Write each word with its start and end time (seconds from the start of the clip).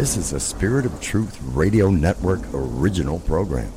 This 0.00 0.16
is 0.16 0.32
a 0.32 0.40
Spirit 0.40 0.86
of 0.86 0.98
Truth 1.02 1.38
Radio 1.42 1.90
Network 1.90 2.40
original 2.54 3.20
program. 3.20 3.70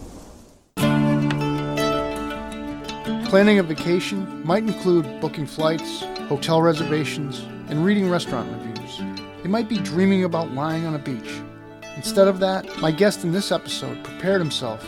Planning 3.25 3.59
a 3.59 3.63
vacation 3.63 4.41
might 4.47 4.63
include 4.63 5.19
booking 5.19 5.45
flights, 5.45 5.99
hotel 6.29 6.61
reservations, 6.61 7.41
and 7.67 7.83
reading 7.83 8.09
restaurant 8.09 8.49
reviews. 8.53 9.01
It 9.43 9.49
might 9.49 9.67
be 9.67 9.79
dreaming 9.79 10.23
about 10.23 10.53
lying 10.53 10.85
on 10.85 10.95
a 10.95 10.97
beach. 10.97 11.41
Instead 11.97 12.29
of 12.29 12.39
that, 12.39 12.77
my 12.77 12.91
guest 12.91 13.25
in 13.25 13.33
this 13.33 13.51
episode 13.51 14.01
prepared 14.05 14.39
himself 14.39 14.81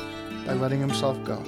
by 0.46 0.54
letting 0.54 0.80
himself 0.80 1.22
go. 1.26 1.44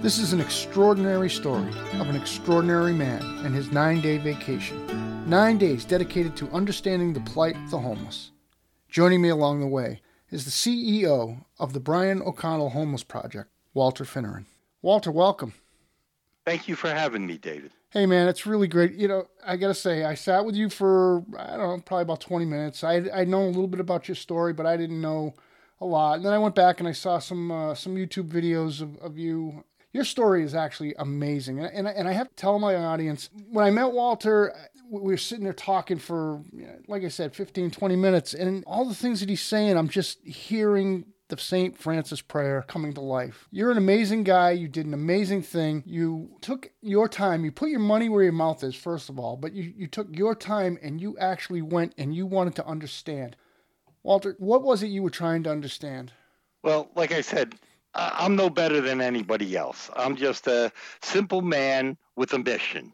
This 0.00 0.18
is 0.18 0.32
an 0.32 0.40
extraordinary 0.40 1.28
story 1.28 1.72
of 1.94 2.08
an 2.08 2.14
extraordinary 2.14 2.92
man 2.92 3.20
and 3.44 3.52
his 3.52 3.72
nine 3.72 4.00
day 4.00 4.16
vacation. 4.16 5.28
Nine 5.28 5.58
days 5.58 5.84
dedicated 5.84 6.36
to 6.36 6.48
understanding 6.52 7.12
the 7.12 7.20
plight 7.22 7.56
of 7.56 7.70
the 7.72 7.80
homeless. 7.80 8.30
Joining 8.94 9.22
me 9.22 9.28
along 9.28 9.58
the 9.58 9.66
way 9.66 10.02
is 10.30 10.44
the 10.44 10.52
CEO 10.52 11.46
of 11.58 11.72
the 11.72 11.80
Brian 11.80 12.22
O'Connell 12.22 12.70
Homeless 12.70 13.02
Project, 13.02 13.50
Walter 13.72 14.04
Finneran. 14.04 14.44
Walter, 14.82 15.10
welcome. 15.10 15.52
Thank 16.46 16.68
you 16.68 16.76
for 16.76 16.88
having 16.90 17.26
me, 17.26 17.36
David. 17.36 17.72
Hey, 17.90 18.06
man, 18.06 18.28
it's 18.28 18.46
really 18.46 18.68
great. 18.68 18.92
You 18.92 19.08
know, 19.08 19.26
I 19.44 19.56
got 19.56 19.66
to 19.66 19.74
say, 19.74 20.04
I 20.04 20.14
sat 20.14 20.44
with 20.44 20.54
you 20.54 20.70
for, 20.70 21.24
I 21.36 21.56
don't 21.56 21.78
know, 21.78 21.82
probably 21.84 22.02
about 22.02 22.20
20 22.20 22.44
minutes. 22.44 22.84
I, 22.84 23.02
I'd 23.12 23.26
known 23.26 23.46
a 23.46 23.48
little 23.48 23.66
bit 23.66 23.80
about 23.80 24.06
your 24.06 24.14
story, 24.14 24.52
but 24.52 24.64
I 24.64 24.76
didn't 24.76 25.00
know 25.00 25.34
a 25.80 25.84
lot. 25.84 26.18
And 26.18 26.24
then 26.24 26.32
I 26.32 26.38
went 26.38 26.54
back 26.54 26.78
and 26.78 26.88
I 26.88 26.92
saw 26.92 27.18
some 27.18 27.50
uh, 27.50 27.74
some 27.74 27.96
YouTube 27.96 28.28
videos 28.28 28.80
of, 28.80 28.96
of 28.98 29.18
you. 29.18 29.64
Your 29.92 30.04
story 30.04 30.44
is 30.44 30.54
actually 30.54 30.94
amazing. 31.00 31.58
And, 31.58 31.74
and, 31.74 31.88
and 31.88 32.06
I 32.06 32.12
have 32.12 32.28
to 32.28 32.34
tell 32.36 32.60
my 32.60 32.76
audience, 32.76 33.28
when 33.50 33.64
I 33.64 33.72
met 33.72 33.90
Walter, 33.90 34.54
we 35.02 35.12
were 35.12 35.18
sitting 35.18 35.44
there 35.44 35.52
talking 35.52 35.98
for, 35.98 36.42
like 36.88 37.04
I 37.04 37.08
said, 37.08 37.34
15, 37.34 37.70
20 37.70 37.96
minutes. 37.96 38.34
And 38.34 38.64
all 38.66 38.84
the 38.84 38.94
things 38.94 39.20
that 39.20 39.28
he's 39.28 39.42
saying, 39.42 39.76
I'm 39.76 39.88
just 39.88 40.24
hearing 40.24 41.06
the 41.28 41.38
St. 41.38 41.76
Francis 41.76 42.20
prayer 42.20 42.64
coming 42.68 42.92
to 42.94 43.00
life. 43.00 43.48
You're 43.50 43.70
an 43.70 43.78
amazing 43.78 44.24
guy. 44.24 44.50
You 44.52 44.68
did 44.68 44.86
an 44.86 44.94
amazing 44.94 45.42
thing. 45.42 45.82
You 45.86 46.36
took 46.40 46.70
your 46.82 47.08
time. 47.08 47.44
You 47.44 47.52
put 47.52 47.70
your 47.70 47.80
money 47.80 48.08
where 48.08 48.22
your 48.22 48.32
mouth 48.32 48.62
is, 48.62 48.74
first 48.74 49.08
of 49.08 49.18
all, 49.18 49.36
but 49.36 49.52
you, 49.52 49.72
you 49.76 49.86
took 49.86 50.14
your 50.14 50.34
time 50.34 50.78
and 50.82 51.00
you 51.00 51.16
actually 51.18 51.62
went 51.62 51.94
and 51.96 52.14
you 52.14 52.26
wanted 52.26 52.54
to 52.56 52.66
understand. 52.66 53.36
Walter, 54.02 54.36
what 54.38 54.62
was 54.62 54.82
it 54.82 54.88
you 54.88 55.02
were 55.02 55.10
trying 55.10 55.42
to 55.44 55.50
understand? 55.50 56.12
Well, 56.62 56.90
like 56.94 57.12
I 57.12 57.22
said, 57.22 57.54
I'm 57.94 58.36
no 58.36 58.50
better 58.50 58.80
than 58.80 59.00
anybody 59.00 59.56
else. 59.56 59.90
I'm 59.96 60.16
just 60.16 60.46
a 60.46 60.72
simple 61.00 61.42
man 61.42 61.96
with 62.16 62.32
a 62.32 62.38
mission. 62.38 62.92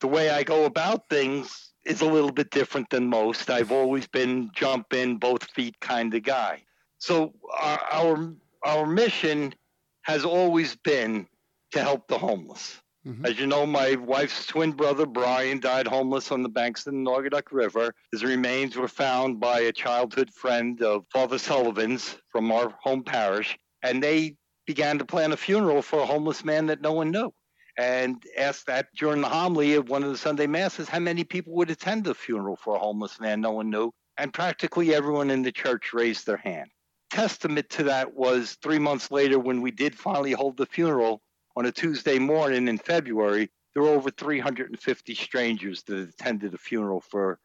The 0.00 0.08
way 0.08 0.30
I 0.30 0.42
go 0.42 0.64
about 0.64 1.08
things 1.08 1.72
is 1.84 2.00
a 2.00 2.06
little 2.06 2.32
bit 2.32 2.50
different 2.50 2.90
than 2.90 3.08
most. 3.08 3.50
I've 3.50 3.72
always 3.72 4.06
been 4.06 4.50
jump 4.54 4.92
in, 4.92 5.16
both 5.16 5.44
feet 5.50 5.78
kind 5.80 6.14
of 6.14 6.22
guy. 6.22 6.62
So 6.98 7.34
our, 7.58 7.80
our, 7.92 8.34
our 8.64 8.86
mission 8.86 9.54
has 10.02 10.24
always 10.24 10.76
been 10.76 11.26
to 11.72 11.80
help 11.80 12.08
the 12.08 12.18
homeless. 12.18 12.80
Mm-hmm. 13.06 13.26
As 13.26 13.38
you 13.38 13.46
know, 13.46 13.66
my 13.66 13.96
wife's 13.96 14.46
twin 14.46 14.72
brother, 14.72 15.04
Brian, 15.04 15.60
died 15.60 15.86
homeless 15.86 16.32
on 16.32 16.42
the 16.42 16.48
banks 16.48 16.86
of 16.86 16.94
the 16.94 16.98
Naugatuck 16.98 17.52
River. 17.52 17.94
His 18.12 18.24
remains 18.24 18.76
were 18.76 18.88
found 18.88 19.40
by 19.40 19.60
a 19.60 19.72
childhood 19.72 20.30
friend 20.32 20.80
of 20.82 21.04
Father 21.12 21.36
Sullivan's 21.36 22.16
from 22.30 22.50
our 22.50 22.70
home 22.80 23.02
parish, 23.02 23.58
and 23.82 24.02
they 24.02 24.36
began 24.66 24.98
to 24.98 25.04
plan 25.04 25.32
a 25.32 25.36
funeral 25.36 25.82
for 25.82 25.98
a 26.00 26.06
homeless 26.06 26.44
man 26.44 26.66
that 26.66 26.80
no 26.80 26.92
one 26.92 27.10
knew. 27.10 27.32
And 27.76 28.22
asked 28.36 28.66
that 28.66 28.88
during 28.94 29.20
the 29.20 29.28
homily 29.28 29.74
of 29.74 29.88
one 29.88 30.04
of 30.04 30.10
the 30.10 30.16
Sunday 30.16 30.46
masses, 30.46 30.88
how 30.88 31.00
many 31.00 31.24
people 31.24 31.54
would 31.54 31.70
attend 31.70 32.04
the 32.04 32.14
funeral 32.14 32.56
for 32.56 32.76
a 32.76 32.78
homeless 32.78 33.18
man 33.18 33.40
no 33.40 33.50
one 33.50 33.70
knew. 33.70 33.90
And 34.16 34.32
practically 34.32 34.94
everyone 34.94 35.30
in 35.30 35.42
the 35.42 35.50
church 35.50 35.92
raised 35.92 36.24
their 36.26 36.36
hand. 36.36 36.70
Testament 37.10 37.68
to 37.70 37.84
that 37.84 38.14
was 38.14 38.56
three 38.62 38.78
months 38.78 39.10
later 39.10 39.38
when 39.38 39.60
we 39.60 39.72
did 39.72 39.96
finally 39.96 40.32
hold 40.32 40.56
the 40.56 40.66
funeral 40.66 41.20
on 41.56 41.66
a 41.66 41.72
Tuesday 41.72 42.18
morning 42.18 42.68
in 42.68 42.78
February, 42.78 43.50
there 43.72 43.82
were 43.82 43.90
over 43.90 44.10
350 44.10 45.14
strangers 45.14 45.82
that 45.84 46.08
attended 46.08 46.52
the 46.52 46.58
funeral 46.58 47.00
for 47.00 47.38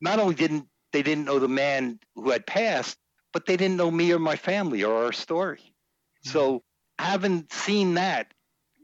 not 0.00 0.18
only 0.18 0.34
didn't 0.34 0.66
they 0.92 1.02
didn't 1.02 1.24
know 1.24 1.38
the 1.38 1.48
man 1.48 1.98
who 2.14 2.30
had 2.30 2.46
passed, 2.46 2.98
but 3.32 3.46
they 3.46 3.56
didn't 3.56 3.76
know 3.76 3.90
me 3.90 4.12
or 4.12 4.18
my 4.18 4.36
family 4.36 4.84
or 4.84 5.06
our 5.06 5.12
story. 5.12 5.58
Mm-hmm. 5.58 6.30
So 6.30 6.62
having 6.98 7.46
seen 7.50 7.94
that 7.94 8.32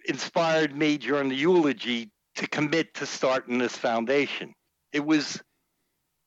inspired 0.08 0.74
me 0.74 0.98
during 0.98 1.28
the 1.28 1.36
eulogy 1.36 2.10
to 2.36 2.46
commit 2.48 2.94
to 2.94 3.06
starting 3.06 3.58
this 3.58 3.76
foundation. 3.76 4.54
It 4.92 5.04
was 5.04 5.40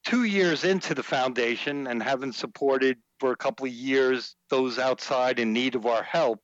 two 0.05 0.23
years 0.23 0.63
into 0.63 0.93
the 0.93 1.03
foundation 1.03 1.87
and 1.87 2.01
having 2.01 2.31
supported 2.31 2.97
for 3.19 3.31
a 3.31 3.37
couple 3.37 3.65
of 3.65 3.71
years 3.71 4.35
those 4.49 4.79
outside 4.79 5.39
in 5.39 5.53
need 5.53 5.75
of 5.75 5.85
our 5.85 6.03
help 6.03 6.39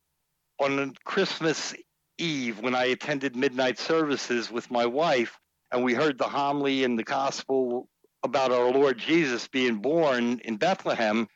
on 0.60 0.94
Christmas 1.04 1.74
Eve 2.18 2.60
when 2.60 2.74
I 2.74 2.86
attended 2.86 3.36
midnight 3.36 3.78
services 3.78 4.50
with 4.50 4.70
my 4.70 4.86
wife, 4.86 5.38
and 5.70 5.84
we 5.84 5.94
heard 5.94 6.18
the 6.18 6.24
homily 6.24 6.82
and 6.82 6.98
the 6.98 7.04
gospel 7.04 7.88
about 8.24 8.50
our 8.50 8.70
Lord 8.70 8.98
Jesus 8.98 9.46
being 9.46 9.76
born 9.76 10.40
in 10.44 10.56
Bethlehem, 10.56 11.28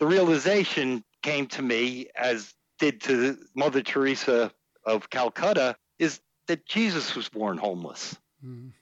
the 0.00 0.06
realization 0.06 1.04
came 1.22 1.46
to 1.48 1.62
me, 1.62 2.08
as 2.16 2.52
did 2.78 3.00
to 3.02 3.36
Mother 3.54 3.82
Teresa 3.82 4.50
of 4.86 5.10
Calcutta, 5.10 5.76
is 5.98 6.20
that 6.46 6.64
Jesus 6.64 7.14
was 7.14 7.28
born 7.28 7.58
homeless. 7.58 8.16
Mm. 8.44 8.72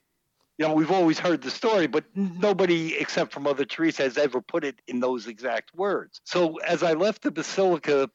You 0.59 0.69
know, 0.69 0.75
we've 0.75 0.93
always 0.93 1.19
heard 1.19 1.43
the 1.43 1.51
story, 1.51 1.89
but 1.89 2.05
nobody 2.15 2.95
except 2.97 3.33
for 3.33 3.41
Mother 3.41 3.65
Teresa 3.65 4.05
has 4.05 4.17
ever 4.17 4.41
put 4.41 4.65
it 4.65 4.81
in 4.87 5.01
those 5.01 5.27
exact 5.27 5.75
words. 5.75 6.21
So 6.25 6.59
as 6.59 6.85
I 6.85 6.93
left 6.93 7.23
the 7.23 7.33
basilica 7.33 8.09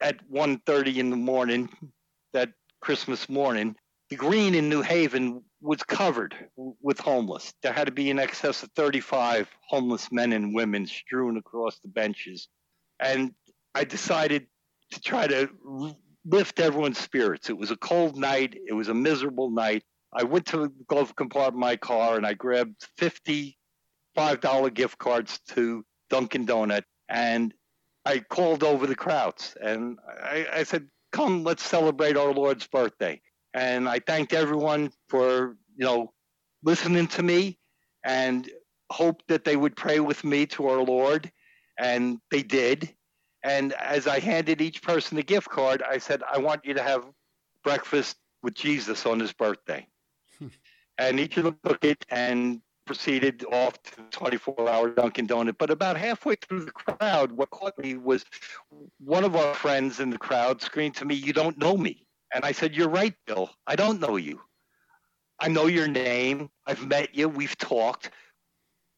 at 0.00 0.28
1.30 0.30 0.96
in 0.96 1.08
the 1.08 1.16
morning 1.16 1.70
that 2.34 2.50
Christmas 2.80 3.30
morning, 3.30 3.76
the 4.10 4.16
green 4.16 4.54
in 4.54 4.68
New 4.68 4.82
Haven 4.82 5.42
was 5.62 5.82
covered 5.82 6.34
with 6.56 7.00
homeless. 7.00 7.54
There 7.62 7.72
had 7.72 7.86
to 7.86 7.92
be 7.92 8.10
in 8.10 8.18
excess 8.18 8.62
of 8.62 8.70
35 8.76 9.48
homeless 9.66 10.12
men 10.12 10.32
and 10.34 10.54
women 10.54 10.86
strewn 10.86 11.38
across 11.38 11.78
the 11.78 11.88
benches. 11.88 12.48
And 13.00 13.34
I 13.74 13.84
decided 13.84 14.46
to 14.92 15.00
try 15.00 15.26
to 15.26 15.48
lift 16.26 16.60
everyone's 16.60 16.98
spirits. 16.98 17.48
It 17.50 17.56
was 17.56 17.70
a 17.70 17.76
cold 17.76 18.16
night, 18.16 18.58
it 18.66 18.72
was 18.72 18.88
a 18.88 18.94
miserable 18.94 19.50
night. 19.50 19.84
I 20.12 20.24
went 20.24 20.46
to 20.46 20.58
the 20.58 20.72
glove 20.88 21.14
compartment 21.14 21.54
of 21.56 21.60
my 21.60 21.76
car 21.76 22.16
and 22.16 22.26
I 22.26 22.34
grabbed 22.34 22.86
50 22.96 23.56
$5 24.16 24.74
gift 24.74 24.98
cards 24.98 25.40
to 25.48 25.84
Dunkin' 26.08 26.46
Donut 26.46 26.84
and 27.08 27.52
I 28.04 28.20
called 28.20 28.62
over 28.62 28.86
the 28.86 28.94
crowds 28.94 29.56
and 29.60 29.98
I, 30.08 30.46
I 30.52 30.62
said, 30.62 30.88
"Come, 31.12 31.42
let's 31.42 31.64
celebrate 31.64 32.16
our 32.16 32.32
Lord's 32.32 32.66
birthday." 32.66 33.20
And 33.52 33.88
I 33.88 33.98
thanked 33.98 34.32
everyone 34.32 34.92
for 35.08 35.56
you 35.76 35.84
know 35.84 36.12
listening 36.62 37.08
to 37.08 37.22
me 37.22 37.58
and 38.04 38.48
hoped 38.90 39.26
that 39.28 39.44
they 39.44 39.56
would 39.56 39.76
pray 39.76 39.98
with 39.98 40.22
me 40.22 40.46
to 40.46 40.68
our 40.68 40.82
Lord, 40.82 41.30
and 41.78 42.18
they 42.30 42.42
did. 42.42 42.94
And 43.46 43.74
as 43.74 44.08
I 44.08 44.18
handed 44.18 44.60
each 44.60 44.82
person 44.82 45.16
a 45.18 45.22
gift 45.22 45.48
card, 45.48 45.80
I 45.80 45.98
said, 45.98 46.20
"I 46.24 46.38
want 46.38 46.64
you 46.64 46.74
to 46.74 46.82
have 46.82 47.04
breakfast 47.62 48.16
with 48.42 48.54
Jesus 48.54 49.06
on 49.06 49.20
his 49.20 49.32
birthday." 49.32 49.86
And 50.98 51.20
each 51.20 51.36
of 51.36 51.44
them 51.44 51.58
took 51.62 51.84
it 51.84 52.06
and 52.08 52.62
proceeded 52.86 53.44
off 53.52 53.74
to 53.82 53.96
the 53.96 54.02
24 54.10 54.66
hour 54.66 54.88
Dunkin' 54.88 55.28
Donut. 55.28 55.58
But 55.58 55.70
about 55.70 55.98
halfway 55.98 56.36
through 56.36 56.64
the 56.64 56.70
crowd, 56.70 57.32
what 57.32 57.50
caught 57.50 57.78
me 57.78 57.98
was 57.98 58.24
one 58.98 59.22
of 59.22 59.36
our 59.36 59.52
friends 59.52 60.00
in 60.00 60.08
the 60.08 60.16
crowd 60.16 60.62
screamed 60.62 60.96
to 60.96 61.04
me, 61.04 61.14
You 61.14 61.34
don't 61.34 61.58
know 61.58 61.76
me. 61.76 62.06
And 62.32 62.46
I 62.46 62.52
said, 62.52 62.74
You're 62.74 62.88
right, 62.88 63.14
Bill. 63.26 63.50
I 63.66 63.76
don't 63.76 64.00
know 64.00 64.16
you. 64.16 64.40
I 65.38 65.48
know 65.48 65.66
your 65.66 65.86
name. 65.86 66.48
I've 66.66 66.86
met 66.86 67.14
you. 67.14 67.28
We've 67.28 67.58
talked. 67.58 68.10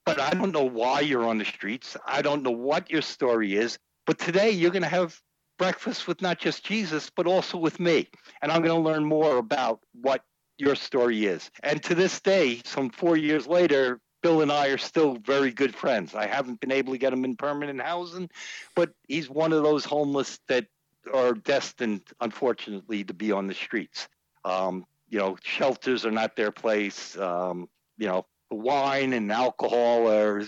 But 0.07 0.21
I 0.21 0.31
don't 0.31 0.53
know 0.53 0.65
why 0.65 1.01
you're 1.01 1.27
on 1.27 1.39
the 1.39 1.45
streets. 1.45 1.97
I 2.07 2.23
don't 2.23 2.45
know 2.45 2.53
what 2.53 2.91
your 2.91 3.03
story 3.03 3.57
is. 3.57 3.77
But 4.09 4.19
today 4.19 4.53
you're 4.53 4.71
going 4.71 4.83
to 4.85 4.89
have 4.89 5.21
breakfast 5.59 6.09
with 6.09 6.23
not 6.23 6.39
just 6.39 6.65
Jesus, 6.65 7.11
but 7.15 7.27
also 7.27 7.59
with 7.59 7.79
me. 7.79 8.09
And 8.41 8.51
I'm 8.51 8.63
going 8.63 8.83
to 8.83 8.91
learn 8.91 9.05
more 9.05 9.37
about 9.37 9.81
what 9.93 10.23
your 10.57 10.77
story 10.77 11.27
is. 11.27 11.51
And 11.63 11.83
to 11.83 11.95
this 11.95 12.19
day, 12.19 12.63
some 12.65 12.89
four 12.89 13.19
years 13.19 13.47
later, 13.47 14.01
Bill 14.23 14.41
and 14.41 14.51
I 14.51 14.69
are 14.69 14.79
still 14.79 15.19
very 15.27 15.51
good 15.51 15.75
friends. 15.75 16.15
I 16.15 16.27
haven't 16.27 16.59
been 16.59 16.73
able 16.73 16.95
to 16.95 16.99
get 16.99 17.13
him 17.13 17.23
in 17.27 17.37
permanent 17.37 17.83
housing, 17.83 18.31
but 18.75 18.93
he's 19.09 19.29
one 19.29 19.53
of 19.53 19.63
those 19.63 19.85
homeless 19.85 20.41
that 20.49 20.67
are 21.13 21.35
destined, 21.35 22.01
unfortunately, 22.19 23.05
to 23.05 23.13
be 23.13 23.31
on 23.31 23.47
the 23.47 23.53
streets. 23.53 24.09
Um, 24.47 24.87
you 25.11 25.19
know, 25.19 25.37
shelters 25.43 26.07
are 26.07 26.11
not 26.11 26.35
their 26.35 26.51
place. 26.51 27.15
Um, 27.19 27.69
you 27.99 28.07
know, 28.07 28.25
wine 28.51 29.13
and 29.13 29.31
alcohol 29.31 30.11
are 30.11 30.43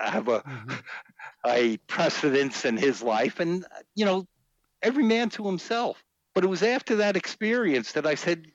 have 0.00 0.28
a 0.28 0.40
mm-hmm. 0.40 0.74
A 1.46 1.76
precedence 1.86 2.64
in 2.64 2.76
his 2.76 3.02
life, 3.02 3.40
and 3.40 3.64
you 3.94 4.04
know, 4.04 4.26
every 4.82 5.04
man 5.04 5.30
to 5.30 5.46
himself. 5.46 6.02
But 6.34 6.44
it 6.44 6.48
was 6.48 6.62
after 6.62 6.96
that 6.96 7.16
experience 7.16 7.92
that 7.92 8.06
I 8.06 8.14
said, 8.14 8.46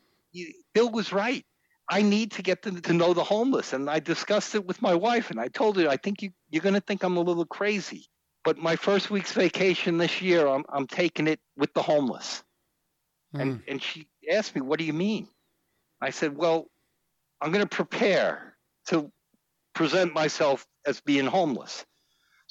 Bill 0.74 0.90
was 0.90 1.12
right. 1.12 1.46
I 1.90 2.04
need 2.04 2.32
to 2.34 2.42
get 2.42 2.62
to, 2.64 2.80
to 2.80 2.94
know 2.94 3.14
the 3.14 3.24
homeless. 3.24 3.74
And 3.74 3.90
I 3.90 4.00
discussed 4.00 4.56
it 4.56 4.66
with 4.66 4.82
my 4.82 4.94
wife, 4.94 5.32
and 5.32 5.40
I 5.40 5.48
told 5.48 5.78
her, 5.78 5.90
I 5.90 5.98
think 5.98 6.22
you, 6.22 6.30
you're 6.50 6.62
going 6.62 6.76
to 6.76 6.82
think 6.82 7.04
I'm 7.04 7.18
a 7.18 7.22
little 7.22 7.46
crazy. 7.46 8.06
But 8.44 8.58
my 8.58 8.76
first 8.76 9.12
week's 9.12 9.34
vacation 9.34 9.98
this 9.98 10.22
year, 10.22 10.48
I'm, 10.48 10.64
I'm 10.70 10.88
taking 10.88 11.28
it 11.28 11.40
with 11.58 11.74
the 11.74 11.82
homeless. 11.82 12.44
Mm. 13.36 13.42
And, 13.42 13.64
and 13.68 13.84
she 13.84 14.08
asked 14.32 14.56
me, 14.56 14.62
What 14.62 14.80
do 14.80 14.86
you 14.86 14.94
mean? 14.94 15.28
I 16.02 16.10
said, 16.12 16.36
Well, 16.36 16.68
I'm 17.42 17.52
going 17.52 17.66
to 17.66 17.76
prepare 17.76 18.56
to 18.88 19.12
present 19.74 20.14
myself 20.14 20.66
as 20.86 21.02
being 21.02 21.26
homeless. 21.26 21.86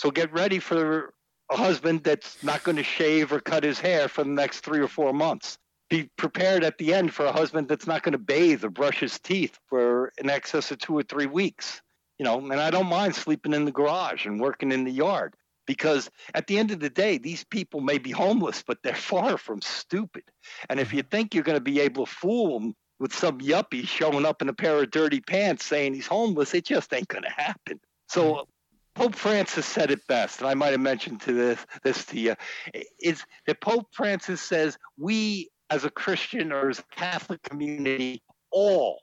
So 0.00 0.10
get 0.10 0.32
ready 0.32 0.60
for 0.60 1.12
a 1.50 1.56
husband 1.58 2.04
that's 2.04 2.42
not 2.42 2.62
going 2.62 2.76
to 2.76 2.82
shave 2.82 3.34
or 3.34 3.38
cut 3.38 3.64
his 3.64 3.78
hair 3.78 4.08
for 4.08 4.24
the 4.24 4.30
next 4.30 4.60
three 4.60 4.80
or 4.80 4.88
four 4.88 5.12
months. 5.12 5.58
Be 5.90 6.08
prepared 6.16 6.64
at 6.64 6.78
the 6.78 6.94
end 6.94 7.12
for 7.12 7.26
a 7.26 7.32
husband 7.32 7.68
that's 7.68 7.86
not 7.86 8.02
going 8.02 8.12
to 8.12 8.18
bathe 8.18 8.64
or 8.64 8.70
brush 8.70 9.00
his 9.00 9.18
teeth 9.18 9.58
for 9.68 10.10
in 10.16 10.30
excess 10.30 10.70
of 10.70 10.78
two 10.78 10.96
or 10.96 11.02
three 11.02 11.26
weeks. 11.26 11.82
You 12.18 12.24
know, 12.24 12.38
and 12.38 12.54
I 12.54 12.70
don't 12.70 12.86
mind 12.86 13.14
sleeping 13.14 13.52
in 13.52 13.66
the 13.66 13.72
garage 13.72 14.24
and 14.24 14.40
working 14.40 14.72
in 14.72 14.84
the 14.84 14.90
yard 14.90 15.34
because 15.66 16.10
at 16.32 16.46
the 16.46 16.56
end 16.56 16.70
of 16.70 16.80
the 16.80 16.88
day, 16.88 17.18
these 17.18 17.44
people 17.44 17.82
may 17.82 17.98
be 17.98 18.10
homeless, 18.10 18.64
but 18.66 18.78
they're 18.82 18.94
far 18.94 19.36
from 19.36 19.60
stupid. 19.60 20.24
And 20.70 20.80
if 20.80 20.94
you 20.94 21.02
think 21.02 21.34
you're 21.34 21.44
going 21.44 21.58
to 21.58 21.62
be 21.62 21.78
able 21.78 22.06
to 22.06 22.10
fool 22.10 22.58
them 22.58 22.74
with 23.00 23.14
some 23.14 23.38
yuppie 23.40 23.86
showing 23.86 24.24
up 24.24 24.40
in 24.40 24.48
a 24.48 24.54
pair 24.54 24.78
of 24.78 24.90
dirty 24.90 25.20
pants 25.20 25.66
saying 25.66 25.92
he's 25.92 26.06
homeless, 26.06 26.54
it 26.54 26.64
just 26.64 26.90
ain't 26.94 27.08
going 27.08 27.24
to 27.24 27.28
happen. 27.28 27.78
So 28.08 28.46
Pope 28.94 29.14
Francis 29.14 29.66
said 29.66 29.90
it 29.90 30.06
best, 30.08 30.40
and 30.40 30.48
I 30.48 30.54
might 30.54 30.72
have 30.72 30.80
mentioned 30.80 31.20
to 31.22 31.32
this 31.32 31.66
this 31.82 32.04
to 32.06 32.18
you, 32.18 32.34
is 33.00 33.24
that 33.46 33.60
Pope 33.60 33.88
Francis 33.92 34.40
says 34.40 34.76
we 34.98 35.50
as 35.70 35.84
a 35.84 35.90
Christian 35.90 36.52
or 36.52 36.68
as 36.68 36.80
a 36.80 36.94
Catholic 36.94 37.42
community, 37.42 38.22
all 38.50 39.00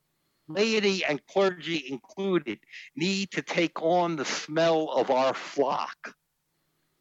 laity 0.47 1.03
and 1.05 1.25
clergy 1.27 1.83
included, 1.89 2.59
need 2.95 3.31
to 3.31 3.41
take 3.41 3.81
on 3.81 4.15
the 4.15 4.25
smell 4.25 4.89
of 4.91 5.11
our 5.11 5.33
flock. 5.33 6.13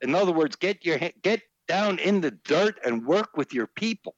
In 0.00 0.14
other 0.14 0.32
words, 0.32 0.56
get 0.56 0.84
your 0.84 0.98
get 1.22 1.42
down 1.68 1.98
in 1.98 2.20
the 2.20 2.30
dirt 2.30 2.78
and 2.84 3.04
work 3.04 3.36
with 3.36 3.52
your 3.52 3.66
people. 3.66 4.14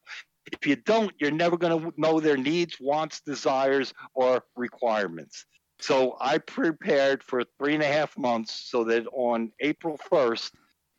If 0.50 0.66
you 0.66 0.76
don't, 0.76 1.12
you're 1.20 1.30
never 1.30 1.56
going 1.56 1.78
to 1.78 1.92
know 2.00 2.20
their 2.20 2.36
needs, 2.36 2.76
wants, 2.80 3.20
desires, 3.20 3.92
or 4.14 4.42
requirements. 4.56 5.44
So 5.80 6.16
I 6.20 6.38
prepared 6.38 7.22
for 7.22 7.44
three 7.58 7.74
and 7.74 7.82
a 7.82 7.86
half 7.86 8.16
months 8.18 8.68
so 8.70 8.84
that 8.84 9.06
on 9.12 9.52
April 9.60 9.98
1st, 10.10 10.50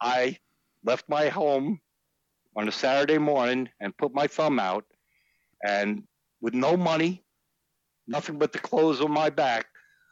I 0.02 0.38
left 0.84 1.06
my 1.10 1.28
home 1.28 1.80
on 2.56 2.68
a 2.68 2.72
Saturday 2.72 3.18
morning 3.18 3.70
and 3.80 3.96
put 3.98 4.14
my 4.14 4.28
thumb 4.28 4.60
out. 4.60 4.86
And 5.66 6.04
with 6.42 6.54
no 6.54 6.78
money, 6.78 7.24
nothing 8.08 8.40
but 8.40 8.54
the 8.54 8.60
clothes 8.60 9.02
on 9.02 9.12
my 9.12 9.30
back, 9.30 9.68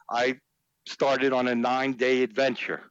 I 0.10 0.40
started 0.86 1.34
on 1.34 1.48
a 1.48 1.56
nine 1.56 1.94
day 1.94 2.24
adventure 2.24 2.82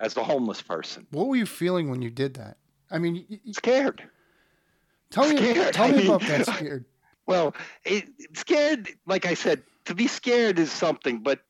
as 0.00 0.16
a 0.16 0.24
homeless 0.24 0.62
person. 0.62 1.06
What 1.10 1.28
were 1.28 1.36
you 1.36 1.46
feeling 1.46 1.90
when 1.90 2.02
you 2.02 2.10
did 2.10 2.34
that? 2.34 2.56
I 2.90 2.98
mean, 2.98 3.40
scared. 3.52 4.02
Tell 5.10 5.28
me, 5.28 5.36
scared. 5.36 5.74
tell 5.74 5.88
me 5.88 6.06
about 6.06 6.22
that 6.22 6.46
scared. 6.56 6.84
Well, 7.26 7.54
it, 7.84 8.08
scared, 8.34 8.88
like 9.06 9.26
I 9.26 9.34
said, 9.34 9.62
to 9.90 9.94
be 9.96 10.06
scared 10.06 10.60
is 10.60 10.70
something, 10.70 11.18
but 11.18 11.40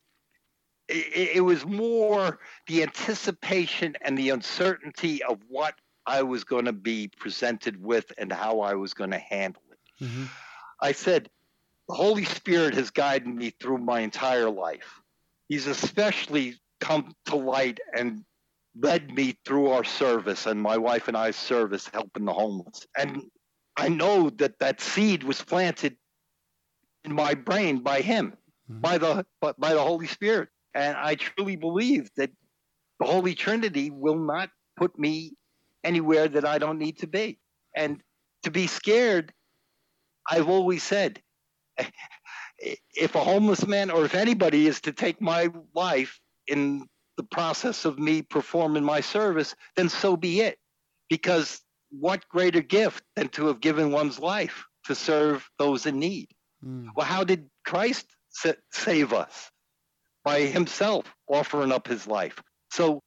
it, 0.88 1.36
it 1.36 1.40
was 1.42 1.66
more 1.66 2.38
the 2.66 2.82
anticipation 2.82 3.94
and 4.00 4.16
the 4.16 4.30
uncertainty 4.30 5.22
of 5.22 5.38
what 5.46 5.74
I 6.06 6.22
was 6.22 6.44
going 6.44 6.64
to 6.64 6.72
be 6.72 7.10
presented 7.18 7.76
with 7.82 8.10
and 8.16 8.32
how 8.32 8.60
I 8.60 8.74
was 8.74 8.94
going 8.94 9.10
to 9.10 9.18
handle 9.18 9.62
it. 9.70 10.04
Mm-hmm. 10.04 10.24
I 10.80 10.92
said, 10.92 11.28
the 11.86 11.94
Holy 11.94 12.24
Spirit 12.24 12.72
has 12.76 12.88
guided 12.88 13.28
me 13.28 13.52
through 13.60 13.76
my 13.76 14.00
entire 14.00 14.48
life. 14.48 15.02
He's 15.48 15.66
especially 15.66 16.56
come 16.80 17.12
to 17.26 17.36
light 17.36 17.78
and 17.94 18.24
led 18.74 19.12
me 19.14 19.36
through 19.44 19.68
our 19.68 19.84
service 19.84 20.46
and 20.46 20.58
my 20.58 20.78
wife 20.78 21.08
and 21.08 21.16
I's 21.16 21.36
service 21.36 21.90
helping 21.92 22.24
the 22.24 22.32
homeless. 22.32 22.86
And 22.96 23.24
I 23.76 23.90
know 23.90 24.30
that 24.30 24.58
that 24.60 24.80
seed 24.80 25.24
was 25.24 25.42
planted 25.42 25.98
in 27.04 27.14
my 27.14 27.34
brain 27.34 27.78
by 27.78 28.00
him, 28.00 28.34
mm-hmm. 28.70 28.80
by 28.80 28.98
the 28.98 29.26
by 29.40 29.74
the 29.74 29.82
Holy 29.82 30.06
Spirit. 30.06 30.48
And 30.74 30.96
I 30.96 31.16
truly 31.16 31.56
believe 31.56 32.10
that 32.16 32.30
the 33.00 33.06
Holy 33.06 33.34
Trinity 33.34 33.90
will 33.90 34.18
not 34.18 34.50
put 34.76 34.98
me 34.98 35.32
anywhere 35.82 36.28
that 36.28 36.44
I 36.44 36.58
don't 36.58 36.78
need 36.78 36.98
to 36.98 37.06
be. 37.06 37.38
And 37.74 38.02
to 38.42 38.50
be 38.50 38.66
scared, 38.66 39.32
I've 40.28 40.48
always 40.48 40.82
said, 40.82 41.20
if 42.58 43.14
a 43.14 43.24
homeless 43.24 43.66
man 43.66 43.90
or 43.90 44.04
if 44.04 44.14
anybody 44.14 44.66
is 44.66 44.80
to 44.82 44.92
take 44.92 45.20
my 45.20 45.48
life 45.74 46.20
in 46.46 46.86
the 47.16 47.22
process 47.24 47.84
of 47.84 47.98
me 47.98 48.22
performing 48.22 48.84
my 48.84 49.00
service, 49.00 49.54
then 49.76 49.88
so 49.88 50.16
be 50.16 50.40
it. 50.40 50.58
Because 51.08 51.60
what 51.90 52.28
greater 52.28 52.60
gift 52.60 53.02
than 53.16 53.28
to 53.30 53.46
have 53.46 53.60
given 53.60 53.90
one's 53.90 54.18
life 54.18 54.64
to 54.84 54.94
serve 54.94 55.48
those 55.58 55.86
in 55.86 55.98
need? 55.98 56.28
Mm. 56.64 56.88
Well, 56.94 57.06
how 57.06 57.24
did 57.24 57.48
Christ 57.64 58.06
sa- 58.30 58.52
save 58.72 59.12
us? 59.12 59.50
By 60.22 60.40
himself 60.42 61.06
offering 61.28 61.72
up 61.72 61.88
his 61.88 62.06
life. 62.06 62.42
So 62.70 63.02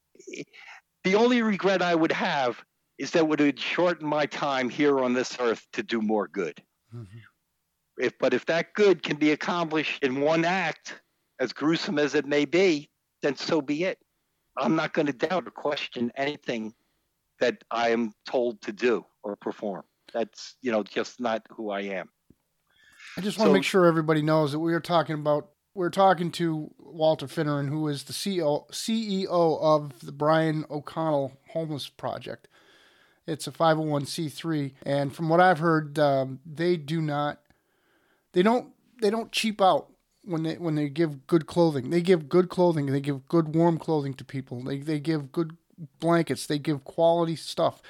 the 1.03 1.15
only 1.15 1.43
regret 1.43 1.81
I 1.81 1.93
would 1.93 2.11
have 2.11 2.63
is 2.97 3.11
that 3.11 3.27
would 3.27 3.39
have 3.39 3.59
shortened 3.59 4.09
my 4.09 4.25
time 4.25 4.69
here 4.69 4.99
on 4.99 5.13
this 5.13 5.37
earth 5.39 5.65
to 5.73 5.83
do 5.83 6.01
more 6.01 6.27
good. 6.27 6.61
Mm-hmm. 6.93 7.17
If, 7.99 8.17
but 8.19 8.33
if 8.33 8.45
that 8.47 8.73
good 8.73 9.03
can 9.03 9.17
be 9.17 9.31
accomplished 9.31 10.03
in 10.03 10.21
one 10.21 10.45
act, 10.45 11.01
as 11.39 11.53
gruesome 11.53 11.99
as 11.99 12.15
it 12.15 12.25
may 12.25 12.45
be, 12.45 12.89
then 13.21 13.35
so 13.35 13.61
be 13.61 13.83
it. 13.83 13.99
I'm 14.57 14.75
not 14.75 14.93
going 14.93 15.07
to 15.07 15.13
doubt 15.13 15.47
or 15.47 15.51
question 15.51 16.11
anything 16.15 16.73
that 17.39 17.63
I 17.71 17.89
am 17.89 18.13
told 18.25 18.61
to 18.61 18.71
do 18.71 19.05
or 19.23 19.35
perform. 19.35 19.83
That's 20.13 20.55
you 20.61 20.71
know 20.71 20.83
just 20.83 21.19
not 21.19 21.45
who 21.49 21.71
I 21.71 21.81
am. 21.81 22.09
I 23.17 23.21
just 23.21 23.37
want 23.37 23.47
so, 23.47 23.51
to 23.51 23.53
make 23.53 23.63
sure 23.63 23.85
everybody 23.85 24.21
knows 24.21 24.51
that 24.51 24.59
we 24.59 24.73
are 24.73 24.79
talking 24.79 25.15
about 25.15 25.49
we're 25.75 25.89
talking 25.89 26.31
to 26.31 26.71
Walter 26.79 27.25
Finneran, 27.25 27.67
who 27.69 27.87
is 27.87 28.03
the 28.03 28.13
CEO 28.13 28.69
CEO 28.71 29.59
of 29.61 29.99
the 30.01 30.11
Brian 30.11 30.65
O'Connell 30.69 31.33
Homeless 31.49 31.89
Project. 31.89 32.47
It's 33.25 33.47
a 33.47 33.51
501c3, 33.51 34.73
and 34.85 35.15
from 35.15 35.29
what 35.29 35.39
I've 35.39 35.59
heard, 35.59 35.97
um, 35.97 36.39
they 36.45 36.75
do 36.75 37.01
not, 37.01 37.39
they 38.33 38.43
don't, 38.43 38.73
they 39.01 39.09
don't 39.09 39.31
cheap 39.31 39.61
out 39.61 39.93
when 40.25 40.43
they 40.43 40.55
when 40.55 40.75
they 40.75 40.89
give 40.89 41.25
good 41.27 41.47
clothing. 41.47 41.89
They 41.89 42.01
give 42.01 42.29
good 42.29 42.49
clothing. 42.49 42.87
They 42.87 42.99
give 42.99 43.27
good 43.27 43.55
warm 43.55 43.77
clothing 43.77 44.13
to 44.15 44.25
people. 44.25 44.61
They 44.63 44.79
they 44.79 44.99
give 44.99 45.31
good 45.31 45.57
blankets. 45.99 46.45
They 46.45 46.59
give 46.59 46.83
quality 46.83 47.35
stuff. 47.35 47.81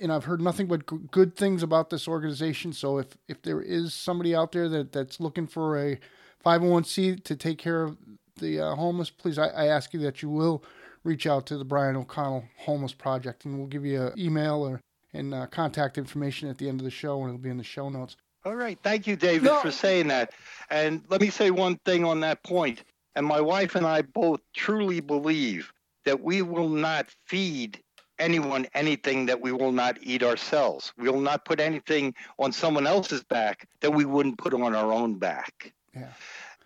And 0.00 0.12
I've 0.12 0.24
heard 0.24 0.40
nothing 0.40 0.66
but 0.66 1.10
good 1.10 1.36
things 1.36 1.62
about 1.62 1.90
this 1.90 2.08
organization. 2.08 2.72
So 2.72 2.98
if 2.98 3.16
if 3.28 3.42
there 3.42 3.60
is 3.60 3.94
somebody 3.94 4.34
out 4.34 4.52
there 4.52 4.68
that 4.68 4.92
that's 4.92 5.20
looking 5.20 5.46
for 5.46 5.78
a 5.78 5.98
501c 6.44 7.22
to 7.24 7.36
take 7.36 7.58
care 7.58 7.82
of 7.82 7.96
the 8.36 8.60
uh, 8.60 8.74
homeless, 8.74 9.10
please 9.10 9.38
I, 9.38 9.48
I 9.48 9.66
ask 9.66 9.92
you 9.92 10.00
that 10.00 10.22
you 10.22 10.30
will 10.30 10.64
reach 11.04 11.26
out 11.26 11.46
to 11.46 11.56
the 11.56 11.64
Brian 11.64 11.96
O'Connell 11.96 12.44
Homeless 12.58 12.92
Project, 12.92 13.44
and 13.44 13.58
we'll 13.58 13.66
give 13.66 13.84
you 13.84 14.02
an 14.02 14.18
email 14.18 14.62
or 14.62 14.80
and 15.12 15.34
uh, 15.34 15.46
contact 15.46 15.98
information 15.98 16.48
at 16.48 16.58
the 16.58 16.68
end 16.68 16.80
of 16.80 16.84
the 16.84 16.90
show, 16.90 17.20
and 17.20 17.28
it'll 17.30 17.38
be 17.38 17.50
in 17.50 17.58
the 17.58 17.64
show 17.64 17.88
notes. 17.88 18.16
All 18.44 18.54
right. 18.54 18.78
Thank 18.82 19.06
you, 19.06 19.16
David, 19.16 19.44
no. 19.44 19.60
for 19.60 19.70
saying 19.70 20.08
that. 20.08 20.32
And 20.70 21.02
let 21.08 21.20
me 21.20 21.30
say 21.30 21.50
one 21.50 21.76
thing 21.84 22.04
on 22.04 22.20
that 22.20 22.42
point. 22.42 22.84
And 23.16 23.26
my 23.26 23.40
wife 23.40 23.74
and 23.74 23.86
I 23.86 24.02
both 24.02 24.40
truly 24.54 25.00
believe 25.00 25.72
that 26.04 26.20
we 26.20 26.42
will 26.42 26.68
not 26.68 27.10
feed 27.26 27.82
anyone 28.20 28.66
anything 28.74 29.26
that 29.26 29.40
we 29.40 29.52
will 29.52 29.72
not 29.72 29.98
eat 30.02 30.22
ourselves. 30.22 30.92
We 30.96 31.08
will 31.08 31.20
not 31.20 31.44
put 31.44 31.60
anything 31.60 32.14
on 32.38 32.52
someone 32.52 32.86
else's 32.86 33.24
back 33.24 33.68
that 33.80 33.92
we 33.92 34.04
wouldn't 34.04 34.38
put 34.38 34.54
on 34.54 34.74
our 34.74 34.92
own 34.92 35.18
back. 35.18 35.72
Yeah. 35.94 36.12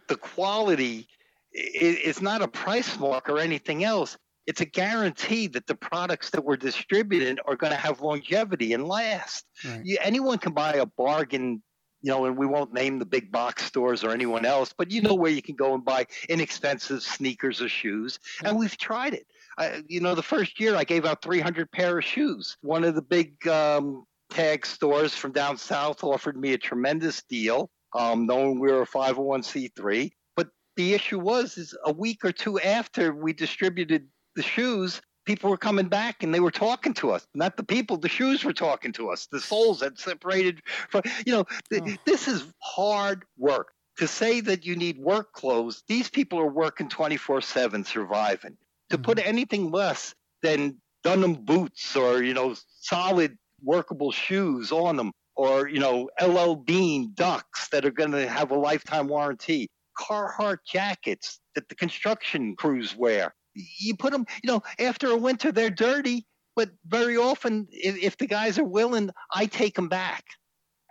The 0.09 0.17
quality 0.17 1.09
is 1.53 2.21
not 2.21 2.43
a 2.43 2.49
price 2.49 2.99
mark 2.99 3.29
or 3.29 3.39
anything 3.39 3.85
else. 3.85 4.19
It's 4.47 4.61
a 4.61 4.67
guarantee 4.67 5.47
that 5.49 5.67
the 5.67 5.75
products 5.75 6.31
that 6.31 6.45
we're 6.45 6.57
distributing 6.57 7.39
are 7.47 7.57
going 7.57 7.73
to 7.73 7.79
have 7.79 8.03
longevity 8.03 8.75
and 8.75 8.87
last. 8.87 9.47
Right. 9.65 9.81
You, 9.85 9.99
anyone 10.03 10.39
can 10.39 10.53
buy 10.53 10.75
a 10.75 10.87
bargain 10.87 11.63
you 12.05 12.11
know, 12.11 12.27
and 12.27 12.37
we 12.37 12.45
won't 12.45 12.75
name 12.75 12.99
the 12.99 13.07
big 13.07 13.33
box 13.33 13.65
stores 13.65 14.05
or 14.05 14.11
anyone 14.11 14.45
else, 14.45 14.75
but 14.77 14.91
you 14.91 15.01
know 15.01 15.15
where 15.15 15.31
you 15.31 15.41
can 15.41 15.55
go 15.55 15.73
and 15.73 15.83
buy 15.83 16.07
inexpensive 16.29 17.03
sneakers 17.03 17.63
or 17.63 17.69
shoes. 17.71 18.19
And 18.45 18.59
we've 18.59 18.77
tried 18.77 19.15
it. 19.15 19.27
I, 19.59 19.83
you 19.89 20.01
know, 20.01 20.15
the 20.15 20.23
first 20.23 20.59
year 20.61 20.75
I 20.77 20.85
gave 20.85 21.05
out 21.05 21.23
300 21.23 21.71
pair 21.71 21.99
of 21.99 22.05
shoes. 22.05 22.57
One 22.63 22.85
of 22.85 22.95
the 22.95 23.03
big 23.03 23.47
um, 23.47 24.05
tag 24.31 24.67
stores 24.67 25.15
from 25.15 25.33
down 25.33 25.57
south 25.57 26.03
offered 26.03 26.37
me 26.37 26.53
a 26.53 26.59
tremendous 26.59 27.23
deal, 27.23 27.71
um, 27.95 28.27
knowing 28.27 28.59
we 28.59 28.71
were 28.71 28.83
a 28.83 28.87
501c3. 28.87 30.11
But 30.37 30.49
the 30.77 30.95
issue 30.95 31.19
was, 31.19 31.57
is 31.57 31.77
a 31.85 31.93
week 31.93 32.25
or 32.25 32.33
two 32.33 32.61
after 32.61 33.15
we 33.15 33.33
distributed 33.33 34.09
the 34.35 34.43
shoes, 34.43 35.01
people 35.25 35.51
were 35.51 35.57
coming 35.57 35.89
back 35.89 36.23
and 36.23 36.35
they 36.35 36.41
were 36.41 36.51
talking 36.51 36.95
to 36.95 37.11
us. 37.11 37.27
Not 37.35 37.57
the 37.57 37.63
people, 37.63 37.97
the 37.97 38.09
shoes 38.09 38.45
were 38.45 38.53
talking 38.53 38.93
to 38.93 39.11
us. 39.11 39.27
The 39.27 39.41
soles 39.41 39.81
had 39.81 39.99
separated 39.99 40.63
from, 40.89 41.03
you 41.25 41.33
know, 41.33 41.45
th- 41.71 41.83
oh. 41.87 41.95
this 42.05 42.29
is 42.29 42.45
hard 42.61 43.25
work. 43.39 43.73
to 43.97 44.09
say 44.09 44.41
that 44.41 44.67
you 44.67 44.75
need 44.75 44.99
work 44.99 45.33
clothes, 45.33 45.85
these 45.87 46.11
people 46.11 46.41
are 46.41 46.51
working 46.51 46.89
24 46.89 47.41
7 47.41 47.85
surviving. 47.85 48.57
To 48.91 48.99
put 48.99 49.19
Mm-hmm. 49.19 49.29
anything 49.29 49.71
less 49.71 50.15
than 50.43 50.81
Dunham 51.03 51.35
boots 51.45 51.97
or, 51.97 52.23
you 52.23 52.35
know, 52.35 52.55
solid 52.81 53.37
workable 53.63 54.13
shoes 54.13 54.73
on 54.73 54.97
them 54.97 55.13
or, 55.37 55.69
you 55.69 55.81
know, 55.81 56.11
LL 56.23 56.55
Bean 56.55 57.13
ducks 57.15 57.69
that 57.69 57.85
are 57.85 57.91
going 57.91 58.13
to 58.13 58.29
have 58.29 58.51
a 58.51 58.59
lifetime 58.59 59.09
warranty, 59.09 59.69
Carhartt 59.99 60.59
jackets 60.67 61.41
that 61.55 61.69
the 61.69 61.75
construction 61.75 62.57
crews 62.57 62.95
wear. 62.97 63.35
You 63.55 63.97
put 63.97 64.13
them, 64.13 64.27
you 64.43 64.51
know, 64.51 64.63
after 64.79 65.09
a 65.09 65.17
winter, 65.17 65.53
they're 65.53 65.71
dirty, 65.71 66.27
but 66.57 66.71
very 66.87 67.17
often, 67.17 67.67
if, 67.71 67.97
if 68.03 68.17
the 68.19 68.27
guys 68.27 68.59
are 68.59 68.65
willing, 68.65 69.11
I 69.33 69.47
take 69.47 69.75
them 69.77 69.89
back 69.89 70.25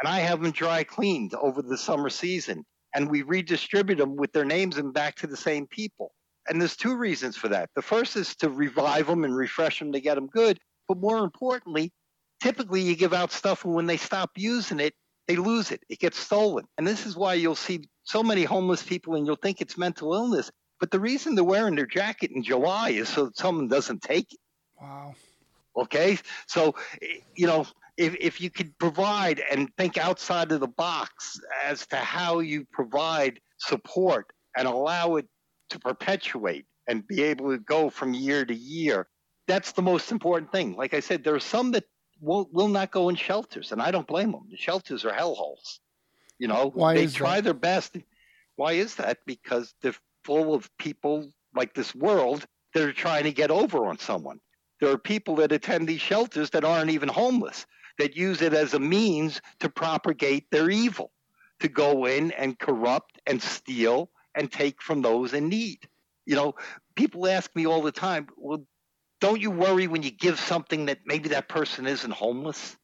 and 0.01 0.07
I 0.09 0.19
have 0.19 0.41
them 0.41 0.51
dry 0.51 0.83
cleaned 0.83 1.33
over 1.35 1.61
the 1.61 1.77
summer 1.77 2.09
season 2.09 2.65
and 2.95 3.09
we 3.09 3.21
redistribute 3.23 3.99
them 3.99 4.15
with 4.15 4.31
their 4.33 4.45
names 4.45 4.77
and 4.77 4.93
back 4.93 5.15
to 5.17 5.27
the 5.27 5.37
same 5.37 5.67
people. 5.67 6.13
And 6.47 6.59
there's 6.59 6.75
two 6.75 6.95
reasons 6.95 7.37
for 7.37 7.47
that. 7.49 7.69
The 7.75 7.81
first 7.81 8.15
is 8.15 8.35
to 8.37 8.49
revive 8.49 9.07
them 9.07 9.23
and 9.23 9.35
refresh 9.35 9.79
them 9.79 9.91
to 9.93 10.01
get 10.01 10.15
them 10.15 10.27
good. 10.27 10.59
But 10.87 10.97
more 10.97 11.19
importantly, 11.19 11.91
typically 12.41 12.81
you 12.81 12.95
give 12.95 13.13
out 13.13 13.31
stuff 13.31 13.63
and 13.63 13.73
when 13.73 13.85
they 13.85 13.97
stop 13.97 14.31
using 14.35 14.79
it, 14.79 14.93
they 15.27 15.37
lose 15.37 15.71
it. 15.71 15.81
It 15.89 15.99
gets 15.99 16.19
stolen. 16.19 16.65
And 16.77 16.85
this 16.85 17.05
is 17.05 17.15
why 17.15 17.35
you'll 17.35 17.55
see 17.55 17.87
so 18.03 18.21
many 18.21 18.43
homeless 18.43 18.83
people 18.83 19.15
and 19.15 19.25
you'll 19.25 19.37
think 19.37 19.61
it's 19.61 19.77
mental 19.77 20.13
illness. 20.13 20.51
But 20.79 20.91
the 20.91 20.99
reason 20.99 21.35
they're 21.35 21.45
wearing 21.45 21.75
their 21.75 21.85
jacket 21.85 22.31
in 22.31 22.43
July 22.43 22.89
is 22.89 23.07
so 23.07 23.25
that 23.25 23.37
someone 23.37 23.69
doesn't 23.69 24.01
take 24.01 24.33
it. 24.33 24.39
Wow. 24.81 25.15
Okay. 25.77 26.17
So, 26.47 26.75
eh, 27.01 27.19
you 27.35 27.47
know, 27.47 27.65
if, 27.95 28.15
if 28.19 28.41
you 28.41 28.49
could 28.49 28.77
provide 28.77 29.41
and 29.51 29.69
think 29.77 29.97
outside 29.97 30.51
of 30.51 30.59
the 30.59 30.67
box 30.67 31.39
as 31.63 31.87
to 31.87 31.95
how 31.95 32.39
you 32.39 32.65
provide 32.71 33.39
support 33.59 34.27
and 34.57 34.67
allow 34.67 35.15
it 35.15 35.27
to 35.73 35.79
perpetuate 35.79 36.65
and 36.87 37.07
be 37.07 37.21
able 37.23 37.51
to 37.51 37.57
go 37.57 37.89
from 37.89 38.13
year 38.13 38.45
to 38.45 38.53
year, 38.55 39.07
that's 39.47 39.73
the 39.73 39.81
most 39.81 40.11
important 40.11 40.51
thing. 40.51 40.75
Like 40.75 40.93
I 40.93 40.99
said, 40.99 41.23
there 41.23 41.35
are 41.35 41.39
some 41.39 41.71
that 41.71 41.83
will, 42.21 42.47
will 42.51 42.67
not 42.69 42.91
go 42.91 43.09
in 43.09 43.15
shelters, 43.15 43.71
and 43.71 43.81
I 43.81 43.91
don't 43.91 44.07
blame 44.07 44.31
them. 44.31 44.47
The 44.49 44.57
shelters 44.57 45.03
are 45.03 45.11
hellholes. 45.11 45.79
You 46.39 46.47
know, 46.47 46.71
Why 46.73 46.95
they 46.95 47.07
try 47.07 47.35
that? 47.35 47.43
their 47.43 47.53
best. 47.53 47.97
Why 48.55 48.73
is 48.73 48.95
that? 48.95 49.19
Because 49.25 49.73
they're 49.81 49.95
full 50.23 50.53
of 50.53 50.69
people 50.77 51.29
like 51.55 51.73
this 51.73 51.93
world 51.93 52.45
that 52.73 52.83
are 52.83 52.93
trying 52.93 53.23
to 53.23 53.33
get 53.33 53.51
over 53.51 53.85
on 53.87 53.97
someone. 53.99 54.39
There 54.79 54.91
are 54.91 54.97
people 54.97 55.35
that 55.37 55.51
attend 55.51 55.87
these 55.87 56.01
shelters 56.01 56.49
that 56.51 56.65
aren't 56.65 56.91
even 56.91 57.09
homeless, 57.09 57.65
that 57.99 58.15
use 58.15 58.41
it 58.41 58.53
as 58.53 58.73
a 58.73 58.79
means 58.79 59.41
to 59.59 59.69
propagate 59.69 60.49
their 60.51 60.69
evil, 60.69 61.11
to 61.61 61.67
go 61.67 62.05
in 62.05 62.31
and 62.31 62.59
corrupt 62.59 63.19
and 63.25 63.41
steal 63.41 64.09
and 64.35 64.51
take 64.51 64.81
from 64.81 65.01
those 65.01 65.33
in 65.33 65.49
need. 65.49 65.87
You 66.25 66.35
know, 66.35 66.55
people 66.95 67.27
ask 67.27 67.53
me 67.55 67.65
all 67.67 67.81
the 67.81 67.91
time, 67.91 68.27
well, 68.37 68.65
don't 69.19 69.41
you 69.41 69.51
worry 69.51 69.87
when 69.87 70.03
you 70.03 70.11
give 70.11 70.39
something 70.39 70.85
that 70.87 70.99
maybe 71.05 71.29
that 71.29 71.47
person 71.49 71.87
isn't 71.87 72.11
homeless? 72.11 72.77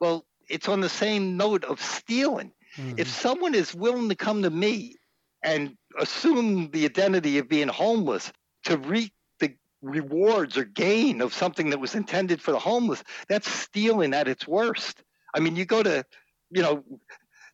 Well, 0.00 0.26
it's 0.48 0.68
on 0.68 0.80
the 0.80 0.88
same 0.88 1.36
note 1.36 1.64
of 1.64 1.80
stealing. 1.80 2.52
Mhm. 2.76 2.98
If 2.98 3.08
someone 3.08 3.54
is 3.54 3.74
willing 3.74 4.08
to 4.08 4.14
come 4.14 4.42
to 4.42 4.50
me 4.50 4.96
and 5.42 5.76
assume 5.98 6.70
the 6.70 6.84
identity 6.84 7.38
of 7.38 7.48
being 7.48 7.68
homeless 7.68 8.32
to 8.64 8.76
reap 8.76 9.12
the 9.38 9.56
rewards 9.82 10.56
or 10.56 10.64
gain 10.64 11.20
of 11.20 11.34
something 11.34 11.70
that 11.70 11.80
was 11.80 11.94
intended 11.94 12.40
for 12.42 12.52
the 12.52 12.58
homeless, 12.58 13.02
that's 13.28 13.50
stealing 13.50 14.14
at 14.14 14.28
its 14.28 14.46
worst. 14.46 15.02
I 15.34 15.40
mean, 15.40 15.56
you 15.56 15.64
go 15.64 15.82
to, 15.82 16.04
you 16.50 16.62
know, 16.62 16.84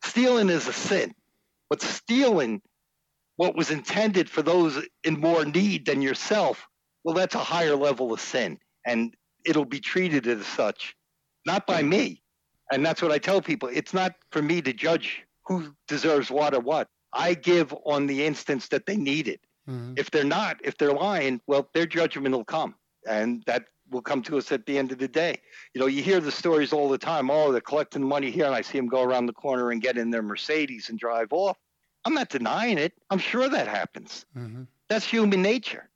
stealing 0.03 0.49
is 0.49 0.67
a 0.69 0.73
sin, 0.73 1.15
but 1.71 1.83
stealing 1.83 2.63
what 3.39 3.55
was 3.55 3.71
intended 3.71 4.29
for 4.29 4.43
those 4.43 4.85
in 5.05 5.19
more 5.21 5.45
need 5.45 5.87
than 5.87 6.03
yourself, 6.03 6.67
well, 7.05 7.15
that's 7.15 7.37
a 7.37 7.39
higher 7.55 7.77
level 7.77 8.13
of 8.13 8.21
sin. 8.21 8.59
And 8.85 9.15
it'll 9.47 9.65
be 9.65 9.79
treated 9.79 10.27
as 10.27 10.45
such, 10.45 10.97
not 11.47 11.65
by 11.65 11.83
me. 11.83 12.21
And 12.73 12.85
that's 12.85 13.01
what 13.01 13.13
I 13.13 13.19
tell 13.19 13.41
people. 13.41 13.69
It's 13.73 13.95
not 13.95 14.17
for 14.33 14.43
me 14.43 14.61
to 14.63 14.73
judge 14.73 15.23
who 15.47 15.73
deserves 15.87 16.33
what 16.33 16.53
or 16.53 16.61
what. 16.61 16.89
I 17.13 17.35
give 17.35 17.73
on 17.87 18.09
the 18.09 18.27
instance 18.27 18.67
that 18.69 18.87
they 18.87 18.97
need 18.97 19.29
it. 19.29 19.41
Mhm. 19.69 19.97
If 19.97 20.11
they're 20.11 20.25
not, 20.25 20.59
if 20.65 20.77
they're 20.77 20.93
lying, 20.93 21.41
well, 21.47 21.71
their 21.75 21.87
judgment 21.87 22.35
will 22.35 22.45
come. 22.45 22.75
And 23.09 23.45
that 23.47 23.67
will 23.89 24.03
come 24.03 24.21
to 24.23 24.37
us 24.37 24.51
at 24.51 24.67
the 24.67 24.77
end 24.77 24.91
of 24.91 24.99
the 24.99 25.09
day. 25.09 25.41
You 25.75 25.81
know, 25.81 25.87
you 25.87 26.03
hear 26.03 26.21
the 26.21 26.33
stories 26.33 26.73
all 26.73 26.89
the 26.89 26.99
time. 26.99 27.31
Oh, 27.31 27.53
they're 27.53 27.61
collecting 27.61 28.03
money 28.03 28.33
here, 28.33 28.47
and 28.47 28.55
I 28.55 28.63
see 28.63 28.79
them 28.79 28.89
go 28.89 29.03
around 29.03 29.27
the 29.27 29.33
corner 29.33 29.71
and 29.71 29.81
get 29.81 29.97
in 29.97 30.11
their 30.11 30.23
Mercedes 30.23 30.89
and 30.89 30.99
drive 30.99 31.33
off. 31.33 31.57
I'm 32.09 32.15
not 32.15 32.31
denying 32.31 32.79
it. 32.79 32.95
I'm 33.11 33.19
sure 33.19 33.47
that 33.51 33.69
happens. 33.69 34.25
Mhm. 34.35 34.67
That's 34.89 35.05
human 35.05 35.43
nature, 35.43 35.91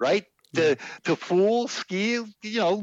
right? 0.00 0.24
To 0.54 0.76
to 1.04 1.14
fool, 1.14 1.68
ski, 1.68 2.14
you 2.42 2.58
know, 2.58 2.74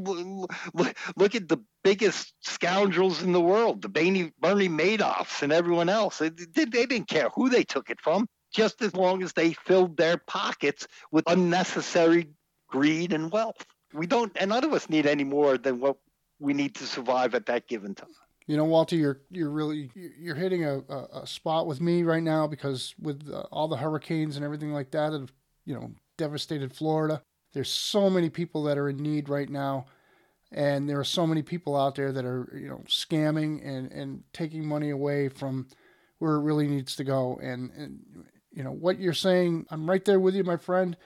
look, 0.73 0.95
look 1.17 1.35
at 1.35 1.49
the 1.49 1.57
biggest 1.83 2.33
scoundrels 2.39 3.21
in 3.21 3.33
the 3.33 3.41
world, 3.41 3.81
the 3.81 3.89
Bernie, 3.89 4.31
Bernie 4.39 4.69
Madoffs 4.69 5.41
and 5.43 5.51
everyone 5.51 5.89
else. 5.89 6.19
They, 6.19 6.29
they, 6.29 6.63
they 6.63 6.85
didn't 6.85 7.09
care 7.09 7.27
who 7.35 7.49
they 7.49 7.63
took 7.65 7.89
it 7.89 7.99
from, 7.99 8.25
just 8.53 8.81
as 8.81 8.95
long 8.95 9.21
as 9.21 9.33
they 9.33 9.51
filled 9.51 9.97
their 9.97 10.15
pockets 10.17 10.87
with 11.11 11.25
unnecessary 11.27 12.29
greed 12.69 13.11
and 13.11 13.29
wealth. 13.31 13.65
We 13.93 14.07
don't, 14.07 14.31
and 14.37 14.49
none 14.49 14.63
of 14.63 14.71
us 14.71 14.89
need 14.89 15.05
any 15.05 15.25
more 15.25 15.57
than 15.57 15.81
what 15.81 15.97
we 16.39 16.53
need 16.53 16.75
to 16.75 16.85
survive 16.87 17.35
at 17.35 17.47
that 17.47 17.67
given 17.67 17.95
time. 17.95 18.15
You 18.49 18.57
know, 18.57 18.63
Walter, 18.63 18.95
you're 18.95 19.21
you're 19.29 19.51
really 19.51 19.91
you're 19.93 20.33
hitting 20.33 20.65
a, 20.65 20.79
a, 21.13 21.27
spot 21.27 21.67
with 21.67 21.79
me 21.79 22.01
right 22.01 22.23
now 22.23 22.47
because 22.47 22.95
with 22.99 23.29
uh, 23.31 23.41
all 23.51 23.67
the 23.67 23.77
hurricanes 23.77 24.37
and 24.37 24.43
everything 24.43 24.73
like 24.73 24.89
that 24.89 25.11
that 25.11 25.19
have 25.19 25.31
you 25.65 25.75
know 25.75 25.91
devastated 26.17 26.73
Florida. 26.75 27.21
There's 27.53 27.69
so 27.69 28.09
many 28.09 28.31
people 28.31 28.63
that 28.63 28.75
are 28.75 28.89
in 28.89 28.97
need 28.97 29.29
right 29.29 29.47
now, 29.47 29.85
and 30.51 30.89
there 30.89 30.99
are 30.99 31.03
so 31.03 31.27
many 31.27 31.43
people 31.43 31.75
out 31.77 31.93
there 31.93 32.11
that 32.11 32.25
are 32.25 32.49
you 32.59 32.67
know 32.67 32.81
scamming 32.87 33.61
and 33.63 33.91
and 33.91 34.23
taking 34.33 34.65
money 34.65 34.89
away 34.89 35.29
from 35.29 35.67
where 36.17 36.33
it 36.33 36.41
really 36.41 36.67
needs 36.67 36.95
to 36.95 37.03
go. 37.03 37.39
And 37.39 37.69
and 37.77 37.99
you 38.51 38.63
know 38.63 38.71
what 38.71 38.99
you're 38.99 39.13
saying, 39.13 39.67
I'm 39.69 39.87
right 39.87 40.03
there 40.03 40.19
with 40.19 40.33
you, 40.33 40.43
my 40.43 40.57
friend. 40.57 40.97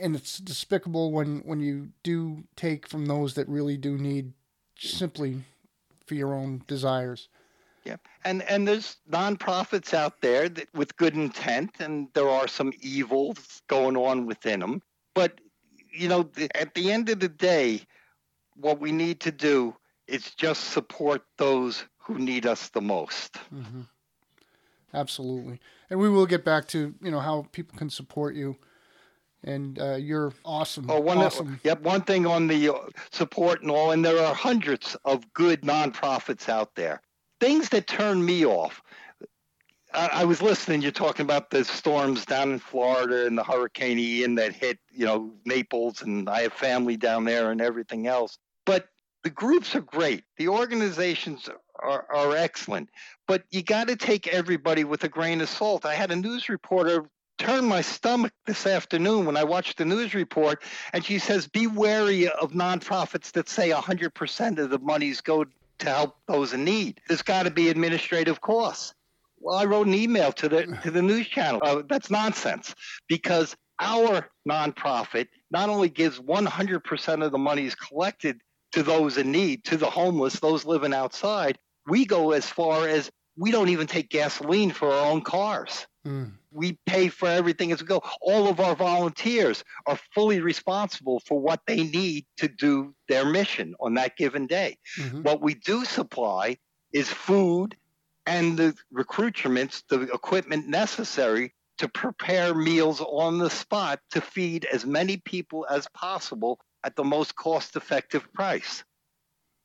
And 0.00 0.16
it's 0.16 0.38
despicable 0.38 1.12
when 1.12 1.38
when 1.44 1.60
you 1.60 1.90
do 2.02 2.42
take 2.56 2.88
from 2.88 3.06
those 3.06 3.34
that 3.34 3.48
really 3.48 3.76
do 3.76 3.96
need 3.96 4.32
simply 4.76 5.44
for 6.08 6.14
your 6.14 6.34
own 6.34 6.62
desires. 6.66 7.28
Yeah, 7.84 7.96
and 8.24 8.42
and 8.42 8.66
there's 8.66 8.96
nonprofits 9.10 9.94
out 9.94 10.20
there 10.20 10.48
that, 10.48 10.68
with 10.74 10.96
good 10.96 11.14
intent, 11.14 11.70
and 11.78 12.08
there 12.14 12.28
are 12.28 12.48
some 12.48 12.72
evils 12.80 13.62
going 13.68 13.96
on 13.96 14.26
within 14.26 14.60
them. 14.60 14.82
But 15.14 15.40
you 15.90 16.08
know, 16.08 16.24
the, 16.24 16.54
at 16.56 16.74
the 16.74 16.90
end 16.92 17.08
of 17.08 17.20
the 17.20 17.28
day, 17.28 17.82
what 18.56 18.80
we 18.80 18.92
need 18.92 19.20
to 19.20 19.32
do 19.32 19.74
is 20.06 20.34
just 20.34 20.64
support 20.64 21.22
those 21.36 21.84
who 21.98 22.18
need 22.18 22.46
us 22.46 22.68
the 22.70 22.80
most. 22.80 23.34
Mm-hmm. 23.54 23.82
Absolutely, 24.92 25.60
and 25.90 26.00
we 26.00 26.08
will 26.08 26.26
get 26.26 26.44
back 26.44 26.66
to 26.68 26.94
you 27.00 27.10
know 27.10 27.20
how 27.20 27.46
people 27.52 27.78
can 27.78 27.90
support 27.90 28.34
you. 28.34 28.56
And 29.44 29.78
uh, 29.78 29.94
you're 29.94 30.32
awesome. 30.44 30.86
Oh, 30.90 31.00
one 31.00 31.18
awesome. 31.18 31.60
yep. 31.62 31.80
One 31.82 32.02
thing 32.02 32.26
on 32.26 32.48
the 32.48 32.74
uh, 32.74 32.78
support 33.12 33.62
and 33.62 33.70
all, 33.70 33.92
and 33.92 34.04
there 34.04 34.18
are 34.18 34.34
hundreds 34.34 34.96
of 35.04 35.32
good 35.32 35.62
nonprofits 35.62 36.48
out 36.48 36.74
there. 36.74 37.00
Things 37.40 37.68
that 37.68 37.86
turn 37.86 38.24
me 38.24 38.44
off. 38.44 38.82
I, 39.94 40.08
I 40.12 40.24
was 40.24 40.42
listening. 40.42 40.82
You're 40.82 40.90
talking 40.90 41.24
about 41.24 41.50
the 41.50 41.64
storms 41.64 42.26
down 42.26 42.52
in 42.52 42.58
Florida 42.58 43.26
and 43.26 43.38
the 43.38 43.44
Hurricane 43.44 43.98
Ian 43.98 44.34
that 44.34 44.54
hit, 44.54 44.78
you 44.92 45.06
know, 45.06 45.32
Naples, 45.44 46.02
and 46.02 46.28
I 46.28 46.42
have 46.42 46.52
family 46.52 46.96
down 46.96 47.24
there 47.24 47.52
and 47.52 47.60
everything 47.60 48.08
else. 48.08 48.38
But 48.66 48.88
the 49.22 49.30
groups 49.30 49.74
are 49.76 49.80
great. 49.80 50.24
The 50.36 50.48
organizations 50.48 51.48
are, 51.78 52.06
are 52.12 52.36
excellent. 52.36 52.90
But 53.26 53.44
you 53.50 53.62
got 53.62 53.88
to 53.88 53.96
take 53.96 54.26
everybody 54.26 54.84
with 54.84 55.04
a 55.04 55.08
grain 55.08 55.40
of 55.40 55.48
salt. 55.48 55.86
I 55.86 55.94
had 55.94 56.10
a 56.10 56.16
news 56.16 56.48
reporter 56.48 57.08
turn 57.38 57.64
my 57.64 57.80
stomach 57.80 58.32
this 58.46 58.66
afternoon 58.66 59.24
when 59.24 59.36
I 59.36 59.44
watched 59.44 59.78
the 59.78 59.84
news 59.84 60.14
report, 60.14 60.62
and 60.92 61.04
she 61.04 61.18
says, 61.18 61.46
"Be 61.46 61.66
wary 61.66 62.28
of 62.28 62.52
nonprofits 62.52 63.32
that 63.32 63.48
say 63.48 63.70
100% 63.70 64.58
of 64.58 64.70
the 64.70 64.78
monies 64.78 65.20
go 65.20 65.44
to 65.44 65.86
help 65.90 66.16
those 66.26 66.52
in 66.52 66.64
need. 66.64 67.00
There's 67.08 67.22
got 67.22 67.44
to 67.44 67.50
be 67.50 67.68
administrative 67.68 68.40
costs." 68.40 68.94
Well, 69.40 69.56
I 69.56 69.64
wrote 69.64 69.86
an 69.86 69.94
email 69.94 70.32
to 70.32 70.48
the 70.48 70.78
to 70.82 70.90
the 70.90 71.02
news 71.02 71.28
channel. 71.28 71.60
Uh, 71.64 71.82
that's 71.88 72.10
nonsense 72.10 72.74
because 73.08 73.56
our 73.80 74.28
nonprofit 74.48 75.28
not 75.50 75.68
only 75.68 75.88
gives 75.88 76.18
100% 76.18 77.24
of 77.24 77.32
the 77.32 77.38
monies 77.38 77.74
collected 77.74 78.40
to 78.72 78.82
those 78.82 79.16
in 79.16 79.30
need, 79.30 79.64
to 79.64 79.76
the 79.76 79.88
homeless, 79.88 80.40
those 80.40 80.64
living 80.64 80.92
outside. 80.92 81.58
We 81.86 82.04
go 82.04 82.32
as 82.32 82.46
far 82.46 82.88
as 82.88 83.10
we 83.36 83.50
don't 83.50 83.68
even 83.68 83.86
take 83.86 84.10
gasoline 84.10 84.72
for 84.72 84.92
our 84.92 85.06
own 85.06 85.22
cars. 85.22 85.86
Mm. 86.06 86.32
We 86.50 86.78
pay 86.86 87.08
for 87.08 87.28
everything 87.28 87.72
as 87.72 87.80
we 87.80 87.86
go. 87.86 88.02
All 88.20 88.48
of 88.48 88.60
our 88.60 88.74
volunteers 88.74 89.64
are 89.86 89.98
fully 90.14 90.40
responsible 90.40 91.20
for 91.20 91.38
what 91.38 91.60
they 91.66 91.84
need 91.84 92.26
to 92.38 92.48
do 92.48 92.94
their 93.08 93.24
mission 93.24 93.74
on 93.80 93.94
that 93.94 94.16
given 94.16 94.46
day. 94.46 94.78
Mhm. 94.98 95.24
What 95.24 95.40
we 95.42 95.54
do 95.54 95.84
supply 95.84 96.56
is 96.92 97.08
food 97.08 97.76
and 98.26 98.58
the 98.58 98.74
recruitments, 98.92 99.82
the 99.88 100.02
equipment 100.12 100.68
necessary 100.68 101.54
to 101.78 101.88
prepare 101.88 102.54
meals 102.54 103.00
on 103.00 103.38
the 103.38 103.50
spot 103.50 104.00
to 104.10 104.20
feed 104.20 104.64
as 104.66 104.84
many 104.84 105.16
people 105.18 105.66
as 105.70 105.86
possible 105.94 106.60
at 106.84 106.96
the 106.96 107.04
most 107.04 107.36
cost 107.36 107.76
effective 107.76 108.32
price. 108.32 108.84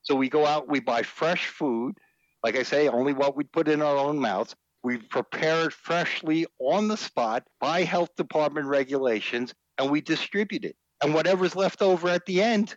So 0.04 0.16
we 0.16 0.30
go 0.30 0.46
out, 0.46 0.68
we 0.68 0.80
buy 0.80 1.04
fresh 1.04 1.48
food, 1.48 1.98
like 2.44 2.56
I 2.56 2.64
say, 2.64 2.88
only 2.88 3.14
what 3.14 3.36
we 3.36 3.46
put 3.46 3.68
in 3.68 3.82
our 3.82 3.98
own 3.98 4.20
mouths. 4.20 4.56
We 4.84 4.98
prepare 4.98 5.68
it 5.68 5.74
freshly 5.74 6.46
on 6.60 6.90
the 6.90 6.98
spot 6.98 7.48
by 7.60 7.84
health 7.84 8.16
department 8.18 8.68
regulations, 8.68 9.54
and 9.78 9.90
we 9.90 10.02
distribute 10.02 10.66
it. 10.66 10.76
And 11.02 11.14
whatever's 11.14 11.56
left 11.56 11.82
over 11.82 12.10
at 12.10 12.26
the 12.26 12.42
end, 12.42 12.76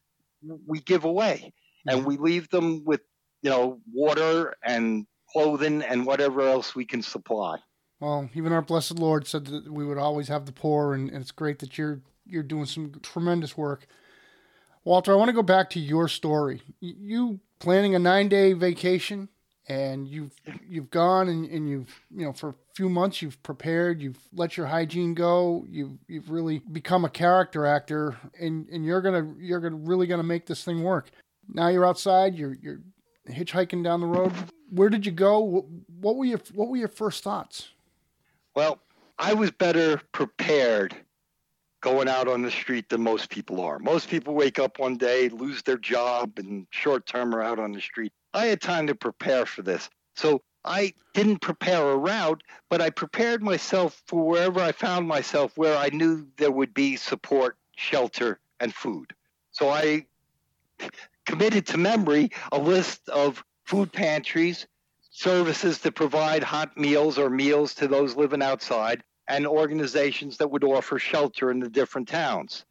we 0.66 0.80
give 0.80 1.04
away. 1.04 1.52
And 1.88 2.04
we 2.04 2.16
leave 2.16 2.48
them 2.50 2.84
with, 2.84 3.00
you 3.42 3.50
know, 3.50 3.80
water 3.92 4.54
and 4.64 5.06
clothing 5.32 5.82
and 5.82 6.06
whatever 6.06 6.42
else 6.42 6.74
we 6.74 6.84
can 6.84 7.02
supply. 7.02 7.58
Well, 8.00 8.28
even 8.34 8.52
our 8.52 8.62
blessed 8.62 8.98
Lord 8.98 9.26
said 9.26 9.46
that 9.46 9.72
we 9.72 9.84
would 9.84 9.98
always 9.98 10.28
have 10.28 10.46
the 10.46 10.52
poor, 10.52 10.94
and, 10.94 11.08
and 11.08 11.20
it's 11.20 11.30
great 11.30 11.58
that 11.60 11.78
you're 11.78 12.00
you're 12.26 12.42
doing 12.42 12.66
some 12.66 12.92
tremendous 13.02 13.56
work. 13.56 13.86
Walter, 14.84 15.12
I 15.12 15.16
want 15.16 15.28
to 15.28 15.32
go 15.32 15.42
back 15.42 15.70
to 15.70 15.80
your 15.80 16.08
story. 16.08 16.62
You 16.80 17.40
planning 17.58 17.94
a 17.94 17.98
nine 17.98 18.28
day 18.28 18.52
vacation, 18.52 19.28
and 19.68 20.06
you've 20.08 20.32
you've 20.68 20.90
gone 20.90 21.28
and, 21.28 21.48
and 21.50 21.68
you've 21.68 22.00
you 22.14 22.24
know 22.24 22.32
for 22.32 22.50
a 22.50 22.54
few 22.74 22.88
months 22.88 23.20
you've 23.20 23.42
prepared, 23.42 24.00
you've 24.00 24.18
let 24.32 24.56
your 24.56 24.66
hygiene 24.66 25.14
go, 25.14 25.64
you've 25.68 25.98
you've 26.06 26.30
really 26.30 26.60
become 26.72 27.04
a 27.04 27.10
character 27.10 27.66
actor, 27.66 28.16
and, 28.40 28.68
and 28.68 28.84
you're 28.84 29.02
gonna 29.02 29.34
you're 29.38 29.60
gonna 29.60 29.76
really 29.76 30.06
gonna 30.06 30.22
make 30.22 30.46
this 30.46 30.64
thing 30.64 30.82
work. 30.82 31.10
Now 31.48 31.68
you're 31.68 31.86
outside, 31.86 32.34
you're 32.36 32.56
you're 32.60 32.80
hitchhiking 33.28 33.82
down 33.82 34.00
the 34.00 34.06
road. 34.06 34.32
Where 34.70 34.88
did 34.88 35.06
you 35.06 35.12
go? 35.12 35.64
What, 36.00 36.16
were 36.16 36.24
your 36.24 36.40
what 36.54 36.68
were 36.68 36.76
your 36.76 36.88
first 36.88 37.24
thoughts? 37.24 37.70
Well, 38.54 38.80
I 39.18 39.34
was 39.34 39.50
better 39.50 40.00
prepared 40.12 40.94
going 41.82 42.08
out 42.08 42.26
on 42.26 42.42
the 42.42 42.50
street 42.50 42.88
than 42.88 43.02
most 43.02 43.30
people 43.30 43.60
are. 43.60 43.78
Most 43.78 44.08
people 44.08 44.34
wake 44.34 44.58
up 44.58 44.78
one 44.78 44.96
day, 44.96 45.28
lose 45.28 45.62
their 45.62 45.76
job, 45.76 46.32
and 46.38 46.66
short 46.70 47.06
term 47.06 47.34
are 47.34 47.42
out 47.42 47.58
on 47.58 47.72
the 47.72 47.80
street. 47.80 48.12
I 48.36 48.46
had 48.46 48.60
time 48.60 48.86
to 48.88 48.94
prepare 48.94 49.46
for 49.46 49.62
this. 49.62 49.88
So 50.14 50.42
I 50.62 50.92
didn't 51.14 51.38
prepare 51.38 51.90
a 51.90 51.96
route, 51.96 52.42
but 52.68 52.82
I 52.82 52.90
prepared 52.90 53.42
myself 53.42 54.02
for 54.06 54.26
wherever 54.26 54.60
I 54.60 54.72
found 54.72 55.08
myself 55.08 55.56
where 55.56 55.76
I 55.76 55.88
knew 55.88 56.26
there 56.36 56.50
would 56.50 56.74
be 56.74 56.96
support, 56.96 57.56
shelter, 57.76 58.38
and 58.60 58.74
food. 58.74 59.14
So 59.52 59.70
I 59.70 60.06
committed 61.24 61.66
to 61.68 61.78
memory 61.78 62.30
a 62.52 62.58
list 62.58 63.08
of 63.08 63.42
food 63.64 63.90
pantries, 63.90 64.66
services 65.10 65.78
that 65.78 65.94
provide 65.94 66.42
hot 66.42 66.76
meals 66.76 67.18
or 67.18 67.30
meals 67.30 67.74
to 67.76 67.88
those 67.88 68.16
living 68.16 68.42
outside, 68.42 69.02
and 69.28 69.46
organizations 69.46 70.36
that 70.36 70.50
would 70.50 70.62
offer 70.62 70.98
shelter 70.98 71.50
in 71.50 71.58
the 71.58 71.70
different 71.70 72.06
towns. 72.06 72.66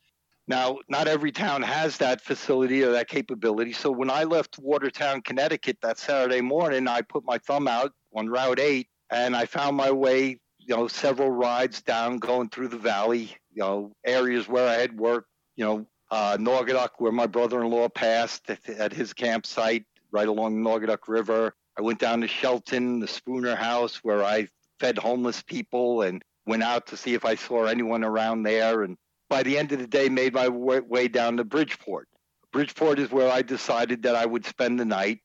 Now, 0.48 0.78
not 0.88 1.08
every 1.08 1.32
town 1.32 1.64
has 1.64 1.98
that 1.98 2.22
facility 2.22 2.84
or 2.84 2.92
that 2.92 3.08
capability. 3.08 3.74
So 3.74 3.90
when 3.90 4.12
I 4.12 4.26
left 4.26 4.60
Watertown, 4.60 5.22
Connecticut 5.22 5.78
that 5.82 5.98
Saturday 5.98 6.42
morning, 6.42 6.88
I 6.88 7.02
put 7.02 7.26
my 7.26 7.40
thumb 7.40 7.68
out 7.68 7.92
on 8.16 8.30
Route 8.30 8.60
8 8.60 8.88
and 9.10 9.36
I 9.36 9.46
found 9.46 9.76
my 9.76 9.92
way, 9.92 10.40
you 10.60 10.76
know, 10.76 10.88
several 10.88 11.32
rides 11.32 11.82
down 11.82 12.20
going 12.20 12.50
through 12.50 12.68
the 12.68 12.78
valley, 12.78 13.36
you 13.54 13.62
know, 13.62 13.92
areas 14.06 14.48
where 14.48 14.68
I 14.68 14.74
had 14.74 14.98
worked, 14.98 15.30
you 15.56 15.66
know, 15.66 15.88
uh, 16.12 16.38
Naugatuck, 16.38 16.90
where 17.00 17.12
my 17.12 17.26
brother 17.26 17.64
in 17.64 17.72
law 17.72 17.90
passed 17.90 18.50
at, 18.50 18.70
at 18.70 18.94
his 18.94 19.14
campsite 19.14 19.86
right 20.12 20.28
along 20.28 20.62
the 20.62 21.00
River. 21.08 21.56
I 21.78 21.82
went 21.82 22.00
down 22.00 22.22
to 22.22 22.28
Shelton, 22.28 23.00
the 23.00 23.08
Spooner 23.08 23.56
House, 23.56 23.98
where 24.04 24.24
I 24.24 24.48
fed 24.80 24.98
homeless 24.98 25.42
people 25.42 26.04
and 26.04 26.22
went 26.46 26.64
out 26.64 26.88
to 26.88 26.98
see 26.98 27.16
if 27.16 27.26
I 27.26 27.36
saw 27.36 27.66
anyone 27.66 28.04
around 28.04 28.44
there. 28.44 28.84
And 28.84 28.98
by 29.30 29.44
the 29.44 29.58
end 29.58 29.72
of 29.72 29.80
the 29.80 29.88
day, 29.88 30.10
made 30.10 30.34
my 30.34 30.48
way 30.50 31.08
down 31.08 31.38
to 31.38 31.44
Bridgeport. 31.44 32.08
Bridgeport 32.52 33.00
is 33.00 33.12
where 33.12 33.30
I 33.30 33.42
decided 33.42 34.04
that 34.04 34.16
I 34.16 34.26
would 34.26 34.46
spend 34.46 34.80
the 34.80 34.86
night. 34.86 35.20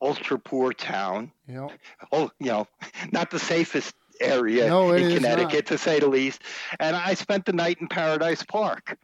Ultra 0.00 0.38
poor 0.38 0.72
town. 0.72 1.30
Yeah. 1.46 1.68
Oh, 2.12 2.30
you 2.40 2.48
know, 2.48 2.66
not 3.12 3.30
the 3.30 3.38
safest 3.38 3.94
area 4.20 4.68
No, 4.68 4.92
in 4.92 5.14
Connecticut, 5.14 5.66
to 5.66 5.78
say 5.78 6.00
the 6.00 6.08
least. 6.08 6.42
And 6.80 6.96
I 6.96 7.14
spent 7.14 7.46
the 7.46 7.52
night 7.52 7.78
in 7.80 7.88
Paradise 7.88 8.42
Park. 8.42 8.98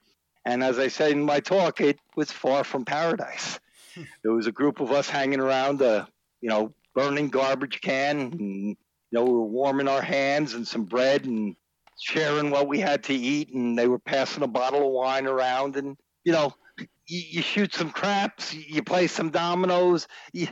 And 0.44 0.62
as 0.62 0.78
I 0.78 0.88
said 0.88 1.12
in 1.12 1.22
my 1.22 1.40
talk, 1.40 1.80
it 1.80 1.98
was 2.16 2.32
far 2.32 2.64
from 2.64 2.84
paradise. 2.84 3.60
there 4.22 4.32
was 4.32 4.46
a 4.46 4.52
group 4.52 4.80
of 4.80 4.90
us 4.92 5.08
hanging 5.08 5.40
around 5.40 5.80
a, 5.82 6.08
you 6.40 6.48
know, 6.48 6.72
burning 6.94 7.28
garbage 7.28 7.80
can. 7.80 8.18
And, 8.18 8.40
you 8.40 8.76
know, 9.12 9.24
we 9.24 9.32
were 9.32 9.44
warming 9.44 9.88
our 9.88 10.02
hands 10.02 10.54
and 10.54 10.66
some 10.66 10.84
bread 10.84 11.24
and 11.24 11.54
sharing 11.98 12.50
what 12.50 12.68
we 12.68 12.80
had 12.80 13.04
to 13.04 13.14
eat. 13.14 13.52
And 13.52 13.78
they 13.78 13.88
were 13.88 13.98
passing 13.98 14.42
a 14.42 14.48
bottle 14.48 14.86
of 14.86 14.92
wine 14.92 15.26
around. 15.26 15.76
And, 15.76 15.96
you 16.24 16.32
know, 16.32 16.54
you, 16.78 16.86
you 17.30 17.42
shoot 17.42 17.74
some 17.74 17.90
craps, 17.90 18.54
you 18.54 18.82
play 18.82 19.06
some 19.06 19.30
dominoes. 19.30 20.06
You, 20.32 20.48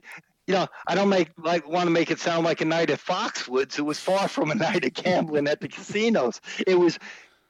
you 0.47 0.55
know, 0.55 0.69
I 0.87 0.95
don't 0.95 1.09
make 1.09 1.31
like 1.39 1.69
want 1.69 1.87
to 1.87 1.91
make 1.91 2.11
it 2.11 2.21
sound 2.21 2.45
like 2.45 2.61
a 2.61 2.65
night 2.65 2.91
at 2.91 3.01
Foxwoods. 3.01 3.79
It 3.79 3.83
was 3.83 3.99
far 3.99 4.29
from 4.29 4.51
a 4.51 4.55
night 4.67 4.85
of 4.85 4.95
gambling 4.95 5.49
at 5.49 5.61
the 5.61 5.69
casinos. 5.69 6.41
It 6.67 6.79
was 6.79 6.99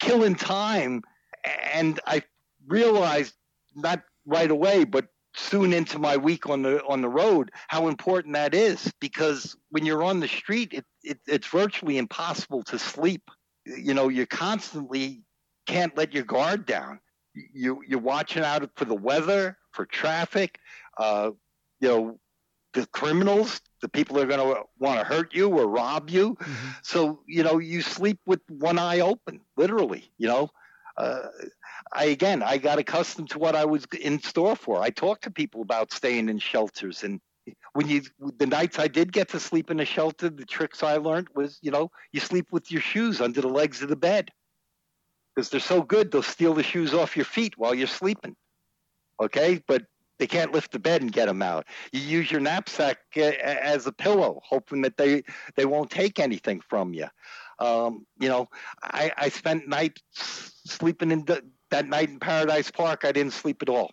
killing 0.01 0.35
time, 0.35 1.03
and 1.73 2.01
I 2.07 2.23
realized 2.67 3.35
not 3.75 4.03
right 4.25 4.51
away, 4.51 4.85
but 4.85 5.07
soon 5.35 5.75
into 5.75 5.99
my 5.99 6.17
week 6.17 6.49
on 6.49 6.63
the 6.63 6.83
on 6.85 7.03
the 7.03 7.09
road, 7.09 7.51
how 7.69 7.89
important 7.89 8.35
that 8.35 8.55
is. 8.55 8.93
Because 9.01 9.57
when 9.71 9.85
you're 9.85 10.03
on 10.03 10.21
the 10.21 10.29
street, 10.29 10.73
it, 10.73 10.85
it 11.03 11.19
it's 11.27 11.47
virtually 11.49 11.99
impossible 11.99 12.63
to 12.65 12.79
sleep. 12.79 13.31
You 13.67 13.95
know, 13.95 14.09
you 14.09 14.27
constantly 14.27 15.23
can't 15.67 15.97
let 15.97 16.15
your 16.15 16.25
guard 16.25 16.67
down. 16.67 17.01
You 17.35 17.83
you're 17.87 17.99
watching 17.99 18.43
out 18.43 18.69
for 18.77 18.85
the 18.85 18.95
weather, 18.95 19.59
for 19.73 19.85
traffic. 19.85 20.59
Uh, 20.97 21.33
you 21.81 21.89
know, 21.89 22.19
the 22.73 22.87
criminals, 22.87 23.61
the 23.81 23.89
people 23.89 24.17
that 24.17 24.25
are 24.25 24.37
going 24.37 24.55
to 24.55 24.63
want 24.79 25.01
to 25.01 25.05
hurt 25.05 25.35
you 25.35 25.49
or 25.49 25.67
rob 25.67 26.09
you. 26.09 26.35
Mm-hmm. 26.35 26.69
So 26.83 27.21
you 27.27 27.43
know, 27.43 27.59
you 27.59 27.83
sleep 27.83 28.21
with 28.27 28.41
one 28.49 28.79
eye 28.79 29.01
open, 29.01 29.41
literally. 29.57 30.11
You 30.19 30.29
know, 30.29 30.51
uh, 30.97 31.29
I 31.93 32.05
again, 32.05 32.43
I 32.43 32.59
got 32.59 32.79
accustomed 32.79 33.31
to 33.31 33.39
what 33.39 33.55
I 33.55 33.65
was 33.65 33.87
in 34.01 34.21
store 34.23 34.57
for. 34.57 34.81
I 34.81 34.91
talked 34.91 35.25
to 35.25 35.31
people 35.31 35.63
about 35.63 35.93
staying 35.93 36.29
in 36.29 36.39
shelters, 36.39 37.03
and 37.03 37.21
when 37.73 37.89
you 37.89 38.03
the 38.39 38.47
nights 38.47 38.79
I 38.79 38.89
did 38.89 39.13
get 39.13 39.29
to 39.31 39.41
sleep 39.41 39.71
in 39.71 39.81
a 39.81 39.85
shelter, 39.85 40.31
the 40.31 40.45
tricks 40.45 40.83
I 40.83 40.97
learned 40.97 41.29
was, 41.35 41.59
you 41.63 41.71
know, 41.71 41.91
you 42.13 42.21
sleep 42.21 42.47
with 42.51 42.71
your 42.71 42.81
shoes 42.81 43.21
under 43.21 43.41
the 43.41 43.49
legs 43.49 43.83
of 43.83 43.89
the 43.89 43.97
bed 43.97 44.31
because 45.35 45.51
they're 45.51 45.61
so 45.61 45.83
good 45.83 46.11
they'll 46.11 46.23
steal 46.23 46.55
the 46.55 46.63
shoes 46.63 46.95
off 46.95 47.17
your 47.17 47.25
feet 47.25 47.57
while 47.57 47.75
you're 47.75 47.87
sleeping. 47.87 48.35
Okay, 49.21 49.63
but 49.67 49.83
they 50.19 50.27
can't 50.27 50.53
lift 50.53 50.73
the 50.73 50.79
bed 50.79 51.03
and 51.03 51.13
get 51.13 51.27
them 51.27 51.43
out. 51.43 51.67
You 51.93 52.01
use 52.01 52.31
your 52.31 52.41
knapsack 52.41 52.99
uh, 53.17 53.21
as 53.21 53.87
a 53.87 53.93
pillow, 53.93 54.41
hoping 54.43 54.83
that 54.83 54.97
they 54.97 55.23
they 55.57 55.67
won't 55.67 55.91
take 55.91 56.19
anything 56.19 56.61
from 56.61 56.95
you. 56.95 57.07
Um, 57.59 58.07
you 58.19 58.29
know, 58.29 58.49
I, 58.83 59.13
I 59.17 59.29
spent 59.29 59.69
nights 59.69 60.03
sleeping 60.67 61.11
in 61.11 61.25
the, 61.25 61.43
that 61.71 61.89
night 61.89 62.11
in 62.11 62.19
Paradise 62.19 62.71
Park. 62.71 63.05
I 63.05 63.13
didn't 63.13 63.33
sleep 63.33 63.63
at 63.63 63.69
all. 63.69 63.91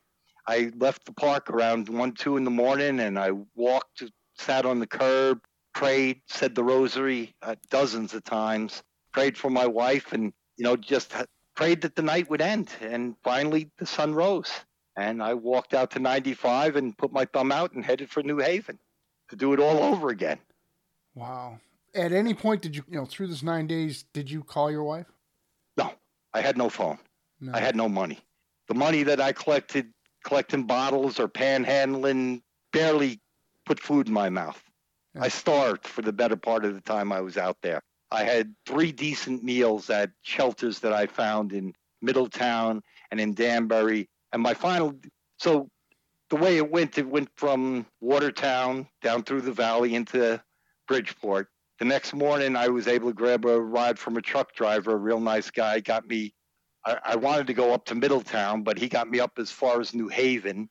I 0.47 0.71
left 0.77 1.05
the 1.05 1.13
park 1.13 1.49
around 1.49 1.89
one, 1.89 2.11
two 2.13 2.37
in 2.37 2.43
the 2.43 2.51
morning, 2.51 2.99
and 2.99 3.17
I 3.17 3.31
walked, 3.55 4.03
sat 4.37 4.65
on 4.65 4.79
the 4.79 4.87
curb, 4.87 5.39
prayed, 5.73 6.21
said 6.27 6.55
the 6.55 6.63
rosary 6.63 7.33
uh, 7.41 7.55
dozens 7.69 8.13
of 8.13 8.23
times, 8.23 8.83
prayed 9.11 9.37
for 9.37 9.49
my 9.49 9.65
wife, 9.65 10.13
and 10.13 10.33
you 10.57 10.63
know, 10.63 10.75
just 10.75 11.13
prayed 11.55 11.81
that 11.81 11.95
the 11.95 12.01
night 12.01 12.29
would 12.29 12.41
end. 12.41 12.69
And 12.81 13.15
finally, 13.23 13.69
the 13.77 13.85
sun 13.85 14.13
rose, 14.13 14.51
and 14.95 15.21
I 15.23 15.33
walked 15.33 15.73
out 15.73 15.91
to 15.91 15.99
95 15.99 16.75
and 16.75 16.97
put 16.97 17.11
my 17.11 17.25
thumb 17.25 17.51
out 17.51 17.73
and 17.73 17.83
headed 17.83 18.09
for 18.09 18.21
New 18.21 18.37
Haven 18.37 18.79
to 19.29 19.35
do 19.35 19.53
it 19.53 19.59
all 19.59 19.79
over 19.83 20.09
again. 20.09 20.39
Wow. 21.15 21.59
At 21.95 22.11
any 22.11 22.33
point, 22.33 22.61
did 22.61 22.75
you, 22.75 22.83
you 22.89 22.97
know, 22.97 23.05
through 23.05 23.27
this 23.27 23.43
nine 23.43 23.67
days, 23.67 24.05
did 24.13 24.29
you 24.29 24.43
call 24.43 24.71
your 24.71 24.83
wife? 24.83 25.05
No, 25.77 25.91
I 26.33 26.41
had 26.41 26.57
no 26.57 26.69
phone. 26.69 26.97
No. 27.39 27.51
I 27.53 27.59
had 27.59 27.75
no 27.75 27.87
money. 27.87 28.19
The 28.67 28.73
money 28.73 29.03
that 29.03 29.19
I 29.19 29.31
collected, 29.31 29.91
collecting 30.23 30.63
bottles 30.63 31.19
or 31.19 31.27
panhandling, 31.27 32.41
barely 32.71 33.19
put 33.65 33.79
food 33.79 34.07
in 34.07 34.13
my 34.13 34.29
mouth. 34.29 34.61
Yeah. 35.15 35.23
I 35.23 35.27
starved 35.27 35.87
for 35.87 36.01
the 36.01 36.13
better 36.13 36.35
part 36.35 36.65
of 36.65 36.73
the 36.73 36.81
time 36.81 37.11
I 37.11 37.21
was 37.21 37.37
out 37.37 37.57
there. 37.61 37.81
I 38.11 38.23
had 38.23 38.53
three 38.65 38.91
decent 38.91 39.43
meals 39.43 39.89
at 39.89 40.11
shelters 40.21 40.79
that 40.79 40.93
I 40.93 41.07
found 41.07 41.51
in 41.51 41.73
Middletown 42.01 42.81
and 43.11 43.19
in 43.19 43.33
Danbury. 43.33 44.09
And 44.31 44.41
my 44.41 44.53
final, 44.53 44.99
so 45.37 45.69
the 46.29 46.35
way 46.35 46.57
it 46.57 46.69
went, 46.71 46.97
it 46.97 47.07
went 47.07 47.29
from 47.35 47.85
Watertown 48.01 48.87
down 49.01 49.23
through 49.23 49.41
the 49.41 49.51
valley 49.51 49.95
into 49.95 50.41
Bridgeport. 50.87 51.47
The 51.79 51.85
next 51.85 52.13
morning, 52.13 52.55
I 52.55 52.67
was 52.67 52.87
able 52.87 53.09
to 53.09 53.13
grab 53.13 53.45
a 53.45 53.59
ride 53.59 53.97
from 53.97 54.17
a 54.17 54.21
truck 54.21 54.53
driver, 54.53 54.91
a 54.91 54.97
real 54.97 55.19
nice 55.19 55.49
guy, 55.49 55.79
got 55.79 56.07
me 56.07 56.33
I, 56.85 56.97
I 57.03 57.15
wanted 57.15 57.47
to 57.47 57.53
go 57.53 57.73
up 57.73 57.85
to 57.85 57.95
Middletown, 57.95 58.63
but 58.63 58.77
he 58.77 58.87
got 58.87 59.09
me 59.09 59.19
up 59.19 59.39
as 59.39 59.51
far 59.51 59.79
as 59.81 59.93
New 59.93 60.09
Haven. 60.09 60.69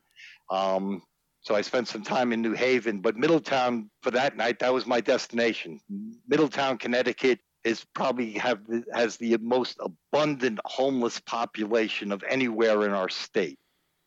Um, 0.51 1.03
So 1.45 1.57
I 1.57 1.63
spent 1.63 1.89
some 1.89 2.05
time 2.05 2.33
in 2.33 2.41
New 2.41 2.55
Haven, 2.55 3.01
but 3.01 3.17
Middletown 3.17 3.91
for 4.03 4.13
that 4.13 4.37
night, 4.37 4.61
that 4.61 4.73
was 4.73 4.87
my 4.87 5.01
destination. 5.01 5.81
Middletown, 6.29 6.79
Connecticut 6.79 7.41
is 7.65 7.85
probably 7.95 8.33
have 8.33 8.61
has 8.93 9.17
the 9.17 9.37
most 9.39 9.79
abundant 9.81 10.61
homeless 10.65 11.21
population 11.21 12.13
of 12.13 12.23
anywhere 12.29 12.87
in 12.87 12.93
our 12.93 13.09
state. 13.09 13.59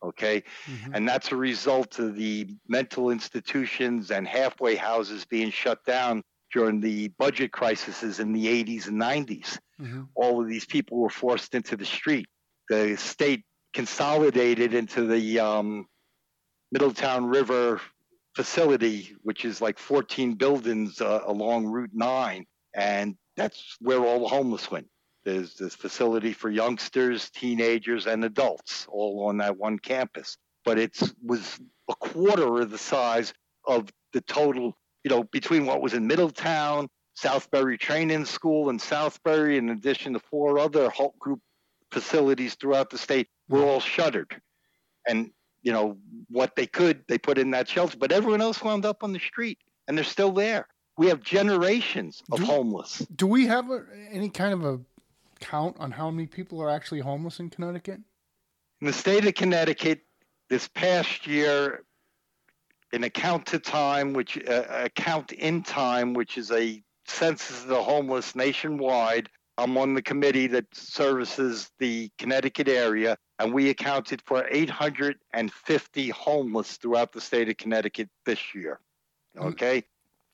Okay, 0.02 0.44
mm-hmm. 0.66 0.94
and 0.94 1.08
that's 1.10 1.32
a 1.32 1.36
result 1.36 2.00
of 2.00 2.16
the 2.16 2.48
mental 2.68 3.10
institutions 3.10 4.12
and 4.12 4.28
halfway 4.28 4.76
houses 4.76 5.26
being 5.26 5.52
shut 5.52 5.84
down 5.86 6.24
during 6.56 6.80
the 6.80 7.10
budget 7.20 7.52
crises 7.52 8.22
in 8.22 8.32
the 8.32 8.48
80s 8.48 8.88
and 8.88 9.00
90s. 9.00 9.60
Mm-hmm. 9.80 10.04
All 10.16 10.42
of 10.42 10.48
these 10.48 10.66
people 10.66 10.98
were 10.98 11.10
forced 11.10 11.54
into 11.54 11.76
the 11.76 11.86
street. 11.86 12.28
The 12.70 12.96
state 12.96 13.44
consolidated 13.74 14.74
into 14.74 15.06
the 15.06 15.42
um, 15.42 15.86
Middletown 16.72 17.26
River 17.26 17.82
facility, 18.38 19.18
which 19.22 19.44
is 19.44 19.60
like 19.60 19.78
14 19.78 20.36
buildings 20.36 21.02
uh, 21.02 21.20
along 21.26 21.66
Route 21.66 21.92
9. 21.94 22.46
And 22.74 23.18
that's 23.36 23.76
where 23.82 24.00
all 24.00 24.22
the 24.22 24.30
homeless 24.30 24.72
went. 24.72 24.88
There's 25.26 25.56
this 25.56 25.76
facility 25.76 26.32
for 26.32 26.50
youngsters, 26.50 27.30
teenagers, 27.32 28.08
and 28.08 28.24
adults, 28.24 28.88
all 28.90 29.26
on 29.28 29.38
that 29.40 29.58
one 29.58 29.78
campus. 29.78 30.38
But 30.64 30.80
it 30.80 30.98
was 31.22 31.60
a 31.90 31.96
quarter 31.96 32.62
of 32.62 32.72
the 32.72 32.78
size 32.78 33.34
of 33.68 33.90
the 34.14 34.22
total, 34.22 34.78
you 35.06 35.12
know, 35.12 35.24
between 35.26 35.68
what 35.68 35.84
was 35.84 35.94
in 35.94 36.08
Middletown, 36.08 36.90
Southbury 37.16 37.80
Training 37.80 38.26
School, 38.26 38.72
and 38.72 38.80
Southbury, 38.80 39.58
in 39.58 39.70
addition 39.70 40.14
to 40.14 40.20
four 40.20 40.58
other 40.58 40.90
Halt 40.90 41.18
Group 41.20 41.40
facilities 41.92 42.56
throughout 42.56 42.90
the 42.90 42.98
state, 42.98 43.28
were 43.48 43.64
all 43.64 43.80
shuttered. 43.80 44.42
And, 45.08 45.30
you 45.62 45.72
know, 45.72 45.98
what 46.30 46.56
they 46.56 46.66
could, 46.66 47.04
they 47.08 47.20
put 47.20 47.38
in 47.38 47.52
that 47.52 47.70
shelter. 47.70 47.96
But 47.98 48.12
everyone 48.12 48.42
else 48.42 48.64
wound 48.64 48.84
up 48.84 49.04
on 49.04 49.14
the 49.14 49.20
street, 49.20 49.60
and 49.88 49.96
they're 49.96 50.04
still 50.04 50.32
there. 50.32 50.68
We 50.98 51.06
have 51.10 51.22
generations 51.22 52.24
of 52.32 52.40
do, 52.40 52.46
homeless. 52.46 53.06
Do 53.16 53.28
we 53.28 53.46
have 53.46 53.70
a, 53.70 53.86
any 54.10 54.30
kind 54.30 54.54
of 54.54 54.66
a 54.66 54.80
count 55.40 55.76
on 55.80 55.92
how 55.92 56.10
many 56.10 56.26
people 56.26 56.60
are 56.64 56.70
actually 56.72 57.02
homeless 57.02 57.40
in 57.40 57.52
Connecticut? 57.52 58.00
In 58.82 58.88
the 58.88 58.94
state 58.94 59.28
of 59.28 59.36
Connecticut, 59.36 60.02
this 60.50 60.68
past 60.68 61.28
year, 61.28 61.85
an 62.94 63.04
account 63.04 63.48
to 63.48 63.60
time, 63.60 64.14
which 64.14 64.38
uh, 64.48 64.64
account 64.70 65.32
in 65.32 65.64
time, 65.64 66.14
which 66.14 66.38
is 66.38 66.52
a 66.52 66.82
census 67.08 67.64
of 67.64 67.68
the 67.68 67.82
homeless 67.82 68.36
nationwide. 68.36 69.30
I'm 69.58 69.78
on 69.78 69.94
the 69.94 70.02
committee 70.02 70.48
that 70.48 70.66
services 70.74 71.72
the 71.80 72.10
Connecticut 72.18 72.68
area, 72.68 73.18
and 73.40 73.54
we 73.54 73.70
accounted 73.70 74.22
for 74.26 74.46
850 74.50 76.10
homeless 76.10 76.78
throughout 76.78 77.14
the 77.14 77.22
state 77.22 77.50
of 77.50 77.58
Connecticut 77.58 78.10
this 78.26 78.54
year. 78.54 78.80
Mm. 79.38 79.52
Okay, 79.52 79.84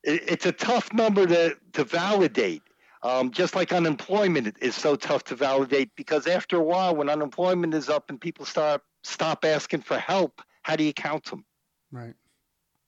it's 0.04 0.46
a 0.46 0.52
tough 0.52 0.92
number 0.94 1.28
to, 1.28 1.56
to 1.74 1.84
validate. 1.84 2.64
Um, 3.04 3.32
just 3.32 3.56
like 3.56 3.74
unemployment 3.74 4.58
is 4.62 4.76
so 4.76 4.96
tough 4.96 5.24
to 5.26 5.36
validate 5.36 5.90
because 5.96 6.28
after 6.28 6.58
a 6.58 6.64
while, 6.64 6.96
when 6.96 7.10
unemployment 7.10 7.74
is 7.74 7.90
up 7.90 8.10
and 8.10 8.22
people 8.22 8.46
start 8.46 8.82
stop 9.04 9.44
asking 9.44 9.82
for 9.82 9.98
help, 9.98 10.42
how 10.62 10.76
do 10.76 10.84
you 10.84 10.94
count 10.94 11.26
them? 11.26 11.44
Right. 11.92 12.14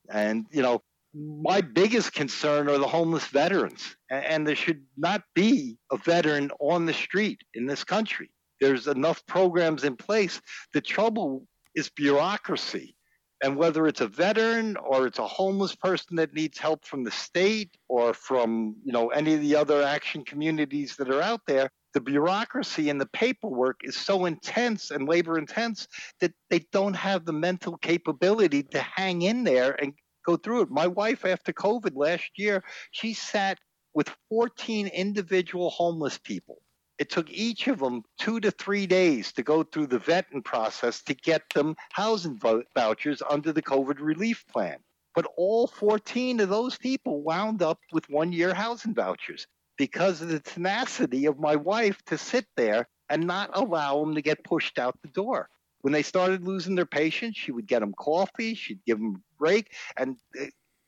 And 0.09 0.45
you 0.51 0.61
know, 0.61 0.83
my 1.13 1.61
biggest 1.61 2.13
concern 2.13 2.69
are 2.69 2.77
the 2.77 2.87
homeless 2.87 3.27
veterans, 3.27 3.95
and, 4.09 4.47
there 4.47 4.55
should 4.55 4.83
not 4.97 5.23
be 5.35 5.77
a 5.91 5.97
veteran 5.97 6.49
on 6.59 6.85
the 6.85 6.93
street 6.93 7.41
in 7.53 7.65
this 7.65 7.83
country. 7.83 8.31
There's 8.59 8.87
enough 8.87 9.25
programs 9.25 9.83
in 9.83 9.95
place. 9.95 10.41
The 10.73 10.81
trouble 10.81 11.45
is 11.75 11.89
bureaucracy 11.89 12.95
and 13.43 13.57
whether 13.57 13.87
it's 13.87 14.01
a 14.01 14.07
veteran 14.07 14.77
or 14.77 15.05
it's 15.05 15.19
a 15.19 15.27
homeless 15.27 15.75
person 15.75 16.15
that 16.15 16.33
needs 16.33 16.57
help 16.57 16.85
from 16.85 17.03
the 17.03 17.11
state 17.11 17.75
or 17.89 18.13
from 18.13 18.75
you 18.83 18.93
know 18.93 19.09
any 19.09 19.33
of 19.33 19.41
the 19.41 19.55
other 19.55 19.83
action 19.83 20.23
communities 20.23 20.95
that 20.95 21.09
are 21.09 21.21
out 21.21 21.41
there 21.45 21.69
the 21.93 22.01
bureaucracy 22.01 22.89
and 22.89 22.99
the 22.99 23.05
paperwork 23.07 23.81
is 23.83 23.95
so 23.95 24.25
intense 24.25 24.91
and 24.91 25.07
labor 25.07 25.37
intense 25.37 25.87
that 26.19 26.33
they 26.49 26.59
don't 26.71 26.95
have 26.95 27.25
the 27.25 27.33
mental 27.33 27.77
capability 27.77 28.63
to 28.63 28.79
hang 28.79 29.21
in 29.21 29.43
there 29.43 29.71
and 29.81 29.93
go 30.25 30.35
through 30.35 30.61
it. 30.61 30.71
My 30.71 30.87
wife 30.87 31.25
after 31.25 31.53
covid 31.53 31.95
last 31.95 32.31
year 32.35 32.63
she 32.91 33.13
sat 33.13 33.59
with 33.93 34.15
14 34.29 34.87
individual 34.87 35.69
homeless 35.69 36.17
people. 36.17 36.61
It 36.99 37.09
took 37.09 37.29
each 37.31 37.67
of 37.67 37.79
them 37.79 38.03
two 38.19 38.39
to 38.39 38.51
three 38.51 38.87
days 38.87 39.31
to 39.33 39.43
go 39.43 39.63
through 39.63 39.87
the 39.87 39.99
vetting 39.99 40.43
process 40.43 41.01
to 41.03 41.13
get 41.13 41.41
them 41.53 41.75
housing 41.91 42.39
vouchers 42.75 43.21
under 43.29 43.51
the 43.51 43.61
COVID 43.61 43.99
relief 43.99 44.45
plan. 44.47 44.77
But 45.15 45.27
all 45.37 45.67
14 45.67 46.39
of 46.39 46.49
those 46.49 46.77
people 46.77 47.21
wound 47.21 47.61
up 47.61 47.79
with 47.91 48.09
one 48.09 48.31
year 48.31 48.53
housing 48.53 48.95
vouchers 48.95 49.47
because 49.77 50.21
of 50.21 50.29
the 50.29 50.39
tenacity 50.39 51.25
of 51.25 51.39
my 51.39 51.55
wife 51.55 52.03
to 52.05 52.17
sit 52.17 52.45
there 52.55 52.87
and 53.09 53.25
not 53.25 53.49
allow 53.53 53.99
them 53.99 54.15
to 54.15 54.21
get 54.21 54.43
pushed 54.43 54.79
out 54.79 54.97
the 55.01 55.09
door. 55.09 55.49
When 55.81 55.91
they 55.91 56.03
started 56.03 56.47
losing 56.47 56.75
their 56.75 56.85
patience, 56.85 57.37
she 57.37 57.51
would 57.51 57.67
get 57.67 57.79
them 57.79 57.93
coffee, 57.97 58.53
she'd 58.53 58.85
give 58.85 58.97
them 58.99 59.15
a 59.15 59.37
break, 59.37 59.73
and 59.97 60.15
uh, 60.39 60.45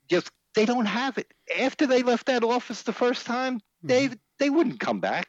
just 0.08 0.30
they 0.54 0.64
don't 0.64 0.86
have 0.86 1.18
it. 1.18 1.32
After 1.58 1.86
they 1.86 2.02
left 2.02 2.26
that 2.26 2.42
office 2.42 2.82
the 2.82 2.92
first 2.92 3.26
time, 3.26 3.58
mm-hmm. 3.58 3.88
they 3.88 4.10
they 4.38 4.50
wouldn't 4.50 4.80
come 4.80 5.00
back. 5.00 5.28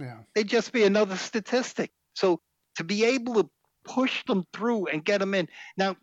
Yeah. 0.00 0.18
They'd 0.34 0.48
just 0.48 0.72
be 0.72 0.84
another 0.84 1.16
statistic. 1.16 1.92
So 2.14 2.40
to 2.76 2.84
be 2.84 3.04
able 3.04 3.34
to 3.42 3.50
push 3.86 4.24
them 4.24 4.44
through 4.52 4.86
and 4.86 5.04
get 5.04 5.20
them 5.20 5.34
in. 5.34 5.48
Now, 5.76 5.96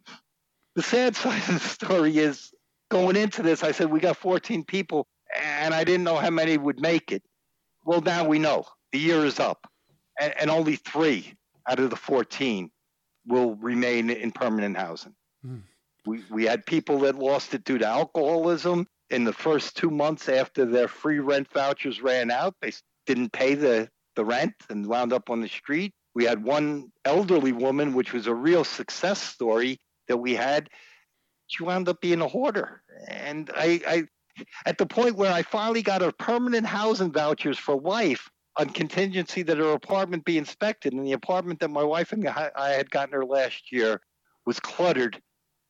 the 0.75 0.81
sad 0.81 1.15
side 1.15 1.41
of 1.49 1.61
the 1.61 1.69
story 1.69 2.17
is 2.17 2.53
going 2.89 3.15
into 3.15 3.43
this, 3.43 3.63
I 3.63 3.71
said 3.71 3.91
we 3.91 3.99
got 3.99 4.17
14 4.17 4.63
people, 4.63 5.07
and 5.35 5.73
I 5.73 5.83
didn't 5.83 6.03
know 6.03 6.17
how 6.17 6.29
many 6.29 6.57
would 6.57 6.79
make 6.79 7.11
it. 7.11 7.23
Well, 7.85 8.01
now 8.01 8.27
we 8.27 8.39
know 8.39 8.65
the 8.91 8.99
year 8.99 9.25
is 9.25 9.39
up, 9.39 9.67
and, 10.19 10.33
and 10.39 10.49
only 10.49 10.75
three 10.75 11.33
out 11.67 11.79
of 11.79 11.89
the 11.89 11.95
14 11.95 12.69
will 13.27 13.55
remain 13.55 14.09
in 14.09 14.31
permanent 14.31 14.77
housing. 14.77 15.15
Mm. 15.45 15.63
We, 16.05 16.23
we 16.29 16.45
had 16.45 16.65
people 16.65 16.99
that 16.99 17.15
lost 17.15 17.53
it 17.53 17.63
due 17.63 17.77
to 17.77 17.87
alcoholism. 17.87 18.87
In 19.09 19.23
the 19.23 19.33
first 19.33 19.77
two 19.77 19.91
months 19.91 20.27
after 20.27 20.65
their 20.65 20.87
free 20.87 21.19
rent 21.19 21.47
vouchers 21.53 22.01
ran 22.01 22.31
out, 22.31 22.55
they 22.61 22.71
didn't 23.05 23.31
pay 23.31 23.55
the, 23.55 23.89
the 24.15 24.25
rent 24.25 24.55
and 24.69 24.87
wound 24.87 25.13
up 25.13 25.29
on 25.29 25.41
the 25.41 25.47
street. 25.47 25.93
We 26.15 26.25
had 26.25 26.43
one 26.43 26.91
elderly 27.05 27.51
woman, 27.51 27.93
which 27.93 28.13
was 28.13 28.27
a 28.27 28.33
real 28.33 28.63
success 28.63 29.21
story 29.21 29.79
that 30.07 30.17
we 30.17 30.35
had. 30.35 30.69
She 31.47 31.63
wound 31.63 31.89
up 31.89 32.01
being 32.01 32.21
a 32.21 32.27
hoarder. 32.27 32.81
And 33.07 33.49
I, 33.55 33.81
I 33.87 34.03
at 34.65 34.77
the 34.77 34.85
point 34.85 35.15
where 35.15 35.31
I 35.31 35.41
finally 35.41 35.81
got 35.81 36.01
her 36.01 36.11
permanent 36.11 36.65
housing 36.65 37.11
vouchers 37.11 37.57
for 37.57 37.79
life 37.79 38.29
on 38.57 38.69
contingency 38.69 39.43
that 39.43 39.57
her 39.57 39.71
apartment 39.71 40.25
be 40.25 40.37
inspected. 40.37 40.93
And 40.93 41.05
the 41.05 41.13
apartment 41.13 41.59
that 41.59 41.69
my 41.69 41.83
wife 41.83 42.11
and 42.11 42.27
I 42.27 42.69
had 42.69 42.89
gotten 42.89 43.13
her 43.13 43.25
last 43.25 43.71
year 43.71 44.01
was 44.45 44.59
cluttered, 44.59 45.21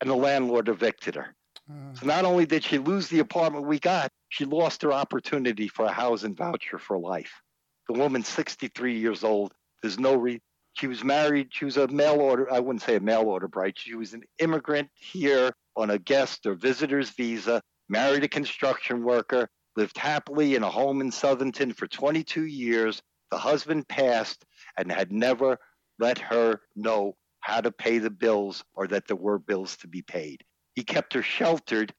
and 0.02 0.10
the 0.10 0.15
landlord 0.15 0.67
evicted 0.67 1.15
her. 1.15 1.36
Uh, 1.69 1.93
so 1.93 2.06
not 2.06 2.26
only 2.26 2.45
did 2.45 2.63
she 2.63 2.78
lose 2.78 3.08
the 3.08 3.19
apartment 3.19 3.65
we 3.65 3.80
got, 3.80 4.12
she 4.30 4.45
lost 4.45 4.82
her 4.82 4.91
opportunity 4.91 5.67
for 5.67 5.86
a 5.86 5.91
housing 5.91 6.36
voucher 6.36 6.78
for 6.78 6.97
life. 6.97 7.41
The 7.88 7.93
woman's 7.93 8.28
63 8.28 8.97
years 8.97 9.23
old. 9.23 9.54
There's 9.82 9.99
no 9.99 10.15
re. 10.15 10.41
She 10.73 10.88
was 10.88 11.04
married. 11.04 11.49
She 11.52 11.65
was 11.65 11.78
a 11.78 11.88
mail 11.88 12.19
order. 12.19 12.52
I 12.52 12.60
wouldn't 12.60 12.82
say 12.82 12.95
a 12.95 12.99
mail 12.99 13.23
order 13.23 13.47
bride. 13.47 13.73
She 13.78 13.95
was 13.95 14.13
an 14.13 14.23
immigrant 14.39 14.89
here 14.95 15.52
on 15.76 15.91
a 15.91 15.99
guest 15.99 16.45
or 16.45 16.56
visitor's 16.56 17.12
visa. 17.12 17.62
Married 17.93 18.23
a 18.23 18.27
construction 18.27 19.03
worker. 19.03 19.47
Lived 19.75 19.99
happily 19.99 20.56
in 20.56 20.63
a 20.63 20.69
home 20.69 20.99
in 20.99 21.12
Southington 21.12 21.75
for 21.75 21.86
22 21.86 22.43
years. 22.43 23.03
The 23.29 23.38
husband 23.38 23.88
passed 23.88 24.43
and 24.75 24.91
had 24.91 25.12
never 25.12 25.60
let 25.99 26.17
her 26.17 26.62
know 26.75 27.15
how 27.39 27.62
to 27.62 27.71
pay 27.71 27.99
the 27.99 28.10
bills 28.10 28.63
or 28.73 28.88
that 28.88 29.06
there 29.06 29.15
were 29.15 29.38
bills 29.38 29.77
to 29.77 29.88
be 29.88 30.01
paid. 30.01 30.43
He 30.73 30.84
kept 30.84 31.13
her 31.13 31.21
sheltered 31.21 31.93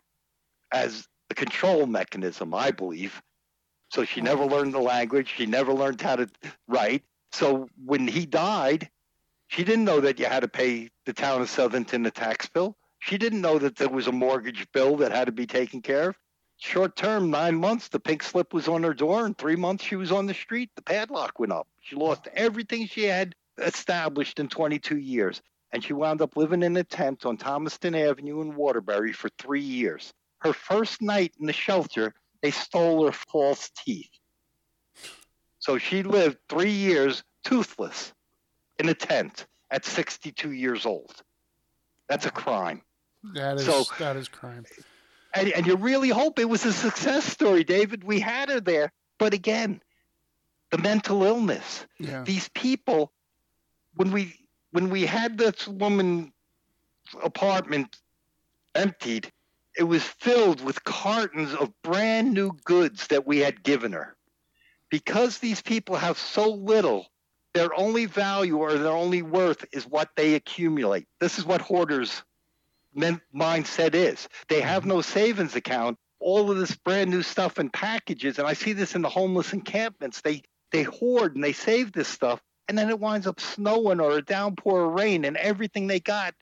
as 0.73 1.07
a 1.31 1.35
control 1.37 1.87
mechanism, 1.87 2.55
I 2.55 2.73
believe. 2.73 3.23
So 3.93 4.05
she 4.05 4.21
never 4.21 4.45
learned 4.45 4.75
the 4.75 4.81
language. 4.81 5.33
She 5.37 5.47
never 5.47 5.73
learned 5.73 6.01
how 6.01 6.17
to 6.17 6.29
write. 6.67 7.05
So 7.31 7.69
when 7.85 8.09
he 8.09 8.27
died, 8.27 8.91
she 9.47 9.63
didn't 9.63 9.85
know 9.85 10.01
that 10.01 10.19
you 10.19 10.25
had 10.27 10.41
to 10.41 10.49
pay 10.49 10.91
the 11.07 11.13
town 11.13 11.41
of 11.41 11.49
Southington 11.49 12.05
a 12.05 12.11
tax 12.11 12.49
bill. 12.49 12.77
She 13.05 13.19
didn't 13.19 13.41
know 13.41 13.59
that 13.59 13.77
there 13.77 13.89
was 13.89 14.07
a 14.07 14.13
mortgage 14.13 14.67
bill 14.73 14.97
that 14.97 15.13
had 15.13 15.27
to 15.27 15.33
be 15.33 15.47
taken 15.47 15.83
care 15.83 16.11
of. 16.11 16.17
Short 16.59 16.97
term, 16.97 17.31
nine 17.31 17.57
months, 17.57 17.89
the 17.89 18.01
pink 18.01 18.23
slip 18.23 18.55
was 18.55 18.69
on 18.69 18.83
her 18.83 18.95
door, 18.95 19.27
and 19.27 19.37
three 19.37 19.57
months 19.57 19.85
she 19.85 19.97
was 19.97 20.13
on 20.13 20.27
the 20.27 20.35
street. 20.35 20.71
The 20.77 20.83
padlock 20.83 21.39
went 21.39 21.53
up. 21.53 21.69
She 21.81 21.97
lost 21.97 22.29
everything 22.35 22.87
she 22.87 23.05
had 23.05 23.35
established 23.59 24.41
in 24.41 24.49
22 24.49 24.97
years 24.97 25.43
and 25.75 25.83
she 25.83 25.93
wound 25.93 26.23
up 26.23 26.37
living 26.37 26.63
in 26.63 26.77
a 26.77 26.85
tent 26.85 27.27
on 27.27 27.37
Thomaston 27.37 27.97
Avenue 27.97 28.41
in 28.41 28.55
Waterbury 28.55 29.13
for 29.13 29.29
three 29.41 29.61
years. 29.61 30.15
Her 30.39 30.53
first 30.53 31.03
night 31.03 31.35
in 31.41 31.47
the 31.47 31.53
shelter, 31.53 32.15
they 32.43 32.53
stole 32.53 33.05
her 33.05 33.13
false 33.13 33.73
teeth. 33.85 34.09
So 35.59 35.77
she 35.79 36.05
lived 36.05 36.39
three 36.49 36.71
years 36.71 37.25
toothless 37.43 38.13
in 38.79 38.89
a 38.89 38.95
tent 38.95 39.47
at 39.69 39.85
62 39.85 40.53
years 40.53 40.87
old. 40.87 41.13
That's 42.09 42.27
a 42.27 42.31
crime. 42.31 42.83
That 43.33 43.57
is 43.57 43.65
So- 43.67 43.85
that 43.99 44.17
is 44.17 44.29
crime. 44.29 44.65
and, 45.35 45.49
and 45.49 45.67
you 45.67 45.77
really 45.77 46.11
hope 46.11 46.39
it 46.39 46.49
was 46.49 46.65
a 46.65 46.73
success 46.73 47.25
story, 47.25 47.65
David. 47.65 48.05
We 48.05 48.21
had 48.21 48.49
her 48.51 48.61
there, 48.61 48.93
but 49.19 49.35
again, 49.35 49.81
the 50.71 50.79
mental 50.79 51.23
illness. 51.25 51.87
Yeah. 51.99 52.23
These 52.23 52.49
people, 52.51 53.13
when 53.95 54.11
we 54.13 54.35
when 54.73 54.91
we 54.91 55.07
had 55.07 55.39
this 55.39 55.69
woman's 55.69 56.33
apartment 57.23 57.97
emptied, 58.75 59.31
it 59.79 59.85
was 59.85 60.03
filled 60.03 60.61
with 60.65 60.83
cartons 60.85 61.55
of 61.55 61.71
brand 61.83 62.33
new 62.35 62.53
goods 62.65 63.07
that 63.09 63.25
we 63.27 63.39
had 63.39 63.63
given 63.63 63.93
her. 63.93 64.17
Because 64.91 65.39
these 65.39 65.63
people 65.63 65.95
have 65.97 66.19
so 66.19 66.51
little, 66.51 67.07
their 67.53 67.73
only 67.79 68.07
value 68.07 68.59
or 68.59 68.75
their 68.75 68.93
only 68.93 69.23
worth 69.23 69.65
is 69.73 69.87
what 69.87 70.11
they 70.17 70.35
accumulate. 70.35 71.07
This 71.21 71.39
is 71.39 71.45
what 71.45 71.61
hoarders 71.61 72.23
men- 72.95 73.21
mindset 73.35 73.95
is. 73.95 74.29
They 74.49 74.61
have 74.61 74.87
no 74.87 75.01
savings 75.01 75.57
account. 75.57 75.99
All 76.21 76.51
of 76.51 76.57
this 76.59 76.77
brand 76.77 77.11
new 77.11 77.23
stuff 77.23 77.59
in 77.59 77.69
packages, 77.71 78.39
and 78.39 78.49
I 78.49 78.55
see 78.55 78.73
this 78.73 78.95
in 78.95 79.03
the 79.03 79.09
homeless 79.09 79.53
encampments. 79.53 80.21
They 80.21 80.43
they 80.71 80.83
hoard 80.85 81.35
and 81.35 81.45
they 81.45 81.53
save 81.53 81.93
this 81.93 82.09
stuff, 82.09 82.41
and 82.69 82.79
then 82.79 82.89
it 82.89 82.99
winds 82.99 83.27
up 83.27 83.41
snowing 83.41 84.01
or 84.01 84.13
a 84.13 84.23
downpour 84.23 84.87
of 84.87 84.93
rain, 84.93 85.25
and 85.25 85.37
everything 85.37 85.87
they 85.87 86.01
got 86.01 86.35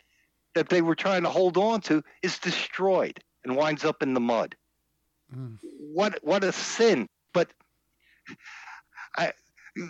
that 0.54 0.68
they 0.68 0.82
were 0.82 0.94
trying 0.94 1.22
to 1.22 1.30
hold 1.30 1.56
on 1.56 1.80
to 1.82 2.02
is 2.22 2.38
destroyed 2.38 3.18
and 3.44 3.56
winds 3.56 3.84
up 3.84 4.02
in 4.02 4.14
the 4.14 4.20
mud. 4.20 4.54
Mm. 5.34 5.58
What 5.92 6.18
what 6.22 6.44
a 6.44 6.52
sin! 6.52 7.08
But 7.34 7.50
I 9.16 9.32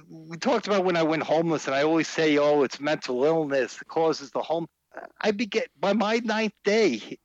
we 0.08 0.36
talked 0.38 0.66
about 0.66 0.84
when 0.84 0.96
I 0.96 1.02
went 1.02 1.24
homeless, 1.24 1.66
and 1.66 1.74
I 1.74 1.82
always 1.82 2.08
say, 2.08 2.38
"Oh, 2.38 2.62
it's 2.62 2.80
mental 2.80 3.24
illness 3.24 3.76
that 3.76 3.88
causes 3.88 4.30
the 4.30 4.42
home." 4.42 4.68
I 5.20 5.30
began 5.30 5.64
by 5.78 5.92
my 5.92 6.20
ninth 6.24 6.54
day 6.64 7.18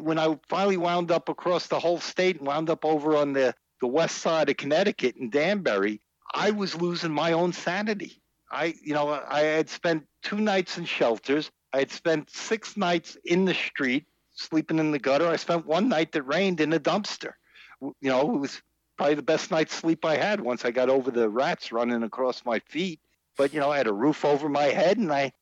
when 0.00 0.18
I 0.18 0.38
finally 0.48 0.76
wound 0.76 1.10
up 1.10 1.28
across 1.28 1.66
the 1.66 1.80
whole 1.80 2.00
state 2.00 2.38
and 2.38 2.46
wound 2.46 2.70
up 2.70 2.84
over 2.84 3.16
on 3.16 3.32
the 3.32 3.54
the 3.80 3.86
west 3.86 4.18
side 4.18 4.50
of 4.50 4.56
Connecticut 4.56 5.16
in 5.16 5.30
Danbury. 5.30 6.00
I 6.34 6.50
was 6.50 6.74
losing 6.80 7.12
my 7.12 7.32
own 7.32 7.52
sanity. 7.52 8.22
I, 8.50 8.74
you 8.82 8.94
know, 8.94 9.08
I 9.08 9.40
had 9.40 9.68
spent 9.68 10.06
two 10.22 10.40
nights 10.40 10.76
in 10.76 10.84
shelters. 10.84 11.50
I 11.72 11.78
had 11.78 11.90
spent 11.90 12.30
six 12.30 12.76
nights 12.76 13.16
in 13.24 13.44
the 13.44 13.54
street, 13.54 14.06
sleeping 14.34 14.78
in 14.78 14.90
the 14.90 14.98
gutter. 14.98 15.28
I 15.28 15.36
spent 15.36 15.66
one 15.66 15.88
night 15.88 16.12
that 16.12 16.22
rained 16.22 16.60
in 16.60 16.72
a 16.72 16.80
dumpster. 16.80 17.32
You 17.80 17.94
know, 18.02 18.34
it 18.34 18.38
was 18.38 18.60
probably 18.96 19.14
the 19.14 19.22
best 19.22 19.50
night's 19.50 19.74
sleep 19.74 20.04
I 20.04 20.16
had 20.16 20.40
once 20.40 20.64
I 20.64 20.72
got 20.72 20.90
over 20.90 21.10
the 21.10 21.28
rats 21.28 21.72
running 21.72 22.02
across 22.02 22.44
my 22.44 22.58
feet. 22.60 23.00
But, 23.36 23.54
you 23.54 23.60
know, 23.60 23.70
I 23.70 23.78
had 23.78 23.86
a 23.86 23.92
roof 23.92 24.24
over 24.24 24.48
my 24.48 24.64
head 24.64 24.98
and 24.98 25.12
I 25.12 25.32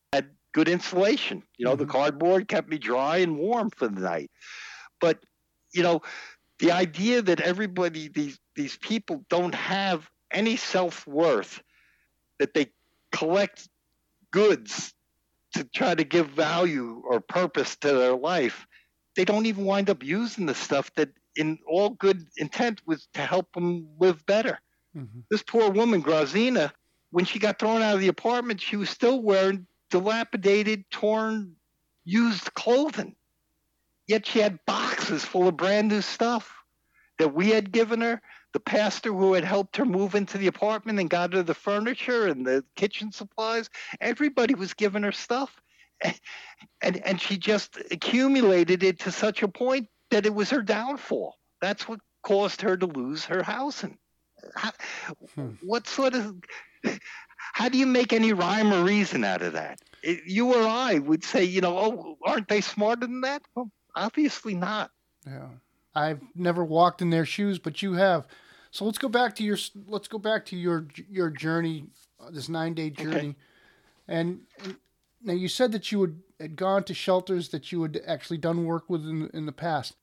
good 0.59 0.69
insulation. 0.69 1.45
You 1.59 1.67
know, 1.67 1.77
the 1.77 1.87
Mhm. 1.87 1.87
cardboard 1.87 2.49
kept 2.49 2.69
me 2.69 2.79
dry 2.79 3.19
and 3.19 3.39
warm 3.39 3.71
for 3.71 3.89
the 3.89 4.01
night. 4.01 4.31
But, 5.01 5.25
you 5.75 5.85
know, 5.85 6.03
the 6.61 6.73
idea 6.73 7.23
that 7.23 7.41
everybody, 7.41 8.09
these, 8.09 8.39
these 8.57 8.77
people 8.79 9.25
don't 9.31 9.55
have 9.55 10.11
any 10.33 10.57
self 10.57 11.07
worth, 11.07 11.63
that 12.41 12.55
they 12.55 12.73
collect 13.13 13.69
goods 14.33 14.95
to 15.55 15.65
try 15.65 15.95
to 15.95 16.05
give 16.05 16.31
value 16.31 17.03
or 17.09 17.21
purpose 17.21 17.77
to 17.79 17.93
their 17.93 18.17
life, 18.17 18.67
they 19.17 19.25
don't 19.25 19.47
even 19.47 19.65
wind 19.67 19.91
up 19.91 20.03
using 20.05 20.47
the 20.47 20.55
stuff 20.55 20.93
that, 20.95 21.11
in 21.37 21.59
all 21.69 21.91
good 21.91 22.29
intent, 22.39 22.83
was 22.87 23.09
to 23.15 23.23
help 23.23 23.53
them 23.55 23.89
live 24.01 24.27
better. 24.27 24.61
Mhm. 24.95 25.27
This 25.31 25.43
poor 25.43 25.71
woman, 25.71 26.03
Grazina, 26.03 26.73
when 27.11 27.25
she 27.27 27.39
got 27.41 27.59
thrown 27.59 27.83
out 27.83 27.95
of 27.97 28.01
the 28.01 28.09
apartment, 28.09 28.61
she 28.61 28.77
was 28.77 28.91
still 28.91 29.23
wearing 29.23 29.67
dilapidated, 29.91 30.85
torn, 30.91 31.57
used 32.05 32.53
clothing. 32.55 33.15
Yet 34.07 34.27
she 34.27 34.39
had 34.39 34.65
boxes 34.67 35.25
full 35.25 35.49
of 35.49 35.57
brand 35.57 35.89
new 35.89 36.01
stuff 36.01 36.55
that 37.19 37.35
we 37.35 37.51
had 37.51 37.73
given 37.73 38.01
her. 38.01 38.23
The 38.55 38.61
pastor 38.61 39.13
who 39.13 39.35
had 39.35 39.45
helped 39.45 39.77
her 39.77 39.85
move 39.85 40.15
into 40.15 40.39
the 40.39 40.47
apartment 40.47 40.99
and 40.99 41.11
got 41.11 41.35
her 41.35 41.43
the 41.43 41.55
furniture 41.55 42.27
and 42.27 42.47
the 42.47 42.65
kitchen 42.77 43.13
supplies, 43.13 43.69
everybody 44.01 44.55
was 44.55 44.73
giving 44.75 45.03
her 45.03 45.13
stuff. 45.13 45.61
And, 46.81 46.97
and 47.05 47.21
she 47.21 47.39
just 47.39 47.77
accumulated 47.91 48.83
it 48.83 49.01
to 49.01 49.13
such 49.13 49.43
a 49.43 49.49
point 49.49 49.89
that 50.11 50.27
it 50.27 50.35
was 50.35 50.51
her 50.51 50.63
downfall. 50.63 51.37
That's 51.61 51.89
what 51.89 52.01
caused 52.23 52.63
her 52.63 52.77
to 52.77 52.87
lose 52.87 53.25
her 53.27 53.43
housing. 53.43 53.99
Hmm. 55.35 55.51
What 55.63 55.87
sort 55.87 56.15
of 56.15 56.35
how 57.53 57.69
do 57.69 57.79
you 57.79 57.87
make 57.87 58.13
any 58.13 58.33
rhyme 58.33 58.73
or 58.73 58.85
reason 58.85 59.25
out 59.25 59.43
of 59.43 59.53
that? 59.55 59.81
It- 60.03 60.25
you 60.27 60.55
or 60.55 60.67
I 60.67 60.99
would 60.99 61.25
say, 61.25 61.45
you 61.45 61.61
know, 61.61 61.77
oh, 61.79 62.19
aren't 62.23 62.49
they 62.49 62.61
smarter 62.61 63.07
than 63.07 63.21
that? 63.23 63.43
Well, 63.55 63.71
obviously 63.95 64.55
not. 64.55 64.91
Yeah. 65.27 65.49
I've 65.95 66.21
never 66.35 66.65
walked 66.65 67.03
in 67.03 67.11
their 67.11 67.27
shoes, 67.27 67.59
but 67.59 67.83
you 67.83 67.95
have. 67.95 68.27
So 68.71 68.85
let's 68.85 68.99
go 68.99 69.09
back 69.09 69.35
to 69.37 69.43
your 69.45 69.57
let's 69.87 70.09
go 70.09 70.19
back 70.19 70.45
to 70.47 70.57
your 70.57 70.87
your 71.11 71.31
journey, 71.31 71.87
uh, 72.21 72.31
this 72.31 72.49
nine 72.49 72.75
day 72.75 72.91
journey, 72.91 73.35
and, 74.07 74.41
and 74.63 74.77
now 75.23 75.33
you 75.33 75.49
said 75.49 75.73
that 75.73 75.91
you 75.91 76.03
had, 76.03 76.17
had 76.39 76.57
gone 76.57 76.85
to 76.85 76.95
shelters 76.95 77.49
that 77.49 77.73
you 77.73 77.83
had 77.83 78.01
actually 78.07 78.39
done 78.39 78.65
work 78.67 78.89
with 78.89 79.03
in 79.03 79.31
in 79.33 79.47
the 79.47 79.53
past. 79.53 79.97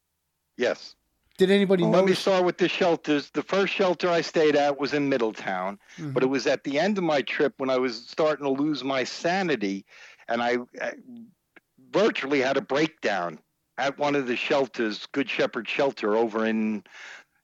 Yes. 0.58 0.95
Did 1.38 1.52
anybody 1.52 1.84
Well, 1.84 1.91
let 1.91 2.06
me 2.06 2.13
start 2.13 2.45
with 2.45 2.58
the 2.58 2.69
shelters. 2.69 3.30
The 3.32 3.43
first 3.43 3.74
shelter 3.74 4.10
I 4.10 4.21
stayed 4.21 4.56
at 4.56 4.80
was 4.80 4.93
in 4.93 5.10
Middletown, 5.10 5.80
Mhm. 5.98 6.13
but 6.13 6.24
it 6.24 6.28
was 6.28 6.48
at 6.48 6.63
the 6.63 6.80
end 6.80 6.98
of 6.98 7.04
my 7.04 7.21
trip 7.21 7.56
when 7.58 7.69
I 7.69 7.78
was 7.78 8.08
starting 8.08 8.45
to 8.45 8.52
lose 8.52 8.84
my 8.84 9.04
sanity, 9.04 9.86
and 10.30 10.41
I, 10.41 10.58
I 10.82 10.93
virtually 11.91 12.41
had 12.41 12.56
a 12.56 12.62
breakdown 12.62 13.39
at 13.78 13.98
one 13.98 14.15
of 14.15 14.28
the 14.28 14.38
shelters, 14.38 15.06
Good 15.12 15.30
Shepherd 15.30 15.67
Shelter 15.67 16.15
over 16.15 16.45
in 16.45 16.84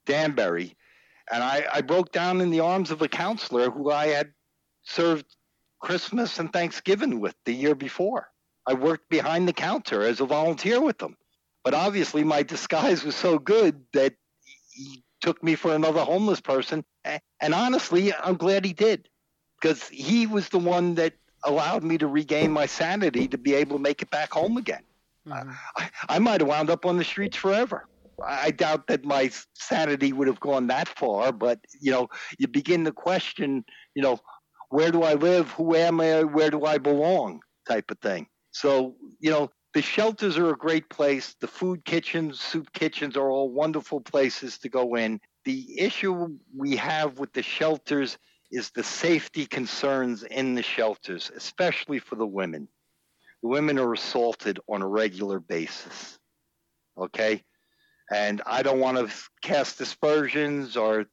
Danbury, 0.05 0.77
and 1.29 1.43
I, 1.43 1.65
I 1.73 1.81
broke 1.81 2.13
down 2.13 2.39
in 2.39 2.49
the 2.49 2.61
arms 2.61 2.91
of 2.91 3.01
a 3.01 3.09
counselor 3.09 3.69
who 3.69 3.91
I 3.91 4.07
had 4.07 4.33
served 4.83 5.25
Christmas 5.81 6.39
and 6.39 6.51
Thanksgiving 6.53 7.19
with 7.19 7.35
the 7.45 7.53
year 7.53 7.75
before. 7.75 8.29
I 8.65 8.73
worked 8.73 9.09
behind 9.09 9.47
the 9.47 9.53
counter 9.53 10.03
as 10.03 10.21
a 10.21 10.25
volunteer 10.25 10.79
with 10.79 10.99
them. 10.99 11.17
But 11.63 11.73
obviously, 11.73 12.23
my 12.23 12.43
disguise 12.55 13.03
was 13.03 13.15
so 13.15 13.39
good 13.39 13.85
that 13.93 14.13
he 14.71 15.03
took 15.21 15.43
me 15.43 15.55
for 15.55 15.73
another 15.73 16.01
homeless 16.01 16.41
person. 16.41 16.83
And 17.39 17.53
honestly, 17.53 18.13
I'm 18.13 18.35
glad 18.35 18.65
he 18.65 18.73
did 18.73 19.07
because 19.61 19.87
he 19.87 20.27
was 20.27 20.49
the 20.49 20.59
one 20.59 20.95
that 20.95 21.13
allowed 21.43 21.83
me 21.83 21.97
to 21.97 22.07
regain 22.07 22.51
my 22.51 22.65
sanity 22.65 23.27
to 23.27 23.37
be 23.37 23.53
able 23.55 23.77
to 23.77 23.81
make 23.81 24.01
it 24.01 24.09
back 24.09 24.31
home 24.33 24.57
again. 24.57 24.81
Mhm. 25.27 25.55
I, 25.77 25.89
I 26.09 26.19
might 26.19 26.41
have 26.41 26.47
wound 26.47 26.69
up 26.69 26.85
on 26.85 26.97
the 26.97 27.03
streets 27.03 27.37
forever. 27.37 27.87
I 28.23 28.51
doubt 28.51 28.87
that 28.87 29.03
my 29.03 29.31
sanity 29.55 30.13
would 30.13 30.27
have 30.27 30.39
gone 30.39 30.67
that 30.67 30.87
far, 30.87 31.31
but 31.31 31.59
you 31.79 31.91
know, 31.91 32.07
you 32.37 32.47
begin 32.47 32.85
to 32.85 32.91
question, 32.91 33.65
you 33.95 34.01
know, 34.01 34.19
where 34.69 34.91
do 34.91 35.03
I 35.03 35.15
live? 35.15 35.51
Who 35.51 35.75
am 35.75 35.99
I? 35.99 36.23
Where 36.23 36.51
do 36.51 36.65
I 36.65 36.77
belong? 36.77 37.41
Type 37.67 37.89
of 37.91 37.99
thing. 37.99 38.27
So, 38.51 38.95
you 39.19 39.31
know, 39.31 39.49
the 39.73 39.81
shelters 39.81 40.37
are 40.37 40.51
a 40.51 40.57
great 40.57 40.89
place. 40.89 41.35
The 41.39 41.47
food 41.47 41.85
kitchens, 41.85 42.39
soup 42.39 42.71
kitchens 42.73 43.15
are 43.15 43.29
all 43.29 43.49
wonderful 43.49 44.01
places 44.01 44.57
to 44.59 44.69
go 44.69 44.95
in. 44.95 45.19
The 45.45 45.79
issue 45.79 46.37
we 46.55 46.75
have 46.75 47.19
with 47.19 47.31
the 47.33 47.41
shelters 47.41 48.17
is 48.51 48.69
the 48.71 48.83
safety 48.83 49.45
concerns 49.45 50.23
in 50.23 50.55
the 50.55 50.61
shelters, 50.61 51.31
especially 51.35 51.99
for 51.99 52.15
the 52.15 52.27
women. 52.27 52.67
The 53.41 53.47
women 53.47 53.79
are 53.79 53.93
assaulted 53.93 54.59
on 54.67 54.81
a 54.81 54.87
regular 54.87 55.39
basis. 55.39 56.19
Okay? 56.97 57.43
And 58.11 58.41
I 58.45 58.63
don't 58.63 58.81
want 58.81 58.97
to 58.97 59.13
cast 59.41 59.79
aspersions 59.79 60.75
or 60.75 61.05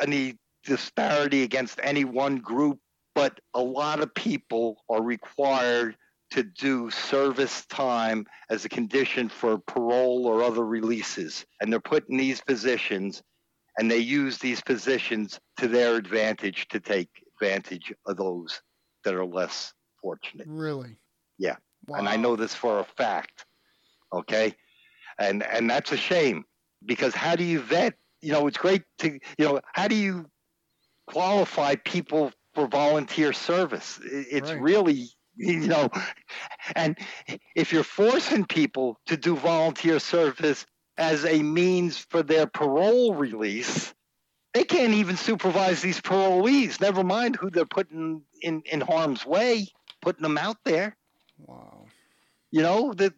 any 0.00 0.36
disparity 0.64 1.44
against 1.44 1.78
any 1.82 2.04
one 2.04 2.38
group, 2.38 2.80
but 3.14 3.38
a 3.54 3.60
lot 3.60 4.00
of 4.00 4.12
people 4.14 4.82
are 4.88 5.02
required 5.02 5.96
to 6.32 6.42
do 6.42 6.90
service 6.90 7.66
time 7.66 8.26
as 8.48 8.64
a 8.64 8.68
condition 8.68 9.28
for 9.28 9.58
parole 9.58 10.26
or 10.26 10.42
other 10.42 10.64
releases. 10.64 11.44
And 11.60 11.70
they're 11.70 11.80
put 11.80 12.08
in 12.08 12.16
these 12.16 12.40
positions 12.40 13.22
and 13.78 13.90
they 13.90 13.98
use 13.98 14.38
these 14.38 14.60
positions 14.62 15.38
to 15.58 15.68
their 15.68 15.96
advantage 15.96 16.68
to 16.68 16.80
take 16.80 17.08
advantage 17.34 17.92
of 18.06 18.16
those 18.16 18.62
that 19.04 19.14
are 19.14 19.26
less 19.26 19.74
fortunate. 20.00 20.46
Really? 20.48 20.96
Yeah. 21.38 21.56
Wow. 21.86 21.98
And 21.98 22.08
I 22.08 22.16
know 22.16 22.36
this 22.36 22.54
for 22.54 22.78
a 22.80 22.84
fact. 22.84 23.44
Okay? 24.12 24.54
And 25.18 25.42
and 25.42 25.68
that's 25.68 25.92
a 25.92 25.96
shame 25.96 26.44
because 26.86 27.14
how 27.14 27.36
do 27.36 27.44
you 27.44 27.60
vet, 27.60 27.94
you 28.22 28.32
know, 28.32 28.46
it's 28.46 28.58
great 28.58 28.82
to, 28.98 29.18
you 29.38 29.44
know, 29.44 29.60
how 29.74 29.86
do 29.86 29.94
you 29.94 30.26
qualify 31.06 31.74
people 31.74 32.32
for 32.54 32.66
volunteer 32.66 33.32
service? 33.32 34.00
It's 34.02 34.50
Right. 34.50 34.60
really 34.60 35.08
you 35.36 35.66
know 35.66 35.88
and 36.74 36.98
if 37.54 37.72
you're 37.72 37.84
forcing 37.84 38.44
people 38.44 38.98
to 39.06 39.16
do 39.16 39.36
volunteer 39.36 39.98
service 39.98 40.66
as 40.98 41.24
a 41.24 41.42
means 41.42 41.98
for 42.10 42.22
their 42.22 42.46
parole 42.46 43.14
release 43.14 43.94
they 44.54 44.64
can't 44.64 44.94
even 44.94 45.16
supervise 45.16 45.80
these 45.80 46.00
parolees 46.00 46.80
never 46.80 47.02
mind 47.02 47.36
who 47.36 47.50
they're 47.50 47.64
putting 47.64 48.22
in 48.42 48.62
in 48.66 48.80
harm's 48.80 49.24
way 49.26 49.66
putting 50.02 50.22
them 50.22 50.38
out 50.38 50.58
there 50.64 50.96
Wow. 51.38 51.86
you 52.50 52.62
know 52.62 52.92
that 52.94 53.14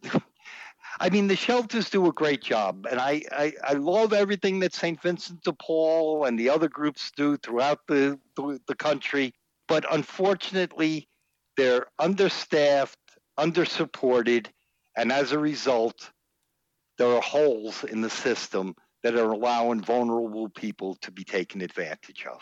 I 1.01 1.11
mean, 1.11 1.27
the 1.27 1.37
shelters 1.37 1.91
do 1.91 2.07
a 2.07 2.13
great 2.13 2.43
job, 2.43 2.87
and 2.91 3.01
I, 3.01 3.23
I, 3.33 3.53
I 3.65 3.73
love 3.75 4.13
everything 4.13 4.61
that 4.61 4.75
St. 4.75 5.01
Vincent 5.03 5.43
de 5.43 5.53
Paul 5.53 6.25
and 6.25 6.39
the 6.39 6.51
other 6.51 6.69
groups 6.69 7.11
do 7.17 7.37
throughout 7.37 7.81
the, 7.89 8.19
the, 8.37 8.61
the 8.69 8.75
country. 8.77 9.35
But 9.67 9.85
unfortunately, 9.93 11.09
they're 11.57 11.87
understaffed, 11.99 12.99
undersupported, 13.39 14.47
and 14.97 15.13
as 15.13 15.33
a 15.33 15.39
result, 15.39 16.11
there 16.99 17.09
are 17.09 17.21
holes 17.21 17.85
in 17.85 18.01
the 18.01 18.11
system 18.11 18.75
that 19.03 19.17
are 19.17 19.31
allowing 19.31 19.81
vulnerable 19.83 20.49
people 20.49 20.97
to 21.03 21.11
be 21.11 21.25
taken 21.25 21.61
advantage 21.61 22.25
of. 22.27 22.41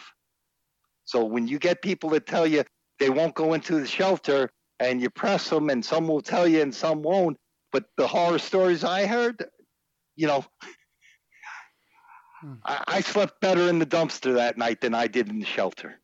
So 1.05 1.25
when 1.25 1.49
you 1.49 1.59
get 1.59 1.83
people 1.83 2.11
that 2.11 2.27
tell 2.27 2.47
you 2.47 2.65
they 2.99 3.11
won't 3.11 3.35
go 3.35 3.55
into 3.55 3.81
the 3.81 3.87
shelter 3.87 4.51
and 4.79 5.01
you 5.01 5.11
press 5.11 5.51
them 5.51 5.71
and 5.71 5.85
some 5.85 6.07
will 6.07 6.21
tell 6.21 6.47
you 6.47 6.63
and 6.63 6.75
some 6.75 7.03
won't, 7.03 7.37
but 7.73 7.87
the 7.97 8.07
horror 8.07 8.39
stories 8.39 8.85
I 8.85 9.07
heard, 9.07 9.45
you 10.15 10.27
know, 10.27 10.45
hmm. 12.41 12.55
I, 12.65 12.85
I 12.87 13.01
slept 13.01 13.41
better 13.41 13.69
in 13.69 13.79
the 13.79 13.87
dumpster 13.87 14.35
that 14.35 14.59
night 14.59 14.81
than 14.81 14.95
I 14.95 15.07
did 15.07 15.29
in 15.29 15.41
the 15.41 15.47
shelter. 15.47 16.02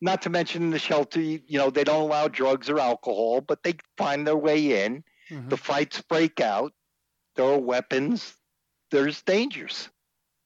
Not 0.00 0.22
to 0.22 0.30
mention 0.30 0.62
in 0.62 0.70
the 0.70 0.78
shelter, 0.78 1.20
you, 1.20 1.40
you 1.46 1.58
know, 1.58 1.70
they 1.70 1.84
don't 1.84 2.02
allow 2.02 2.28
drugs 2.28 2.70
or 2.70 2.78
alcohol, 2.78 3.40
but 3.40 3.62
they 3.62 3.74
find 3.96 4.26
their 4.26 4.36
way 4.36 4.84
in. 4.84 5.02
Mm-hmm. 5.30 5.48
The 5.48 5.56
fights 5.56 6.00
break 6.02 6.40
out. 6.40 6.72
There 7.34 7.46
are 7.46 7.58
weapons. 7.58 8.34
There's 8.90 9.22
dangers. 9.22 9.88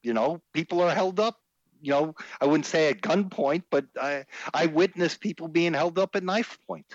You 0.03 0.15
know, 0.15 0.41
people 0.53 0.81
are 0.81 0.95
held 0.95 1.21
up. 1.21 1.39
You 1.81 1.93
know, 1.93 2.15
I 2.41 2.47
wouldn't 2.47 2.67
say 2.67 2.91
at 2.91 3.03
gunpoint, 3.03 3.65
but 3.71 3.87
I 4.01 4.25
I 4.55 4.67
witnessed 4.67 5.21
people 5.21 5.49
being 5.49 5.75
held 5.75 5.99
up 5.99 6.15
at 6.15 6.23
knife 6.23 6.59
point. 6.67 6.87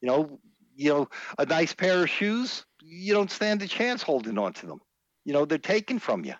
You 0.00 0.08
know, 0.08 0.40
you 0.76 0.90
know, 0.90 1.08
a 1.38 1.46
nice 1.46 1.74
pair 1.74 2.02
of 2.02 2.10
shoes, 2.10 2.64
you 2.82 3.12
don't 3.12 3.30
stand 3.30 3.62
a 3.62 3.68
chance 3.68 4.02
holding 4.02 4.38
on 4.38 4.52
to 4.54 4.66
them. 4.66 4.80
You 5.24 5.32
know, 5.32 5.44
they're 5.44 5.58
taken 5.58 5.98
from 5.98 6.24
you 6.24 6.34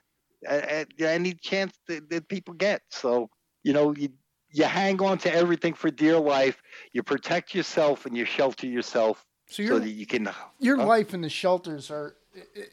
at, 0.46 0.68
at 0.68 1.00
any 1.00 1.34
chance 1.34 1.72
that, 1.88 2.08
that, 2.10 2.28
people 2.28 2.54
get. 2.54 2.82
So, 2.90 3.30
you 3.64 3.72
know, 3.72 3.94
you 3.94 4.10
you 4.50 4.64
hang 4.64 5.00
on 5.02 5.18
to 5.18 5.32
everything 5.32 5.74
for 5.74 5.90
dear 5.90 6.18
life. 6.18 6.62
You 6.92 7.02
protect 7.02 7.54
yourself 7.54 8.06
and 8.06 8.16
you 8.16 8.24
shelter 8.24 8.66
yourself 8.66 9.24
so, 9.46 9.66
so 9.66 9.78
that 9.78 9.90
you 9.90 10.06
can. 10.06 10.30
Your 10.58 10.80
uh, 10.80 10.84
life 10.84 11.14
in 11.14 11.20
the 11.20 11.28
shelters 11.28 11.90
are 11.90 12.16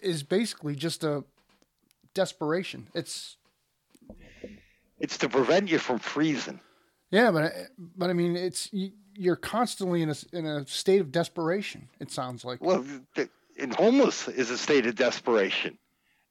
is 0.02 0.24
basically 0.24 0.76
just 0.76 1.04
a 1.04 1.24
desperation. 2.14 2.88
It's 2.94 3.38
it's 5.00 5.18
to 5.20 5.30
prevent 5.30 5.70
you 5.70 5.80
from 5.80 6.00
freezing. 6.00 6.60
Yeah, 7.12 7.32
but 7.32 7.54
but 7.78 8.10
I 8.10 8.14
mean, 8.14 8.36
it's 8.36 8.70
you're 9.16 9.36
constantly 9.36 10.02
in 10.02 10.10
a 10.10 10.16
in 10.34 10.46
a 10.46 10.68
state 10.68 11.02
of 11.02 11.12
desperation. 11.12 11.90
It 12.00 12.12
sounds 12.12 12.44
like. 12.46 12.62
Well, 12.62 12.86
the, 13.16 13.30
and 13.58 13.74
homeless 13.74 14.28
is 14.28 14.50
a 14.50 14.58
state 14.58 14.86
of 14.86 14.96
desperation. 14.96 15.78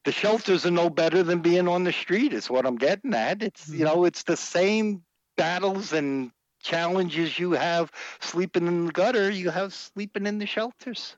The 0.04 0.12
shelters 0.12 0.66
are 0.66 0.70
no 0.70 0.90
better 0.90 1.22
than 1.22 1.40
being 1.40 1.68
on 1.68 1.85
the 1.85 1.92
street. 1.92 2.33
Is 2.33 2.50
what 2.50 2.66
I'm 2.66 2.76
getting 2.76 3.14
at. 3.14 3.42
It's 3.42 3.64
mm-hmm. 3.64 3.78
you 3.78 3.85
know, 3.85 4.04
it's 4.04 4.24
the 4.24 4.37
same 4.37 5.02
battles 5.37 5.92
and 5.92 6.31
challenges 6.62 7.38
you 7.38 7.53
have 7.53 7.92
sleeping 8.20 8.66
in 8.66 8.87
the 8.87 8.92
gutter. 8.92 9.31
You 9.31 9.51
have 9.51 9.73
sleeping 9.73 10.27
in 10.27 10.38
the 10.38 10.47
shelters. 10.47 11.16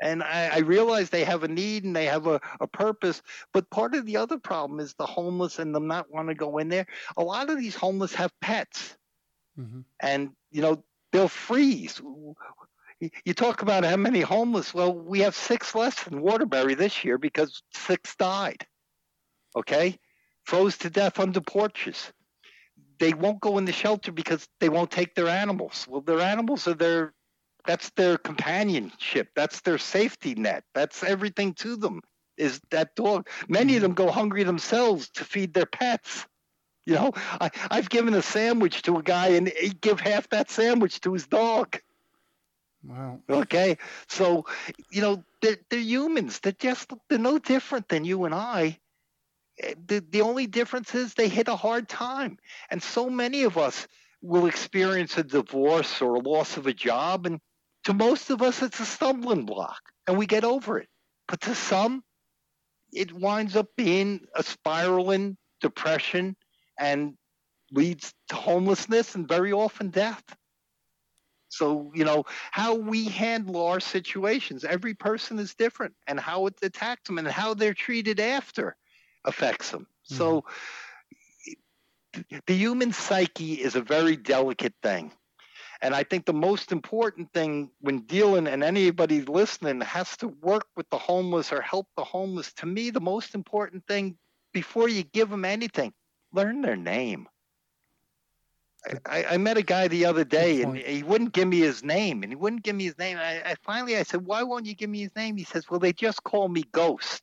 And 0.00 0.22
I, 0.22 0.50
I 0.52 0.58
realize 0.58 1.08
they 1.08 1.24
have 1.24 1.42
a 1.42 1.48
need 1.48 1.84
and 1.84 1.96
they 1.96 2.04
have 2.06 2.26
a, 2.26 2.40
a 2.60 2.66
purpose. 2.66 3.22
But 3.52 3.70
part 3.70 3.94
of 3.94 4.04
the 4.04 4.18
other 4.18 4.38
problem 4.38 4.78
is 4.78 4.94
the 4.94 5.06
homeless 5.06 5.58
and 5.58 5.74
them 5.74 5.86
not 5.86 6.10
want 6.10 6.28
to 6.28 6.34
go 6.34 6.58
in 6.58 6.68
there. 6.68 6.86
A 7.16 7.22
lot 7.22 7.50
of 7.50 7.58
these 7.58 7.74
homeless 7.74 8.14
have 8.14 8.30
pets. 8.40 8.96
Mm-hmm. 9.58 9.80
And, 10.00 10.30
you 10.50 10.60
know, 10.60 10.84
they'll 11.12 11.28
freeze. 11.28 12.00
You 13.24 13.34
talk 13.34 13.62
about 13.62 13.84
how 13.84 13.96
many 13.96 14.20
homeless. 14.20 14.74
Well, 14.74 14.94
we 14.94 15.20
have 15.20 15.34
six 15.34 15.74
less 15.74 16.06
in 16.06 16.20
Waterbury 16.20 16.74
this 16.74 17.04
year 17.04 17.18
because 17.18 17.62
six 17.72 18.14
died. 18.16 18.66
Okay? 19.56 19.98
Froze 20.44 20.76
to 20.78 20.90
death 20.90 21.18
under 21.18 21.40
porches. 21.40 22.12
They 22.98 23.12
won't 23.12 23.40
go 23.40 23.58
in 23.58 23.64
the 23.64 23.72
shelter 23.72 24.12
because 24.12 24.48
they 24.60 24.68
won't 24.68 24.90
take 24.90 25.14
their 25.14 25.28
animals. 25.28 25.86
Well, 25.88 26.00
their 26.00 26.20
animals 26.20 26.66
are 26.66 26.74
their 26.74 27.12
that's 27.66 27.90
their 27.90 28.16
companionship. 28.16 29.28
That's 29.34 29.60
their 29.62 29.78
safety 29.78 30.34
net. 30.34 30.64
That's 30.74 31.02
everything 31.02 31.54
to 31.54 31.76
them 31.76 32.00
is 32.36 32.60
that 32.70 32.94
dog. 32.94 33.28
Many 33.48 33.72
of 33.72 33.76
mm-hmm. 33.76 33.82
them 33.82 33.94
go 33.94 34.10
hungry 34.10 34.44
themselves 34.44 35.08
to 35.10 35.24
feed 35.24 35.52
their 35.52 35.66
pets. 35.66 36.26
You 36.84 36.94
know, 36.94 37.12
I, 37.16 37.50
I've 37.70 37.88
given 37.88 38.14
a 38.14 38.22
sandwich 38.22 38.82
to 38.82 38.98
a 38.98 39.02
guy 39.02 39.28
and 39.28 39.48
he 39.48 39.70
give 39.70 39.98
half 39.98 40.28
that 40.30 40.50
sandwich 40.50 41.00
to 41.00 41.12
his 41.12 41.26
dog. 41.26 41.80
Wow. 42.84 43.18
Okay. 43.28 43.78
So, 44.08 44.46
you 44.90 45.02
know, 45.02 45.24
they're, 45.42 45.56
they're 45.68 45.80
humans. 45.80 46.38
They're 46.38 46.52
just, 46.52 46.92
they're 47.08 47.18
no 47.18 47.38
different 47.40 47.88
than 47.88 48.04
you 48.04 48.24
and 48.24 48.34
I. 48.34 48.78
Eh, 49.62 49.74
the, 49.86 50.04
the 50.10 50.22
only 50.22 50.46
difference 50.46 50.94
is 50.94 51.14
they 51.14 51.28
hit 51.28 51.48
a 51.48 51.56
hard 51.56 51.88
time. 51.88 52.38
And 52.70 52.82
so 52.82 53.08
many 53.10 53.44
of 53.44 53.58
us 53.58 53.86
will 54.22 54.46
experience 54.46 55.16
a 55.18 55.24
divorce 55.24 56.00
or 56.02 56.14
a 56.14 56.20
loss 56.20 56.56
of 56.56 56.66
a 56.66 56.72
job. 56.72 57.26
And 57.26 57.40
to 57.84 57.94
most 57.94 58.30
of 58.30 58.42
us, 58.42 58.62
it's 58.62 58.80
a 58.80 58.86
stumbling 58.86 59.46
block 59.46 59.80
and 60.06 60.18
we 60.18 60.26
get 60.26 60.44
over 60.44 60.78
it. 60.78 60.88
But 61.28 61.40
to 61.42 61.54
some, 61.54 62.02
it 62.92 63.12
winds 63.12 63.56
up 63.56 63.68
being 63.76 64.26
a 64.34 64.42
spiraling 64.42 65.36
depression 65.60 66.36
and 66.78 67.14
leads 67.72 68.12
to 68.28 68.36
homelessness 68.36 69.14
and 69.14 69.28
very 69.28 69.52
often 69.52 69.90
death. 69.90 70.22
So, 71.48 71.90
you 71.94 72.04
know, 72.04 72.24
how 72.50 72.74
we 72.74 73.06
handle 73.06 73.64
our 73.66 73.80
situations, 73.80 74.64
every 74.64 74.94
person 74.94 75.38
is 75.38 75.54
different, 75.54 75.94
and 76.06 76.18
how 76.20 76.46
it 76.46 76.54
attacks 76.62 77.06
them 77.06 77.18
and 77.18 77.26
how 77.26 77.54
they're 77.54 77.74
treated 77.74 78.20
after 78.20 78.76
affects 79.26 79.70
them. 79.70 79.82
Mm-hmm. 79.82 80.14
So, 80.16 80.44
the 82.46 82.54
human 82.54 82.92
psyche 82.92 83.54
is 83.54 83.76
a 83.76 83.82
very 83.82 84.16
delicate 84.16 84.74
thing. 84.82 85.12
And 85.82 85.94
I 85.94 86.02
think 86.02 86.24
the 86.24 86.32
most 86.32 86.72
important 86.72 87.32
thing 87.32 87.70
when 87.80 88.00
dealing 88.00 88.46
and 88.46 88.64
anybody 88.64 89.20
listening 89.20 89.82
has 89.82 90.16
to 90.18 90.28
work 90.28 90.66
with 90.74 90.88
the 90.88 90.98
homeless 90.98 91.52
or 91.52 91.60
help 91.60 91.86
the 91.96 92.04
homeless. 92.04 92.52
To 92.54 92.66
me, 92.66 92.90
the 92.90 93.00
most 93.00 93.34
important 93.34 93.86
thing 93.86 94.16
before 94.54 94.88
you 94.88 95.02
give 95.02 95.28
them 95.28 95.44
anything, 95.44 95.92
learn 96.32 96.62
their 96.62 96.76
name. 96.76 97.28
I, 99.04 99.24
I, 99.30 99.36
met 99.36 99.56
a 99.56 99.62
guy 99.62 99.88
the 99.88 100.06
other 100.06 100.24
day 100.24 100.62
and 100.62 100.76
he 100.76 101.02
wouldn't 101.02 101.32
give 101.32 101.48
me 101.48 101.58
his 101.58 101.82
name 101.82 102.22
and 102.22 102.30
he 102.30 102.36
wouldn't 102.36 102.62
give 102.62 102.76
me 102.76 102.84
his 102.84 102.96
name. 102.98 103.18
I, 103.18 103.42
I 103.44 103.56
finally 103.64 103.96
I 103.96 104.04
said, 104.04 104.24
Why 104.24 104.44
won't 104.44 104.64
you 104.64 104.74
give 104.74 104.88
me 104.88 105.00
his 105.00 105.14
name? 105.16 105.36
He 105.36 105.44
says, 105.44 105.68
Well, 105.68 105.80
they 105.80 105.92
just 105.92 106.22
call 106.22 106.48
me 106.48 106.62
Ghost. 106.70 107.22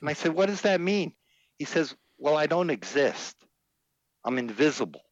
And 0.00 0.08
I 0.08 0.12
said, 0.12 0.32
What 0.32 0.46
does 0.46 0.62
that 0.62 0.80
mean? 0.80 1.12
He 1.58 1.64
says, 1.64 1.94
Well, 2.18 2.36
I 2.36 2.46
don't 2.46 2.70
exist. 2.70 3.36
I'm 4.24 4.38
invisible. 4.38 5.02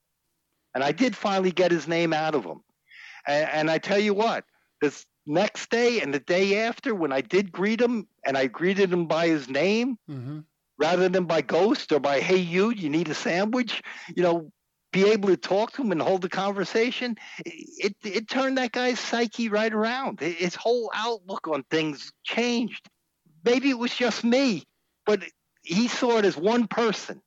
And 0.74 0.84
I 0.84 0.92
did 0.92 1.16
finally 1.16 1.52
get 1.52 1.70
his 1.70 1.88
name 1.88 2.12
out 2.12 2.34
of 2.34 2.44
him. 2.44 2.60
And, 3.26 3.48
and 3.50 3.70
I 3.70 3.78
tell 3.78 3.98
you 3.98 4.14
what, 4.14 4.44
this 4.80 5.06
next 5.26 5.70
day 5.70 6.00
and 6.00 6.12
the 6.12 6.20
day 6.20 6.58
after, 6.66 6.94
when 6.94 7.12
I 7.12 7.22
did 7.22 7.50
greet 7.50 7.80
him 7.80 8.06
and 8.24 8.36
I 8.36 8.46
greeted 8.46 8.92
him 8.92 9.06
by 9.06 9.28
his 9.28 9.48
name, 9.48 9.98
mm-hmm 10.10 10.40
rather 10.78 11.08
than 11.08 11.24
by 11.24 11.40
ghost 11.40 11.92
or 11.92 12.00
by 12.00 12.20
hey 12.20 12.36
you 12.36 12.70
you 12.70 12.88
need 12.88 13.08
a 13.08 13.14
sandwich 13.14 13.82
you 14.14 14.22
know 14.22 14.50
be 14.92 15.10
able 15.10 15.28
to 15.28 15.36
talk 15.36 15.72
to 15.72 15.82
him 15.82 15.92
and 15.92 16.00
hold 16.00 16.24
a 16.24 16.28
conversation 16.28 17.16
it 17.44 17.94
it 18.02 18.28
turned 18.28 18.58
that 18.58 18.72
guy's 18.72 19.00
psyche 19.00 19.48
right 19.48 19.72
around 19.72 20.20
his 20.20 20.54
whole 20.54 20.90
outlook 20.94 21.48
on 21.48 21.62
things 21.64 22.12
changed 22.24 22.88
maybe 23.44 23.70
it 23.70 23.78
was 23.78 23.94
just 23.94 24.24
me 24.24 24.62
but 25.06 25.22
he 25.62 25.88
saw 25.88 26.18
it 26.18 26.24
as 26.24 26.36
one 26.36 26.66
person 26.66 27.20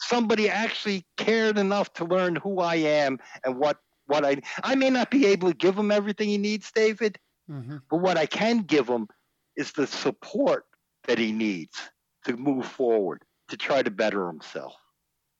somebody 0.00 0.48
actually 0.48 1.04
cared 1.16 1.58
enough 1.58 1.92
to 1.92 2.04
learn 2.04 2.36
who 2.36 2.60
i 2.60 2.74
am 2.74 3.18
and 3.44 3.58
what 3.58 3.78
what 4.06 4.24
i 4.24 4.40
i 4.62 4.74
may 4.74 4.90
not 4.90 5.10
be 5.10 5.26
able 5.26 5.48
to 5.48 5.56
give 5.56 5.76
him 5.76 5.90
everything 5.90 6.28
he 6.28 6.38
needs 6.38 6.70
david 6.74 7.18
mm-hmm. 7.50 7.76
but 7.90 7.98
what 7.98 8.16
i 8.16 8.26
can 8.26 8.58
give 8.58 8.88
him 8.88 9.08
is 9.56 9.72
the 9.72 9.86
support 9.86 10.64
that 11.06 11.18
he 11.18 11.32
needs 11.32 11.90
to 12.24 12.36
move 12.36 12.66
forward, 12.66 13.22
to 13.48 13.56
try 13.56 13.82
to 13.82 13.90
better 13.90 14.26
himself. 14.26 14.74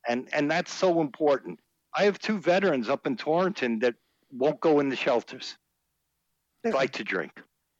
And, 0.08 0.28
and 0.32 0.50
that's 0.50 0.72
so 0.72 1.00
important. 1.00 1.58
I 1.96 2.04
have 2.04 2.18
two 2.18 2.38
veterans 2.38 2.88
up 2.88 3.06
in 3.06 3.16
Torrington 3.16 3.78
that 3.80 3.94
won't 4.30 4.60
go 4.60 4.80
in 4.80 4.88
the 4.88 4.96
shelters. 4.96 5.56
They 6.62 6.72
like 6.72 6.92
to 6.92 7.04
drink. 7.04 7.32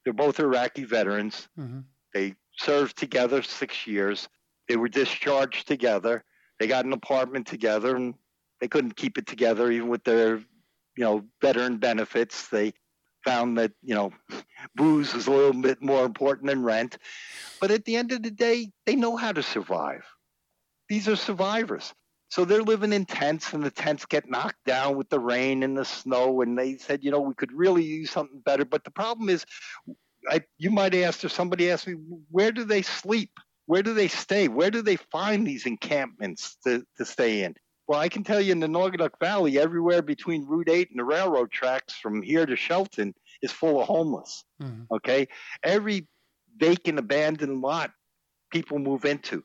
They're 0.04 0.12
both 0.12 0.40
Iraqi 0.40 0.84
veterans. 0.84 1.48
Mm-hmm. 1.58 1.80
They 2.12 2.34
served 2.58 2.96
together 2.96 3.42
six 3.42 3.86
years. 3.86 4.28
They 4.68 4.76
were 4.76 4.88
discharged 4.88 5.66
together. 5.68 6.24
They 6.58 6.66
got 6.66 6.84
an 6.84 6.92
apartment 6.92 7.46
together 7.46 7.96
and 7.96 8.14
they 8.60 8.68
couldn't 8.68 8.96
keep 8.96 9.18
it 9.18 9.26
together 9.26 9.70
even 9.70 9.88
with 9.88 10.04
their, 10.04 10.36
you 10.36 11.04
know, 11.04 11.24
veteran 11.40 11.78
benefits. 11.78 12.48
They 12.48 12.72
found 13.24 13.58
that, 13.58 13.72
you 13.82 13.94
know, 13.94 14.12
booze 14.74 15.14
was 15.14 15.26
a 15.26 15.30
little 15.30 15.60
bit 15.60 15.82
more 15.82 16.04
important 16.04 16.48
than 16.48 16.62
rent. 16.62 16.98
But 17.60 17.70
at 17.70 17.84
the 17.84 17.96
end 17.96 18.12
of 18.12 18.22
the 18.22 18.30
day, 18.30 18.70
they 18.86 18.96
know 18.96 19.16
how 19.16 19.32
to 19.32 19.42
survive. 19.42 20.04
These 20.88 21.08
are 21.08 21.16
survivors. 21.16 21.92
So 22.28 22.44
they're 22.44 22.62
living 22.62 22.92
in 22.92 23.04
tents, 23.06 23.52
and 23.52 23.62
the 23.62 23.70
tents 23.70 24.06
get 24.06 24.28
knocked 24.28 24.64
down 24.66 24.96
with 24.96 25.08
the 25.08 25.20
rain 25.20 25.62
and 25.62 25.76
the 25.76 25.84
snow. 25.84 26.40
And 26.40 26.58
they 26.58 26.76
said, 26.78 27.04
you 27.04 27.10
know, 27.10 27.20
we 27.20 27.34
could 27.34 27.52
really 27.52 27.84
use 27.84 28.10
something 28.10 28.40
better. 28.40 28.64
But 28.64 28.82
the 28.82 28.90
problem 28.90 29.28
is, 29.28 29.44
I, 30.30 30.42
you 30.58 30.70
might 30.70 30.94
ask, 30.94 31.24
or 31.24 31.28
somebody 31.28 31.70
asked 31.70 31.86
me, 31.86 31.94
where 32.30 32.52
do 32.52 32.64
they 32.64 32.82
sleep? 32.82 33.30
Where 33.66 33.82
do 33.82 33.94
they 33.94 34.08
stay? 34.08 34.48
Where 34.48 34.70
do 34.70 34.82
they 34.82 34.96
find 34.96 35.46
these 35.46 35.66
encampments 35.66 36.56
to, 36.64 36.84
to 36.98 37.04
stay 37.04 37.44
in? 37.44 37.54
Well, 37.86 38.00
I 38.00 38.08
can 38.08 38.24
tell 38.24 38.40
you 38.40 38.52
in 38.52 38.60
the 38.60 38.66
Naugatuck 38.66 39.18
Valley, 39.20 39.58
everywhere 39.58 40.02
between 40.02 40.46
Route 40.46 40.70
8 40.70 40.90
and 40.90 40.98
the 40.98 41.04
railroad 41.04 41.50
tracks 41.50 41.94
from 41.94 42.22
here 42.22 42.46
to 42.46 42.56
Shelton 42.56 43.14
is 43.42 43.52
full 43.52 43.80
of 43.80 43.86
homeless. 43.86 44.44
Mm-hmm. 44.62 44.94
Okay? 44.94 45.28
Every 45.62 46.06
vacant, 46.56 46.98
abandoned 46.98 47.60
lot 47.60 47.90
people 48.50 48.78
move 48.78 49.04
into. 49.04 49.42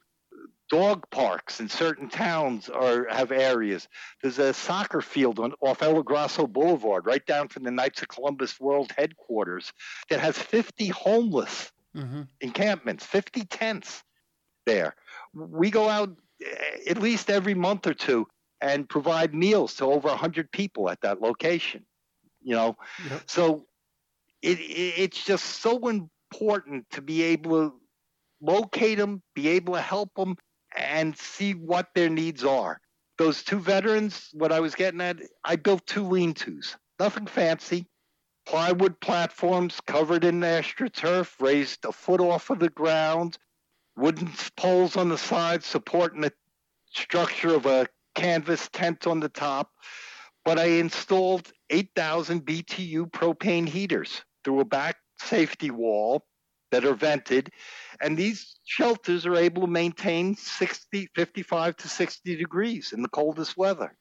Dog 0.70 1.09
parks 1.09 1.59
in 1.59 1.67
certain 1.67 2.09
towns 2.09 2.70
are 2.70 3.07
have 3.09 3.32
areas. 3.32 3.88
There's 4.22 4.38
a 4.38 4.53
soccer 4.53 5.01
field 5.01 5.39
on 5.39 5.53
off 5.61 5.82
Ella 5.82 6.03
Grasso 6.03 6.45
Boulevard, 6.45 7.05
right 7.05 7.26
down 7.26 7.47
from 7.47 7.63
the 7.63 7.72
Knights 7.72 8.01
of 8.03 8.07
Columbus 8.07 8.59
World 8.59 8.91
Headquarters, 8.95 9.74
that 10.09 10.20
has 10.20 10.38
50 10.38 10.89
homeless 10.89 11.72
mm-hmm. 11.95 12.22
encampments, 12.41 13.05
50 13.05 13.45
tents 13.45 14.03
there. 14.65 14.95
We 15.34 15.72
go 15.72 15.89
out 15.89 16.15
eh, 16.43 16.89
at 16.89 16.99
least 16.99 17.30
every 17.30 17.55
month 17.55 17.88
or 17.88 17.93
two 17.93 18.28
and 18.61 18.88
provide 18.88 19.34
meals 19.34 19.76
to 19.76 19.86
over 19.86 20.09
100 20.09 20.51
people 20.51 20.89
at 20.89 21.01
that 21.01 21.22
location. 21.22 21.86
You 22.41 22.55
know, 22.55 22.78
yep. 23.09 23.24
so 23.26 23.65
it, 24.41 24.59
it, 24.59 24.93
it's 24.97 25.24
just 25.24 25.45
so 25.45 25.88
important 25.88 26.86
to 26.91 27.01
be 27.01 27.24
able 27.24 27.70
to 27.70 27.76
locate 28.41 28.97
them, 28.97 29.22
be 29.36 29.49
able 29.49 29.74
to 29.74 29.82
help 29.82 30.13
them, 30.15 30.38
and 30.78 31.17
see 31.17 31.53
what 31.53 31.89
their 31.95 32.09
needs 32.09 32.43
are. 32.43 32.80
Those 33.17 33.43
two 33.43 33.59
veterans, 33.59 34.30
what 34.34 34.51
I 34.51 34.59
was 34.59 34.76
getting 34.76 35.01
at, 35.01 35.17
I 35.43 35.55
built 35.55 35.86
two 35.86 36.07
lean 36.07 36.34
tos, 36.34 36.78
nothing 36.99 37.28
fancy. 37.28 37.88
Plywood 38.45 38.99
platforms 38.99 39.80
covered 39.86 40.24
in 40.24 40.39
astroturf, 40.39 41.39
raised 41.39 41.86
a 41.86 41.91
foot 41.91 42.22
off 42.22 42.49
of 42.49 42.59
the 42.59 42.70
ground, 42.70 43.38
wooden 43.95 44.32
poles 44.55 44.95
on 44.95 45.09
the 45.09 45.17
sides 45.17 45.65
supporting 45.65 46.22
the 46.22 46.34
structure 46.91 47.53
of 47.53 47.65
a 47.65 47.88
canvas 48.15 48.70
tent 48.72 49.05
on 49.05 49.20
the 49.20 49.30
top. 49.30 49.72
But 50.45 50.57
I 50.57 50.65
installed 50.65 51.51
8,000 51.70 52.45
BTU 52.45 53.11
propane 53.11 53.67
heaters 53.67 54.24
through 54.43 54.61
a 54.61 54.65
back 54.65 54.95
safety 55.20 55.70
wall 55.70 56.26
that 56.72 56.86
are 56.86 56.93
vented. 56.93 57.51
And 58.01 58.17
these 58.17 58.59
shelters 58.65 59.26
are 59.26 59.36
able 59.36 59.63
to 59.63 59.67
maintain 59.67 60.36
60, 60.36 61.09
55 61.15 61.76
to 61.78 61.88
60 61.88 62.36
degrees 62.36 62.93
in 62.93 63.01
the 63.01 63.09
coldest 63.09 63.57
weather. 63.57 63.95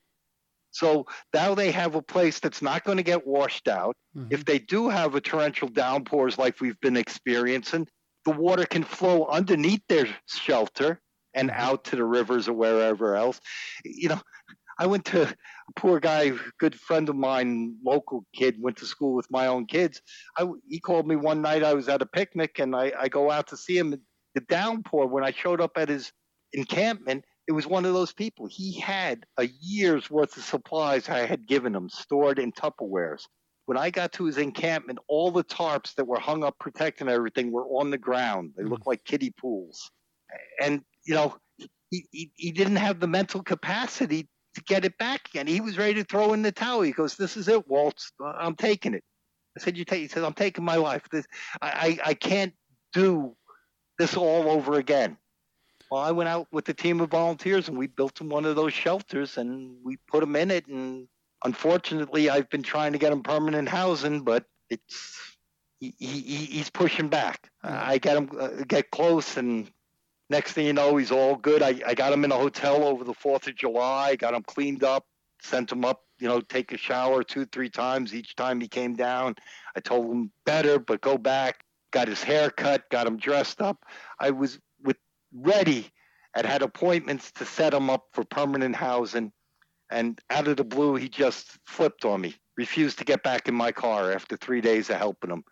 So 0.71 1.07
now 1.35 1.55
they 1.55 1.71
have 1.71 1.95
a 1.95 2.03
place 2.03 2.41
that's 2.41 2.63
not 2.63 2.85
going 2.85 2.99
to 2.99 3.03
get 3.03 3.27
washed 3.27 3.69
out. 3.69 3.97
Mm-hmm. 4.17 4.29
If 4.33 4.45
they 4.45 4.59
do 4.59 4.89
have 4.89 5.15
a 5.15 5.21
torrential 5.21 5.69
downpours 5.69 6.39
like 6.39 6.61
we've 6.61 6.81
been 6.81 6.97
experiencing, 6.97 7.89
the 8.25 8.33
water 8.33 8.67
can 8.67 8.85
flow 8.85 9.27
underneath 9.27 9.83
their 9.89 10.07
shelter 10.27 11.01
and 11.35 11.51
mm-hmm. 11.51 11.61
out 11.61 11.85
to 11.85 11.97
the 11.97 12.05
rivers 12.05 12.49
or 12.49 12.53
wherever 12.53 13.17
else. 13.17 13.41
You 13.85 14.11
know, 14.11 14.21
I 14.79 14.87
went 14.87 15.07
to 15.07 15.35
poor 15.77 16.01
guy, 16.01 16.33
good 16.59 16.79
friend 16.79 17.09
of 17.09 17.17
mine, 17.17 17.77
local 17.85 18.25
kid, 18.35 18.57
went 18.61 18.77
to 18.79 18.87
school 18.87 19.15
with 19.15 19.31
my 19.31 19.47
own 19.47 19.67
kids. 19.67 20.01
I, 20.37 20.47
he 20.69 20.81
called 20.81 21.07
me 21.07 21.17
one 21.17 21.43
night. 21.43 21.63
I 21.63 21.75
was 21.75 21.89
at 21.89 22.03
a 22.03 22.07
picnic 22.07 22.59
and 22.59 22.75
I, 22.75 22.93
I 22.99 23.09
go 23.09 23.31
out 23.31 23.49
to 23.49 23.57
see 23.57 23.77
him. 23.77 23.95
The 24.35 24.41
downpour, 24.43 25.07
when 25.07 25.25
I 25.25 25.31
showed 25.31 25.61
up 25.61 25.73
at 25.77 25.89
his 25.89 26.13
encampment, 26.53 27.25
it 27.47 27.53
was 27.53 27.67
one 27.67 27.85
of 27.85 27.95
those 27.95 28.13
people. 28.13 28.47
He 28.47 28.79
had 28.79 29.25
a 29.39 29.49
year's 29.61 30.11
worth 30.11 30.37
of 30.37 30.45
supplies 30.45 31.09
I 31.09 31.27
had 31.27 31.47
given 31.47 31.75
him 31.75 31.89
stored 31.89 32.39
in 32.39 32.53
Tupperwares. 32.53 33.23
When 33.67 33.79
I 33.79 33.91
got 33.91 34.13
to 34.13 34.25
his 34.25 34.39
encampment, 34.39 34.99
all 35.09 35.31
the 35.31 35.45
tarps 35.45 35.95
that 35.95 36.07
were 36.07 36.19
hung 36.19 36.45
up 36.45 36.57
protecting 36.59 37.09
everything 37.09 37.53
were 37.53 37.67
on 37.67 37.91
the 37.91 37.99
ground. 37.99 38.53
They 38.57 38.65
looked 38.65 38.83
mm-hmm. 38.83 38.91
like 38.91 39.05
kiddie 39.05 39.35
pools. 39.39 39.91
And, 40.63 40.83
you 41.05 41.15
know, 41.15 41.37
he, 41.91 42.07
he, 42.11 42.31
he 42.35 42.53
didn't 42.53 42.77
have 42.77 43.01
the 43.01 43.07
mental 43.07 43.43
capacity 43.43 44.29
to 44.59 44.65
get 44.65 44.85
it 44.85 44.97
back 44.99 45.29
again. 45.29 45.47
He 45.47 45.61
was 45.61 45.79
ready 45.79 45.95
to 45.95 46.05
throw 46.05 46.33
in 46.33 46.43
the 46.43 46.53
towel. 46.53 46.83
He 46.83 46.93
goes, 46.93 47.17
"This 47.17 47.37
is 47.37 47.49
it, 47.49 47.69
Waltz. 47.69 48.13
I'm 48.23 48.55
taking 48.55 48.95
it." 48.95 49.05
I 49.57 49.61
said, 49.61 49.77
"You 49.77 49.85
take?" 49.85 50.03
He 50.03 50.09
said, 50.09 50.25
"I'm 50.25 50.35
taking 50.35 50.65
my 50.65 50.77
life. 50.77 51.09
This, 51.11 51.27
I, 51.63 51.99
I, 52.05 52.11
I 52.11 52.15
can't 52.15 52.55
do 52.93 53.37
this 53.99 54.17
all 54.17 54.51
over 54.51 54.75
again." 54.75 55.17
Well, 55.91 56.03
I 56.03 56.11
went 56.11 56.29
out 56.29 56.49
with 56.53 56.69
a 56.69 56.75
team 56.75 57.01
of 57.01 57.11
volunteers 57.11 57.69
and 57.69 57.79
we 57.79 57.87
built 57.87 58.21
him 58.21 58.29
one 58.29 58.45
of 58.45 58.57
those 58.57 58.75
shelters 58.75 59.39
and 59.39 59.77
we 59.83 59.97
put 60.07 60.23
him 60.23 60.37
in 60.37 60.51
it. 60.51 60.67
And 60.67 61.09
unfortunately, 61.45 62.29
I've 62.29 62.51
been 62.51 62.63
trying 62.63 62.93
to 62.93 62.99
get 62.99 63.13
him 63.13 63.23
permanent 63.23 63.69
housing, 63.71 64.21
but 64.21 64.45
it's 64.69 65.37
he, 65.81 65.95
he 65.99 66.21
he's 66.21 66.71
pushing 66.71 67.09
back. 67.09 67.51
I 67.63 67.99
get 67.99 68.17
him 68.17 68.31
uh, 68.39 68.49
get 68.67 68.91
close, 68.91 69.37
and 69.37 69.71
next 70.31 70.53
thing 70.53 70.67
you 70.67 70.73
know, 70.73 70.97
he's 70.97 71.11
all 71.11 71.37
good. 71.37 71.63
I, 71.63 71.81
I 71.87 71.95
got 71.95 72.13
him 72.13 72.25
in 72.25 72.33
a 72.33 72.37
hotel 72.37 72.85
over 72.85 73.05
the 73.05 73.15
Fourth 73.15 73.47
of 73.47 73.57
July. 73.57 74.17
Got 74.17 74.35
him 74.35 74.43
cleaned 74.43 74.85
up, 74.85 75.07
sent 75.43 75.73
him 75.73 75.85
up. 75.85 76.03
You 76.19 76.29
know, 76.29 76.41
take 76.41 76.73
a 76.73 76.77
shower 76.77 77.23
two, 77.23 77.47
three 77.47 77.71
times 77.71 78.15
each 78.15 78.35
time 78.35 78.61
he 78.61 78.69
came 78.69 78.95
down. 78.95 79.37
I 79.77 79.81
told 79.81 80.11
him 80.11 80.33
better, 80.45 80.79
but 80.79 81.01
go 81.01 81.17
back. 81.17 81.65
Got 81.93 82.09
his 82.09 82.23
hair 82.23 82.51
cut, 82.51 82.91
got 82.91 83.07
him 83.07 83.17
dressed 83.17 83.63
up. 83.63 83.85
I 84.19 84.31
was 84.31 84.59
with 84.83 84.99
ready 85.33 85.91
and 86.35 86.47
had 86.47 86.63
appointments 86.63 87.31
to 87.33 87.45
set 87.45 87.73
him 87.73 87.89
up 87.89 88.09
for 88.13 88.25
permanent 88.25 88.77
housing 88.77 89.33
and 89.91 90.21
out 90.31 90.49
of 90.49 90.57
the 90.57 90.65
blue, 90.65 90.97
he 90.97 91.09
just 91.09 91.59
flipped 91.65 92.05
on 92.05 92.21
me, 92.21 92.35
refused 92.57 92.99
to 92.99 93.05
get 93.05 93.23
back 93.23 93.49
in 93.49 93.55
my 93.55 93.73
car 93.73 94.13
after 94.13 94.37
three 94.37 94.61
days 94.61 94.91
of 94.91 94.97
helping 94.97 95.31
him. 95.31 95.45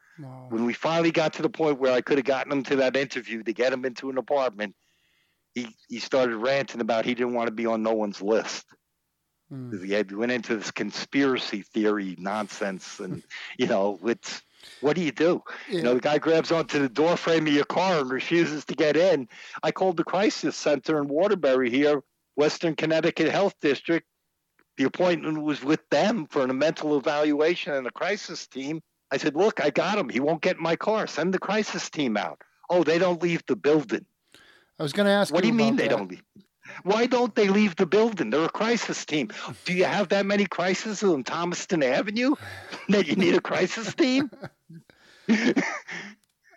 When 0.48 0.64
we 0.64 0.72
finally 0.72 1.10
got 1.10 1.34
to 1.34 1.42
the 1.42 1.48
point 1.48 1.78
where 1.78 1.92
I 1.92 2.00
could 2.00 2.18
have 2.18 2.24
gotten 2.24 2.52
him 2.52 2.62
to 2.64 2.76
that 2.76 2.96
interview 2.96 3.42
to 3.42 3.52
get 3.52 3.72
him 3.72 3.84
into 3.84 4.10
an 4.10 4.18
apartment, 4.18 4.74
he, 5.54 5.68
he 5.88 5.98
started 5.98 6.36
ranting 6.36 6.80
about 6.80 7.04
he 7.04 7.14
didn't 7.14 7.34
want 7.34 7.48
to 7.48 7.52
be 7.52 7.66
on 7.66 7.82
no 7.82 7.92
one's 7.92 8.22
list. 8.22 8.66
Mm. 9.52 9.84
He 9.84 9.92
had, 9.92 10.10
went 10.12 10.32
into 10.32 10.56
this 10.56 10.70
conspiracy 10.70 11.62
theory 11.62 12.16
nonsense, 12.18 12.98
and 13.00 13.22
you 13.58 13.66
know, 13.66 13.98
it's 14.04 14.42
what 14.80 14.96
do 14.96 15.02
you 15.02 15.12
do? 15.12 15.42
Yeah. 15.68 15.76
You 15.76 15.82
know, 15.82 15.94
the 15.94 16.00
guy 16.00 16.18
grabs 16.18 16.50
onto 16.50 16.80
the 16.80 16.88
door 16.88 17.16
frame 17.16 17.46
of 17.46 17.52
your 17.52 17.64
car 17.64 18.00
and 18.00 18.10
refuses 18.10 18.64
to 18.66 18.74
get 18.74 18.96
in. 18.96 19.28
I 19.62 19.70
called 19.70 19.96
the 19.96 20.04
crisis 20.04 20.56
center 20.56 21.00
in 21.00 21.08
Waterbury 21.08 21.70
here, 21.70 22.02
Western 22.34 22.74
Connecticut 22.74 23.30
Health 23.30 23.54
District, 23.60 24.06
the 24.76 24.84
appointment 24.84 25.42
was 25.42 25.64
with 25.64 25.88
them 25.90 26.26
for 26.26 26.42
a 26.42 26.52
mental 26.52 26.96
evaluation 26.98 27.72
and 27.72 27.86
a 27.86 27.90
crisis 27.90 28.46
team. 28.46 28.82
I 29.11 29.16
said, 29.18 29.36
Look, 29.36 29.61
I 29.61 29.70
got 29.70 29.98
him. 29.98 30.09
He 30.09 30.20
won't 30.20 30.42
get 30.42 30.57
in 30.57 30.62
my 30.62 30.76
car. 30.76 31.07
Send 31.07 31.32
the 31.34 31.38
crisis 31.38 31.90
team 31.90 32.16
out. 32.16 32.42
Oh, 32.68 32.82
they 32.82 32.98
don't 32.98 33.22
leave 33.22 33.44
the 33.46 33.57
building. 33.57 34.04
I 34.78 34.82
was 34.82 34.92
going 34.92 35.07
to 35.07 35.12
ask 35.12 35.32
What 35.32 35.42
do 35.42 35.48
you 35.48 35.54
mean 35.54 35.76
they 35.76 35.88
that. 35.88 35.96
don't 35.96 36.11
leave? 36.11 36.22
Why 36.82 37.07
don't 37.07 37.34
they 37.34 37.48
leave 37.48 37.76
the 37.76 37.86
building? 37.86 38.30
They're 38.30 38.44
a 38.44 38.48
crisis 38.48 39.04
team. 39.07 39.30
Do 39.64 39.72
you 39.72 39.84
have 39.84 40.09
that 40.09 40.26
many 40.26 40.46
crises 40.46 41.02
on 41.02 41.22
Thomaston 41.24 41.82
Avenue 41.82 42.34
that 42.88 43.07
you 43.07 43.16
need 43.16 43.34
a 43.34 43.40
crisis 43.40 43.94
team? 43.94 44.30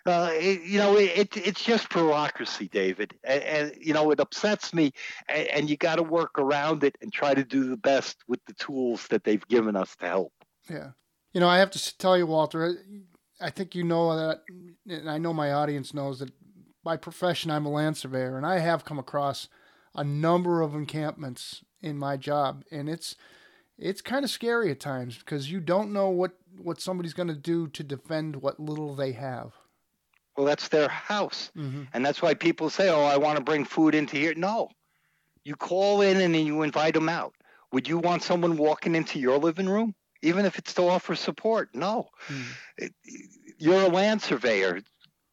Uh, 0.06 0.32
it, 0.34 0.62
you 0.64 0.80
know, 0.80 0.98
it, 0.98 1.36
it's 1.38 1.64
just 1.64 1.90
bureaucracy, 1.90 2.68
David, 2.68 3.14
and, 3.24 3.44
and, 3.44 3.74
you 3.80 3.94
know 3.94 4.10
it 4.10 4.20
upsets 4.20 4.74
me. 4.74 4.92
And, 5.28 5.48
and 5.48 5.70
you 5.70 5.78
got 5.78 5.98
to 5.98 6.04
work 6.04 6.40
around 6.40 6.84
it 6.84 6.98
and 7.02 7.12
try 7.12 7.36
to 7.36 7.44
do 7.44 7.70
the 7.70 7.78
best 7.78 8.18
with 8.28 8.40
the 8.46 8.54
tools 8.54 9.06
that 9.10 9.24
they've 9.24 9.46
given 9.48 9.76
us 9.76 9.96
to 9.98 10.08
help. 10.08 10.34
Yeah, 10.70 10.92
you 11.34 11.40
know, 11.40 11.48
I 11.48 11.60
have 11.60 11.72
to 11.72 11.98
tell 11.98 12.18
you, 12.18 12.26
Walter. 12.26 12.78
I 13.42 13.50
think 13.50 13.76
you 13.76 13.84
know 13.84 14.16
that, 14.16 14.42
and 14.88 15.10
I 15.10 15.18
know 15.18 15.34
my 15.34 15.52
audience 15.52 15.94
knows 15.94 16.20
that. 16.20 16.32
By 16.82 16.96
profession, 16.96 17.52
I'm 17.52 17.66
a 17.66 17.70
land 17.70 17.98
surveyor, 17.98 18.38
and 18.38 18.46
I 18.46 18.60
have 18.60 18.86
come 18.86 18.98
across 18.98 19.50
a 19.94 20.04
number 20.04 20.62
of 20.62 20.74
encampments 20.74 21.62
in 21.82 21.98
my 21.98 22.16
job, 22.16 22.64
and 22.72 22.90
it's 22.90 23.18
it's 23.78 24.02
kind 24.02 24.24
of 24.24 24.32
scary 24.32 24.72
at 24.72 24.80
times 24.80 25.18
because 25.18 25.52
you 25.52 25.60
don't 25.60 25.92
know 25.92 26.10
what 26.10 26.32
what 26.58 26.80
somebody's 26.80 27.14
going 27.14 27.28
to 27.28 27.36
do 27.36 27.68
to 27.68 27.84
defend 27.84 28.38
what 28.38 28.60
little 28.60 28.96
they 28.96 29.12
have. 29.12 29.54
Well, 30.36 30.46
that's 30.46 30.70
their 30.70 30.88
house. 30.88 31.52
Mm-hmm. 31.58 31.84
And 31.94 32.06
that's 32.06 32.22
why 32.22 32.34
people 32.34 32.70
say, 32.70 32.90
oh, 32.90 33.04
I 33.04 33.18
want 33.18 33.38
to 33.38 33.44
bring 33.44 33.66
food 33.66 33.94
into 33.94 34.16
here. 34.16 34.34
No. 34.36 34.70
You 35.44 35.56
call 35.56 36.02
in 36.02 36.22
and 36.22 36.34
then 36.34 36.46
you 36.46 36.62
invite 36.62 36.94
them 36.94 37.10
out. 37.10 37.34
Would 37.74 37.88
you 37.88 37.98
want 37.98 38.24
someone 38.24 38.56
walking 38.56 38.96
into 38.96 39.20
your 39.20 39.38
living 39.38 39.68
room, 39.68 39.96
even 40.22 40.46
if 40.46 40.58
it's 40.58 40.74
to 40.76 40.84
offer 40.84 41.16
support? 41.16 41.70
No. 41.74 42.10
Mm-hmm. 42.28 42.88
You're 43.58 43.84
a 43.84 43.90
land 43.90 44.22
surveyor. 44.22 44.82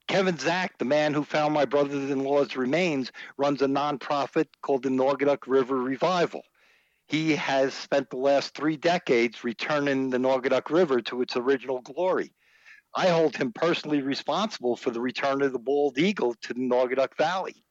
Kevin 0.09 0.39
Zak, 0.39 0.79
the 0.79 0.85
man 0.85 1.15
who 1.15 1.25
found 1.25 1.53
my 1.53 1.65
brother-in-law's 1.65 2.57
remains, 2.57 3.11
runs 3.37 3.63
a 3.63 3.67
nonprofit 3.67 4.47
called 4.63 4.85
the 4.85 4.89
Naugatuck 4.89 5.47
River 5.47 5.77
Revival. 5.77 6.43
He 7.09 7.35
has 7.37 7.75
spent 7.75 8.11
the 8.11 8.17
last 8.17 8.55
three 8.55 8.77
decades 8.77 9.45
returning 9.45 10.11
the 10.11 10.19
Naugatuck 10.19 10.71
River 10.71 11.01
to 11.03 11.23
its 11.23 11.37
original 11.37 11.81
glory. 11.81 12.33
I 12.95 13.09
hold 13.09 13.37
him 13.37 13.53
personally 13.53 14.01
responsible 14.01 14.77
for 14.77 14.91
the 14.91 15.01
return 15.01 15.43
of 15.43 15.53
the 15.53 15.59
bald 15.59 15.99
eagle 15.99 16.35
to 16.43 16.55
the 16.55 16.61
Naugatuck 16.61 17.17
Valley. 17.17 17.65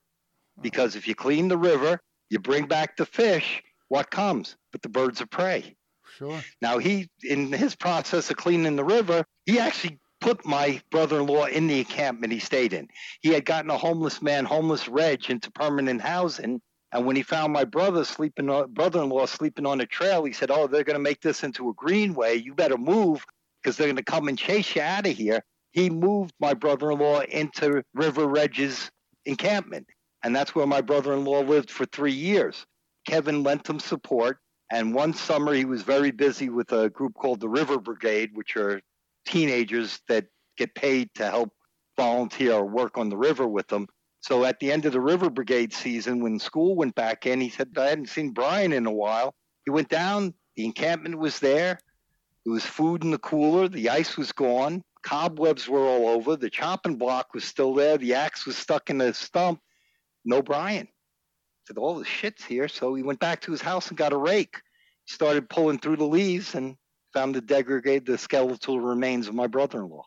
Because 0.62 0.96
if 0.96 1.08
you 1.08 1.16
clean 1.16 1.48
the 1.48 1.58
river, 1.58 2.00
you 2.30 2.40
bring 2.40 2.66
back 2.66 2.96
the 2.96 3.06
fish, 3.06 3.62
what 3.88 4.12
comes? 4.12 4.56
But 4.72 4.82
the 4.82 4.90
birds 4.90 5.22
of 5.22 5.30
prey. 5.30 5.76
Sure. 6.18 6.42
Now 6.62 6.78
he, 6.78 7.10
in 7.24 7.52
his 7.52 7.76
process 7.76 8.30
of 8.30 8.38
cleaning 8.38 8.76
the 8.76 8.84
river, 8.84 9.26
he 9.46 9.60
actually 9.60 10.00
put 10.22 10.46
my 10.46 10.82
brother-in-law 10.90 11.46
in 11.46 11.68
the 11.68 11.80
encampment 11.80 12.34
he 12.34 12.40
stayed 12.40 12.74
in. 12.74 12.88
He 13.22 13.30
had 13.30 13.46
gotten 13.46 13.70
a 13.70 13.78
homeless 13.78 14.22
man, 14.22 14.46
homeless 14.46 14.88
Reg, 14.88 15.30
into 15.30 15.52
permanent 15.52 16.02
housing. 16.02 16.62
And 16.92 17.06
when 17.06 17.18
he 17.18 17.24
found 17.24 17.52
my 17.52 17.66
brother 17.66 18.06
sleeping, 18.06 18.48
brother-in-law 18.70 19.26
sleeping 19.26 19.66
on 19.66 19.82
a 19.82 19.86
trail, 19.86 20.24
he 20.24 20.32
said, 20.32 20.50
"Oh, 20.50 20.68
they're 20.68 20.86
going 20.86 20.96
to 20.96 21.04
make 21.04 21.22
this 21.22 21.44
into 21.44 21.70
a 21.70 21.74
greenway. 21.74 22.36
You 22.36 22.54
better 22.54 22.78
move 22.78 23.26
because 23.62 23.76
they're 23.76 23.88
going 23.88 23.98
to 23.98 24.04
come 24.04 24.30
and 24.30 24.38
chase 24.38 24.76
you 24.76 24.82
out 24.82 25.06
of 25.06 25.16
here." 25.16 25.44
He 25.74 25.90
moved 25.90 26.34
my 26.40 26.54
brother-in-law 26.54 27.24
into 27.24 27.84
River 27.94 28.26
Reg's 28.26 28.90
encampment, 29.26 29.88
and 30.24 30.34
that's 30.34 30.56
where 30.56 30.66
my 30.66 30.80
brother-in-law 30.80 31.42
lived 31.42 31.70
for 31.70 31.86
three 31.86 32.14
years. 32.14 32.66
Kevin 33.06 33.44
lent 33.44 33.70
him 33.70 33.80
support, 33.80 34.40
and 34.72 34.94
one 34.94 35.14
summer 35.14 35.54
he 35.54 35.66
was 35.66 35.84
very 35.84 36.12
busy 36.12 36.50
with 36.50 36.72
a 36.72 36.90
group 36.90 37.14
called 37.14 37.40
the 37.40 37.50
River 37.50 37.80
Brigade, 37.80 38.32
which 38.34 38.56
are 38.58 38.82
teenagers 39.26 40.00
that 40.08 40.26
get 40.58 40.74
paid 40.76 41.10
to 41.16 41.30
help 41.30 41.52
volunteer 41.98 42.54
or 42.54 42.66
work 42.66 42.98
on 42.98 43.10
the 43.10 43.18
river 43.18 43.48
with 43.48 43.68
them. 43.68 43.88
So 44.22 44.44
at 44.44 44.60
the 44.60 44.72
end 44.72 44.86
of 44.86 44.94
the 44.94 45.02
River 45.02 45.30
Brigade 45.30 45.72
season, 45.72 46.22
when 46.22 46.40
school 46.40 46.76
went 46.76 46.96
back 46.96 47.26
in, 47.26 47.40
he 47.42 47.50
said, 47.50 47.70
I 47.78 47.88
hadn't 47.88 48.10
seen 48.10 48.32
Brian 48.32 48.74
in 48.74 48.86
a 48.86 48.92
while. 48.92 49.36
He 49.66 49.72
went 49.72 49.90
down, 49.90 50.34
the 50.56 50.66
encampment 50.66 51.20
was 51.20 51.40
there. 51.40 51.80
There 52.44 52.54
was 52.54 52.66
food 52.66 53.04
in 53.04 53.12
the 53.12 53.18
cooler, 53.18 53.68
the 53.68 53.90
ice 53.90 54.18
was 54.18 54.32
gone, 54.32 54.84
cobwebs 55.02 55.68
were 55.68 55.86
all 55.86 56.08
over, 56.08 56.36
the 56.36 56.50
chopping 56.50 56.96
block 56.96 57.34
was 57.34 57.44
still 57.44 57.74
there, 57.74 57.98
the 57.98 58.14
axe 58.14 58.46
was 58.46 58.56
stuck 58.56 58.90
in 58.90 59.00
the 59.00 59.14
stump. 59.14 59.60
No 60.26 60.42
Brian. 60.44 60.88
He 61.66 61.74
said, 61.74 61.80
All 61.80 61.96
the 61.96 62.06
shit's 62.06 62.46
here. 62.46 62.68
So 62.68 62.94
he 62.94 63.04
went 63.04 63.20
back 63.20 63.42
to 63.42 63.52
his 63.52 63.62
house 63.62 63.90
and 63.90 63.98
got 63.98 64.14
a 64.14 64.18
rake. 64.18 64.62
Started 65.06 65.50
pulling 65.50 65.80
through 65.80 65.98
the 65.98 66.06
leaves 66.06 66.56
and 66.56 66.78
found 67.14 67.34
the 67.34 67.42
degraded, 67.42 68.06
the 68.06 68.18
skeletal 68.18 68.80
remains 68.80 69.28
of 69.28 69.34
my 69.34 69.48
brother-in-law. 69.48 70.04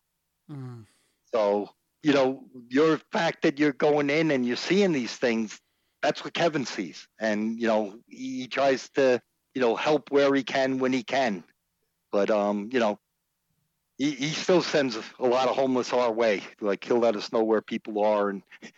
Mm. 0.50 0.84
So, 1.32 1.70
you 2.02 2.12
know, 2.12 2.44
your 2.68 2.98
fact 3.12 3.42
that 3.42 3.58
you're 3.58 3.72
going 3.72 4.10
in 4.10 4.30
and 4.30 4.46
you're 4.46 4.56
seeing 4.56 4.92
these 4.92 5.16
things, 5.16 5.60
that's 6.02 6.22
what 6.22 6.34
Kevin 6.34 6.66
sees. 6.66 7.08
And, 7.18 7.58
you 7.60 7.66
know, 7.66 7.98
he 8.06 8.46
tries 8.46 8.88
to, 8.90 9.20
you 9.54 9.60
know, 9.60 9.74
help 9.74 10.10
where 10.10 10.32
he 10.34 10.42
can 10.42 10.78
when 10.78 10.92
he 10.92 11.02
can. 11.02 11.44
But, 12.12 12.30
um, 12.30 12.70
you 12.72 12.80
know, 12.80 12.98
he, 13.98 14.12
he 14.12 14.28
still 14.28 14.62
sends 14.62 14.96
a 15.18 15.26
lot 15.26 15.48
of 15.48 15.56
homeless 15.56 15.92
our 15.92 16.12
way. 16.12 16.42
Like 16.60 16.84
he'll 16.84 16.98
let 16.98 17.16
us 17.16 17.32
know 17.32 17.42
where 17.42 17.60
people 17.60 18.04
are. 18.04 18.30
And 18.30 18.42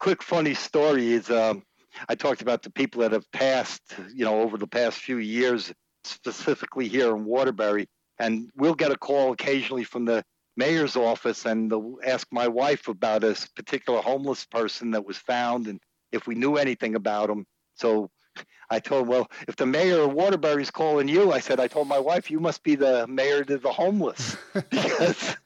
quick 0.00 0.22
funny 0.22 0.54
story 0.54 1.12
is 1.12 1.30
um, 1.30 1.62
I 2.08 2.14
talked 2.14 2.42
about 2.42 2.62
the 2.62 2.70
people 2.70 3.02
that 3.02 3.12
have 3.12 3.30
passed, 3.32 3.82
you 4.14 4.24
know, 4.24 4.40
over 4.40 4.56
the 4.58 4.66
past 4.66 4.98
few 4.98 5.18
years 5.18 5.72
specifically 6.04 6.88
here 6.88 7.14
in 7.14 7.24
Waterbury. 7.24 7.88
And 8.18 8.50
we'll 8.56 8.74
get 8.74 8.92
a 8.92 8.96
call 8.96 9.32
occasionally 9.32 9.84
from 9.84 10.04
the 10.04 10.24
mayor's 10.56 10.96
office 10.96 11.44
and 11.44 11.70
they'll 11.70 11.98
ask 12.04 12.26
my 12.30 12.48
wife 12.48 12.88
about 12.88 13.24
a 13.24 13.36
particular 13.54 14.00
homeless 14.00 14.46
person 14.46 14.92
that 14.92 15.04
was 15.04 15.18
found 15.18 15.66
and 15.66 15.80
if 16.12 16.26
we 16.26 16.34
knew 16.34 16.56
anything 16.56 16.94
about 16.94 17.28
him. 17.28 17.44
So 17.74 18.10
I 18.70 18.80
told, 18.80 19.02
him, 19.02 19.08
well, 19.08 19.30
if 19.48 19.56
the 19.56 19.66
mayor 19.66 20.02
of 20.02 20.12
Waterbury's 20.12 20.70
calling 20.70 21.08
you, 21.08 21.32
I 21.32 21.40
said, 21.40 21.60
I 21.60 21.68
told 21.68 21.88
my 21.88 21.98
wife, 21.98 22.30
you 22.30 22.40
must 22.40 22.62
be 22.62 22.74
the 22.74 23.06
mayor 23.06 23.42
of 23.42 23.62
the 23.62 23.72
homeless. 23.72 24.36
because, 24.70 25.36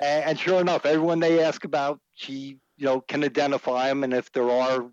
and, 0.00 0.24
and 0.24 0.38
sure 0.38 0.60
enough, 0.60 0.84
everyone 0.86 1.20
they 1.20 1.42
ask 1.42 1.64
about, 1.64 2.00
she, 2.14 2.58
you 2.76 2.84
know, 2.84 3.00
can 3.00 3.24
identify 3.24 3.88
them. 3.88 4.04
And 4.04 4.12
if 4.12 4.30
there 4.32 4.50
are 4.50 4.90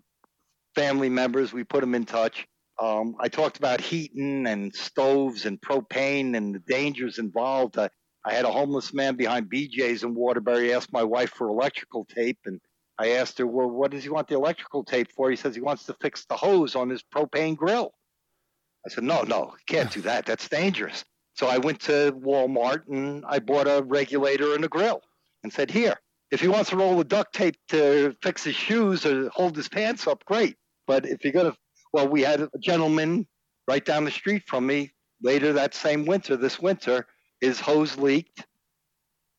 family 0.74 1.08
members, 1.08 1.52
we 1.52 1.64
put 1.64 1.80
them 1.80 1.94
in 1.94 2.04
touch. 2.04 2.46
Um, 2.80 3.16
I 3.20 3.28
talked 3.28 3.58
about 3.58 3.80
heating 3.80 4.46
and 4.46 4.74
stoves 4.74 5.46
and 5.46 5.60
propane 5.60 6.36
and 6.36 6.54
the 6.54 6.58
dangers 6.60 7.18
involved. 7.18 7.78
I, 7.78 7.90
I 8.24 8.32
had 8.32 8.44
a 8.44 8.50
homeless 8.52 8.94
man 8.94 9.16
behind 9.16 9.50
BJ's 9.50 10.02
in 10.02 10.14
Waterbury 10.14 10.72
ask 10.72 10.92
my 10.92 11.02
wife 11.02 11.30
for 11.30 11.48
electrical 11.48 12.04
tape, 12.04 12.38
and 12.46 12.60
I 12.98 13.10
asked 13.12 13.38
her, 13.38 13.46
"Well, 13.46 13.68
what 13.68 13.90
does 13.90 14.04
he 14.04 14.10
want 14.10 14.28
the 14.28 14.36
electrical 14.36 14.84
tape 14.84 15.12
for?" 15.12 15.30
He 15.30 15.36
says 15.36 15.54
he 15.54 15.60
wants 15.60 15.84
to 15.86 15.96
fix 16.00 16.24
the 16.24 16.36
hose 16.36 16.74
on 16.76 16.88
his 16.88 17.02
propane 17.02 17.56
grill. 17.56 17.92
I 18.86 18.90
said, 18.90 19.04
"No, 19.04 19.22
no, 19.22 19.54
can't 19.66 19.90
do 19.92 20.00
that. 20.02 20.24
That's 20.24 20.48
dangerous." 20.48 21.04
So 21.34 21.46
I 21.46 21.58
went 21.58 21.80
to 21.82 22.12
Walmart 22.12 22.86
and 22.88 23.24
I 23.26 23.38
bought 23.38 23.66
a 23.66 23.82
regulator 23.82 24.54
and 24.54 24.64
a 24.64 24.68
grill, 24.68 25.02
and 25.42 25.52
said, 25.52 25.70
"Here, 25.70 25.96
if 26.30 26.40
he 26.40 26.48
wants 26.48 26.70
to 26.70 26.76
roll 26.76 26.98
of 26.98 27.08
duct 27.08 27.34
tape 27.34 27.56
to 27.68 28.16
fix 28.22 28.42
his 28.42 28.56
shoes 28.56 29.04
or 29.04 29.28
hold 29.28 29.54
his 29.54 29.68
pants 29.68 30.06
up, 30.06 30.24
great. 30.24 30.56
But 30.86 31.06
if 31.06 31.24
you're 31.24 31.32
gonna 31.32 31.56
well, 31.92 32.08
we 32.08 32.22
had 32.22 32.40
a 32.40 32.50
gentleman 32.58 33.26
right 33.68 33.84
down 33.84 34.04
the 34.04 34.10
street 34.10 34.44
from 34.46 34.66
me 34.66 34.92
later 35.22 35.52
that 35.52 35.74
same 35.74 36.04
winter, 36.06 36.36
this 36.36 36.58
winter, 36.58 37.06
his 37.40 37.60
hose 37.60 37.96
leaked, 37.96 38.46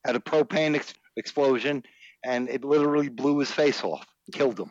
had 0.04 0.16
a 0.16 0.20
propane 0.20 0.74
ex- 0.76 0.94
explosion, 1.16 1.82
and 2.24 2.48
it 2.48 2.64
literally 2.64 3.08
blew 3.08 3.38
his 3.38 3.50
face 3.50 3.82
off, 3.82 4.06
killed 4.32 4.58
him. 4.58 4.70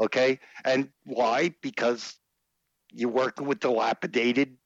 okay, 0.00 0.38
and 0.64 0.90
why? 1.04 1.54
Because 1.62 2.16
you're 2.92 3.10
working 3.10 3.46
with 3.46 3.60
dilapidated 3.60 4.56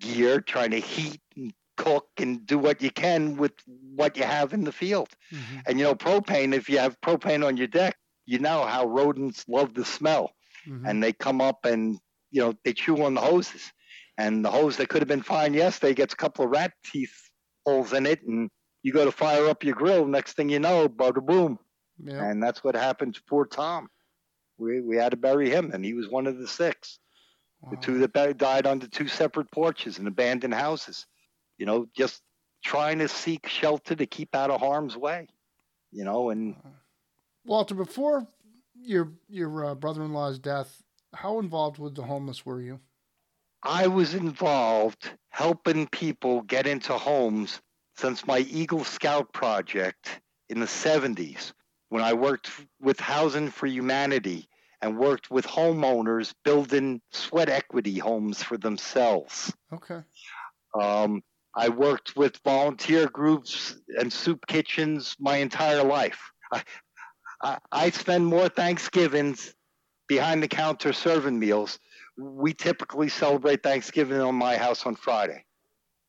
gear, 0.00 0.40
trying 0.40 0.70
to 0.70 0.80
heat 0.80 1.20
and 1.36 1.52
cook 1.76 2.08
and 2.18 2.44
do 2.46 2.58
what 2.58 2.82
you 2.82 2.90
can 2.90 3.36
with 3.36 3.52
what 3.94 4.16
you 4.16 4.24
have 4.24 4.52
in 4.52 4.64
the 4.64 4.72
field. 4.72 5.08
Mm-hmm. 5.32 5.58
And 5.66 5.78
you 5.78 5.84
know, 5.84 5.94
propane, 5.94 6.54
if 6.54 6.68
you 6.68 6.78
have 6.78 7.00
propane 7.00 7.46
on 7.46 7.56
your 7.56 7.68
deck, 7.68 7.96
you 8.28 8.38
know 8.38 8.62
how 8.66 8.84
rodents 8.84 9.46
love 9.48 9.72
the 9.72 9.86
smell 9.86 10.34
mm-hmm. 10.68 10.84
and 10.84 11.02
they 11.02 11.14
come 11.14 11.40
up 11.40 11.64
and 11.64 11.98
you 12.30 12.42
know 12.42 12.54
they 12.62 12.74
chew 12.74 13.02
on 13.02 13.14
the 13.14 13.22
hoses, 13.22 13.72
and 14.18 14.44
the 14.44 14.50
hose 14.50 14.76
that 14.76 14.90
could 14.90 15.00
have 15.00 15.08
been 15.08 15.22
fine 15.22 15.54
yesterday 15.54 15.94
gets 15.94 16.12
a 16.12 16.16
couple 16.16 16.44
of 16.44 16.50
rat 16.50 16.72
teeth 16.84 17.30
holes 17.64 17.94
in 17.94 18.04
it, 18.04 18.22
and 18.22 18.50
you 18.82 18.92
go 18.92 19.06
to 19.06 19.12
fire 19.12 19.48
up 19.48 19.64
your 19.64 19.74
grill. 19.74 20.06
Next 20.06 20.34
thing 20.34 20.50
you 20.50 20.58
know, 20.58 20.88
bada 20.90 21.24
boom, 21.24 21.58
yeah. 22.04 22.22
and 22.22 22.42
that's 22.42 22.62
what 22.62 22.76
happened 22.76 23.14
to 23.14 23.22
poor 23.26 23.46
Tom. 23.46 23.88
We 24.58 24.82
we 24.82 24.96
had 24.96 25.12
to 25.12 25.16
bury 25.16 25.48
him, 25.48 25.70
and 25.72 25.82
he 25.82 25.94
was 25.94 26.08
one 26.08 26.26
of 26.26 26.38
the 26.38 26.48
six. 26.48 26.98
Wow. 27.62 27.70
The 27.70 27.76
two 27.78 28.06
that 28.06 28.36
died 28.36 28.66
under 28.66 28.86
two 28.86 29.08
separate 29.08 29.50
porches 29.50 29.98
in 29.98 30.06
abandoned 30.06 30.54
houses. 30.54 31.06
You 31.56 31.64
know, 31.64 31.86
just 31.96 32.20
trying 32.62 32.98
to 32.98 33.08
seek 33.08 33.48
shelter 33.48 33.96
to 33.96 34.06
keep 34.06 34.34
out 34.34 34.50
of 34.50 34.60
harm's 34.60 34.96
way. 34.96 35.28
You 35.90 36.04
know, 36.04 36.28
and 36.28 36.54
Walter, 37.44 37.74
before 37.74 38.26
your 38.74 39.12
your 39.28 39.64
uh, 39.64 39.74
brother-in-law's 39.74 40.38
death, 40.38 40.82
how 41.14 41.38
involved 41.38 41.78
with 41.78 41.94
the 41.94 42.02
homeless 42.02 42.44
were 42.44 42.60
you? 42.60 42.80
I 43.62 43.88
was 43.88 44.14
involved 44.14 45.10
helping 45.30 45.88
people 45.88 46.42
get 46.42 46.66
into 46.66 46.92
homes 46.92 47.60
since 47.96 48.26
my 48.26 48.38
Eagle 48.38 48.84
Scout 48.84 49.32
project 49.32 50.20
in 50.48 50.60
the 50.60 50.66
70s 50.66 51.52
when 51.88 52.02
I 52.02 52.12
worked 52.12 52.50
with 52.80 53.00
Housing 53.00 53.50
for 53.50 53.66
Humanity 53.66 54.48
and 54.80 54.96
worked 54.96 55.30
with 55.30 55.46
homeowners 55.46 56.32
building 56.44 57.00
sweat 57.10 57.48
equity 57.48 57.98
homes 57.98 58.42
for 58.42 58.56
themselves. 58.56 59.52
Okay. 59.72 60.00
Um, 60.80 61.22
I 61.54 61.68
worked 61.68 62.16
with 62.16 62.38
volunteer 62.44 63.08
groups 63.08 63.76
and 63.98 64.12
soup 64.12 64.46
kitchens 64.46 65.16
my 65.18 65.38
entire 65.38 65.82
life. 65.82 66.30
I, 66.52 66.62
I, 67.42 67.58
I 67.70 67.90
spend 67.90 68.26
more 68.26 68.48
Thanksgivings 68.48 69.54
behind 70.08 70.42
the 70.42 70.48
counter 70.48 70.92
serving 70.92 71.38
meals. 71.38 71.78
We 72.16 72.54
typically 72.54 73.08
celebrate 73.08 73.62
Thanksgiving 73.62 74.20
on 74.20 74.34
my 74.34 74.56
house 74.56 74.86
on 74.86 74.96
Friday 74.96 75.44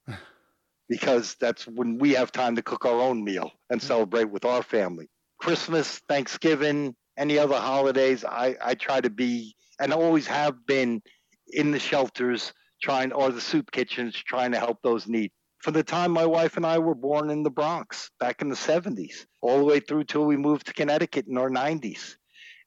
because 0.89 1.35
that's 1.39 1.67
when 1.67 1.97
we 1.97 2.13
have 2.13 2.31
time 2.31 2.55
to 2.55 2.61
cook 2.61 2.85
our 2.85 2.99
own 2.99 3.23
meal 3.23 3.51
and 3.69 3.81
celebrate 3.81 4.31
with 4.31 4.45
our 4.45 4.63
family. 4.63 5.07
Christmas, 5.39 6.01
Thanksgiving, 6.09 6.95
any 7.17 7.37
other 7.37 7.57
holidays, 7.57 8.25
I, 8.25 8.55
I 8.61 8.73
try 8.75 9.01
to 9.01 9.09
be 9.09 9.55
and 9.79 9.93
always 9.93 10.27
have 10.27 10.65
been 10.65 11.01
in 11.47 11.71
the 11.71 11.79
shelters 11.79 12.53
trying 12.81 13.11
or 13.11 13.31
the 13.31 13.41
soup 13.41 13.71
kitchens 13.71 14.15
trying 14.15 14.51
to 14.51 14.59
help 14.59 14.79
those 14.81 15.07
need 15.07 15.31
from 15.59 15.73
the 15.73 15.83
time 15.83 16.11
my 16.11 16.25
wife 16.25 16.57
and 16.57 16.65
I 16.65 16.79
were 16.79 16.95
born 16.95 17.29
in 17.29 17.43
the 17.43 17.49
Bronx 17.49 18.09
back 18.19 18.41
in 18.41 18.49
the 18.49 18.55
70s, 18.55 19.25
all 19.41 19.57
the 19.57 19.65
way 19.65 19.79
through 19.79 20.05
till 20.05 20.25
we 20.25 20.37
moved 20.37 20.67
to 20.67 20.73
Connecticut 20.73 21.27
in 21.27 21.37
our 21.37 21.49
90s. 21.49 22.15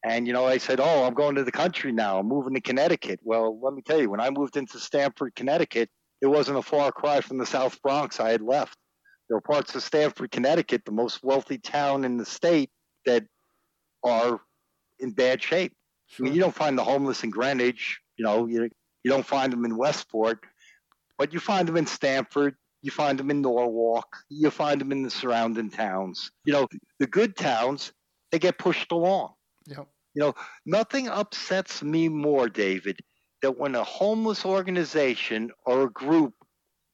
And, 0.05 0.27
you 0.27 0.33
know, 0.33 0.47
I 0.47 0.59
said, 0.59 0.81
Oh, 0.81 1.05
I'm 1.05 1.15
going 1.15 1.37
to 1.37 1.45
the 1.45 1.53
country 1.53 1.93
now. 1.93 2.19
I'm 2.19 2.27
moving 2.27 2.55
to 2.55 2.61
Connecticut. 2.61 3.21
Well, 3.23 3.59
let 3.61 3.73
me 3.73 3.83
tell 3.83 4.01
you, 4.01 4.11
when 4.11 4.21
I 4.21 4.31
moved 4.31 4.57
into 4.57 4.79
Stamford, 4.79 5.35
Connecticut, 5.35 5.89
it 6.21 6.27
wasn't 6.27 6.59
a 6.59 6.63
far 6.63 6.93
cry 6.93 7.21
from 7.21 7.39
the 7.39 7.47
South 7.47 7.81
Bronx 7.83 8.21
I 8.21 8.31
had 8.31 8.43
left. 8.43 8.77
There 9.29 9.37
are 9.37 9.41
parts 9.41 9.75
of 9.75 9.83
Stamford, 9.83 10.31
Connecticut, 10.31 10.85
the 10.85 10.93
most 10.93 11.23
wealthy 11.23 11.59
town 11.59 12.05
in 12.05 12.17
the 12.17 12.27
state, 12.27 12.71
that 13.07 13.25
are 14.05 14.41
in 15.01 15.13
bad 15.13 15.43
shape. 15.43 15.73
Sure. 16.07 16.25
I 16.25 16.29
mean, 16.29 16.35
you 16.35 16.41
don't 16.41 16.55
find 16.55 16.77
the 16.77 16.85
homeless 16.85 17.25
in 17.25 17.31
Greenwich, 17.31 18.01
you 18.17 18.25
know, 18.25 18.47
you, 18.47 18.69
you 19.03 19.11
don't 19.11 19.27
find 19.27 19.53
them 19.53 19.65
in 19.65 19.77
Westport, 19.77 20.41
but 21.19 21.33
you 21.33 21.41
find 21.41 21.67
them 21.67 21.77
in 21.77 21.87
Stamford, 21.87 22.57
you 22.83 22.91
find 22.91 23.19
them 23.19 23.31
in 23.31 23.41
Norwalk. 23.41 24.17
You 24.29 24.51
find 24.51 24.81
them 24.81 24.93
in 24.93 25.03
the 25.03 25.11
surrounding 25.11 25.71
towns. 25.71 26.31
You 26.45 26.53
know, 26.53 26.69
the 26.99 27.07
good 27.07 27.37
towns, 27.37 27.93
they 28.31 28.39
get 28.39 28.59
pushed 28.59 28.93
along. 28.93 29.35
Yep. 29.67 29.89
You 30.15 30.21
know, 30.21 30.35
nothing 30.67 31.09
upsets 31.09 31.83
me 31.83 32.09
more, 32.09 32.49
David, 32.49 33.01
that 33.41 33.57
when 33.57 33.75
a 33.75 33.85
homeless 33.85 34.45
organization 34.45 35.51
or 35.65 35.83
a 35.83 35.91
group 35.91 36.35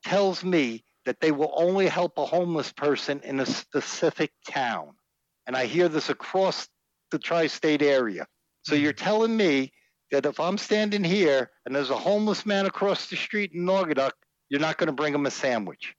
tells 0.04 0.44
me 0.44 0.84
that 1.04 1.20
they 1.20 1.32
will 1.32 1.52
only 1.56 1.88
help 1.88 2.18
a 2.18 2.26
homeless 2.26 2.70
person 2.70 3.20
in 3.24 3.40
a 3.40 3.46
specific 3.46 4.30
town. 4.46 4.92
And 5.46 5.56
I 5.56 5.64
hear 5.64 5.88
this 5.88 6.10
across 6.10 6.68
the 7.10 7.18
tri 7.18 7.46
state 7.46 7.82
area. 7.82 8.26
So 8.62 8.74
you're 8.74 8.92
mm-hmm. 8.92 9.04
telling 9.04 9.36
me 9.36 9.72
that 10.10 10.26
if 10.26 10.38
I'm 10.38 10.58
standing 10.58 11.04
here 11.04 11.50
and 11.64 11.74
there's 11.74 11.90
a 11.90 11.96
homeless 11.96 12.44
man 12.44 12.66
across 12.66 13.08
the 13.08 13.16
street 13.16 13.52
in 13.54 13.64
Naugatuck, 13.64 14.12
you're 14.48 14.60
not 14.60 14.78
going 14.78 14.86
to 14.88 14.92
bring 14.92 15.12
them 15.12 15.26
a 15.26 15.30
sandwich. 15.30 15.94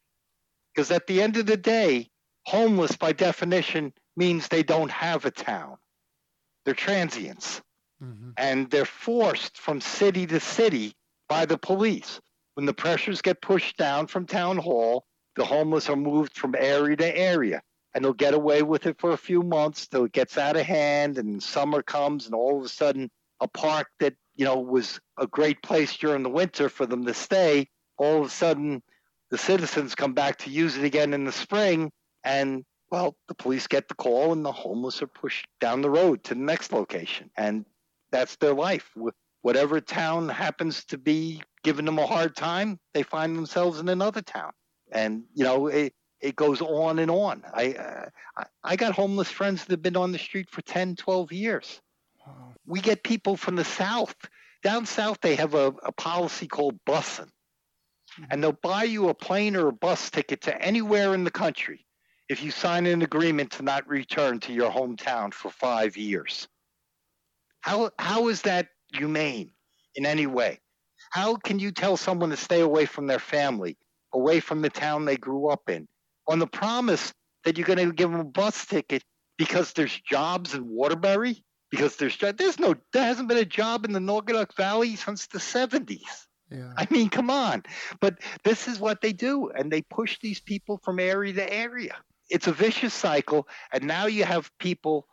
Because 0.73 0.91
at 0.91 1.07
the 1.07 1.21
end 1.21 1.37
of 1.37 1.45
the 1.45 1.57
day, 1.57 2.09
homeless 2.45 2.95
by 2.95 3.11
definition 3.11 3.93
means 4.15 4.47
they 4.47 4.63
don't 4.63 4.91
have 4.91 5.25
a 5.25 5.31
town. 5.31 5.77
They're 6.65 6.73
transients. 6.73 7.61
Mm-hmm. 8.03 8.31
And 8.37 8.69
they're 8.69 8.85
forced 8.85 9.57
from 9.57 9.81
city 9.81 10.25
to 10.27 10.39
city 10.39 10.93
by 11.27 11.45
the 11.45 11.57
police. 11.57 12.21
When 12.53 12.65
the 12.65 12.73
pressures 12.73 13.21
get 13.21 13.41
pushed 13.41 13.77
down 13.77 14.07
from 14.07 14.25
town 14.25 14.57
hall, 14.57 15.05
the 15.35 15.45
homeless 15.45 15.89
are 15.89 15.95
moved 15.95 16.37
from 16.37 16.55
area 16.57 16.95
to 16.97 17.17
area. 17.17 17.61
And 17.93 18.03
they'll 18.03 18.13
get 18.13 18.33
away 18.33 18.61
with 18.61 18.85
it 18.85 18.99
for 18.99 19.11
a 19.11 19.17
few 19.17 19.41
months 19.41 19.87
till 19.87 20.05
it 20.05 20.11
gets 20.11 20.37
out 20.37 20.55
of 20.55 20.65
hand 20.65 21.17
and 21.17 21.41
summer 21.41 21.81
comes 21.81 22.25
and 22.25 22.35
all 22.35 22.59
of 22.59 22.65
a 22.65 22.69
sudden 22.69 23.09
a 23.39 23.47
park 23.47 23.87
that, 23.99 24.13
you 24.35 24.45
know, 24.45 24.59
was 24.59 24.99
a 25.17 25.27
great 25.27 25.61
place 25.63 25.95
during 25.97 26.23
the 26.23 26.29
winter 26.29 26.69
for 26.69 26.85
them 26.85 27.05
to 27.05 27.13
stay, 27.13 27.67
all 27.99 28.21
of 28.21 28.27
a 28.27 28.29
sudden 28.29 28.81
the 29.29 29.37
citizens 29.37 29.95
come 29.95 30.13
back 30.13 30.37
to 30.39 30.49
use 30.49 30.77
it 30.77 30.83
again 30.83 31.13
in 31.13 31.23
the 31.25 31.31
spring 31.31 31.91
and 32.23 32.65
well, 32.91 33.15
the 33.27 33.35
police 33.35 33.67
get 33.67 33.87
the 33.87 33.95
call 33.95 34.33
and 34.33 34.43
the 34.43 34.51
homeless 34.51 35.01
are 35.01 35.07
pushed 35.07 35.47
down 35.59 35.81
the 35.81 35.89
road 35.89 36.23
to 36.25 36.33
the 36.33 36.41
next 36.41 36.71
location. 36.71 37.29
And 37.37 37.65
that's 38.11 38.35
their 38.37 38.53
life. 38.53 38.91
Whatever 39.41 39.79
town 39.79 40.29
happens 40.29 40.85
to 40.85 40.97
be 40.97 41.41
giving 41.63 41.85
them 41.85 41.99
a 41.99 42.07
hard 42.07 42.35
time, 42.35 42.79
they 42.93 43.03
find 43.03 43.35
themselves 43.35 43.79
in 43.79 43.89
another 43.89 44.21
town. 44.21 44.51
And, 44.91 45.23
you 45.35 45.43
know, 45.43 45.67
it, 45.67 45.93
it 46.19 46.35
goes 46.35 46.61
on 46.61 46.99
and 46.99 47.11
on. 47.11 47.43
I, 47.53 47.73
uh, 47.73 48.43
I 48.63 48.75
got 48.75 48.93
homeless 48.93 49.29
friends 49.29 49.63
that 49.63 49.71
have 49.71 49.81
been 49.81 49.95
on 49.95 50.11
the 50.11 50.17
street 50.17 50.49
for 50.49 50.61
10, 50.61 50.95
12 50.95 51.31
years. 51.31 51.79
Wow. 52.25 52.53
We 52.65 52.81
get 52.81 53.03
people 53.03 53.37
from 53.37 53.55
the 53.55 53.65
South. 53.65 54.15
Down 54.63 54.85
South, 54.85 55.19
they 55.21 55.35
have 55.35 55.53
a, 55.53 55.67
a 55.83 55.91
policy 55.91 56.47
called 56.47 56.79
busing. 56.85 57.29
And 58.29 58.43
they'll 58.43 58.51
buy 58.51 58.83
you 58.83 59.09
a 59.09 59.13
plane 59.13 59.55
or 59.55 59.67
a 59.67 59.73
bus 59.73 60.09
ticket 60.09 60.41
to 60.41 60.61
anywhere 60.61 61.13
in 61.13 61.23
the 61.23 61.31
country 61.31 61.85
if 62.29 62.43
you 62.43 62.51
sign 62.51 62.85
an 62.85 63.01
agreement 63.01 63.51
to 63.51 63.63
not 63.63 63.87
return 63.87 64.39
to 64.41 64.53
your 64.53 64.71
hometown 64.71 65.33
for 65.33 65.49
five 65.49 65.97
years. 65.97 66.47
How, 67.61 67.91
how 67.97 68.27
is 68.29 68.43
that 68.43 68.67
humane 68.93 69.51
in 69.95 70.05
any 70.05 70.27
way? 70.27 70.59
How 71.11 71.35
can 71.35 71.59
you 71.59 71.71
tell 71.71 71.97
someone 71.97 72.29
to 72.29 72.37
stay 72.37 72.61
away 72.61 72.85
from 72.85 73.07
their 73.07 73.19
family, 73.19 73.77
away 74.13 74.39
from 74.39 74.61
the 74.61 74.69
town 74.69 75.05
they 75.05 75.17
grew 75.17 75.49
up 75.49 75.69
in, 75.69 75.87
on 76.27 76.39
the 76.39 76.47
promise 76.47 77.13
that 77.43 77.57
you're 77.57 77.67
going 77.67 77.79
to 77.79 77.93
give 77.93 78.11
them 78.11 78.19
a 78.19 78.25
bus 78.25 78.65
ticket 78.65 79.03
because 79.37 79.73
there's 79.73 79.99
jobs 80.01 80.53
in 80.53 80.67
Waterbury? 80.67 81.43
Because 81.71 81.97
there's 81.97 82.17
there's 82.17 82.59
no 82.59 82.75
there 82.93 83.03
hasn't 83.03 83.27
been 83.29 83.37
a 83.37 83.45
job 83.45 83.85
in 83.85 83.91
the 83.91 83.99
Naugatuck 83.99 84.55
Valley 84.55 84.95
since 84.95 85.27
the 85.27 85.37
70s. 85.37 86.25
Yeah. 86.51 86.73
I 86.77 86.87
mean, 86.89 87.09
come 87.09 87.29
on. 87.29 87.63
But 87.99 88.17
this 88.43 88.67
is 88.67 88.79
what 88.79 89.01
they 89.01 89.13
do, 89.13 89.49
and 89.49 89.71
they 89.71 89.81
push 89.81 90.17
these 90.19 90.39
people 90.39 90.79
from 90.83 90.99
area 90.99 91.33
to 91.33 91.53
area. 91.53 91.95
It's 92.29 92.47
a 92.47 92.51
vicious 92.51 92.93
cycle, 92.93 93.47
and 93.73 93.83
now 93.83 94.05
you 94.05 94.23
have 94.23 94.51
people 94.59 95.07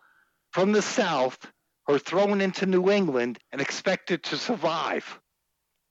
from 0.53 0.73
the 0.73 0.83
South 0.83 1.39
who 1.87 1.95
are 1.95 1.99
thrown 1.99 2.41
into 2.41 2.67
New 2.67 2.91
England 2.91 3.39
and 3.53 3.61
expected 3.61 4.23
to 4.25 4.37
survive 4.37 5.21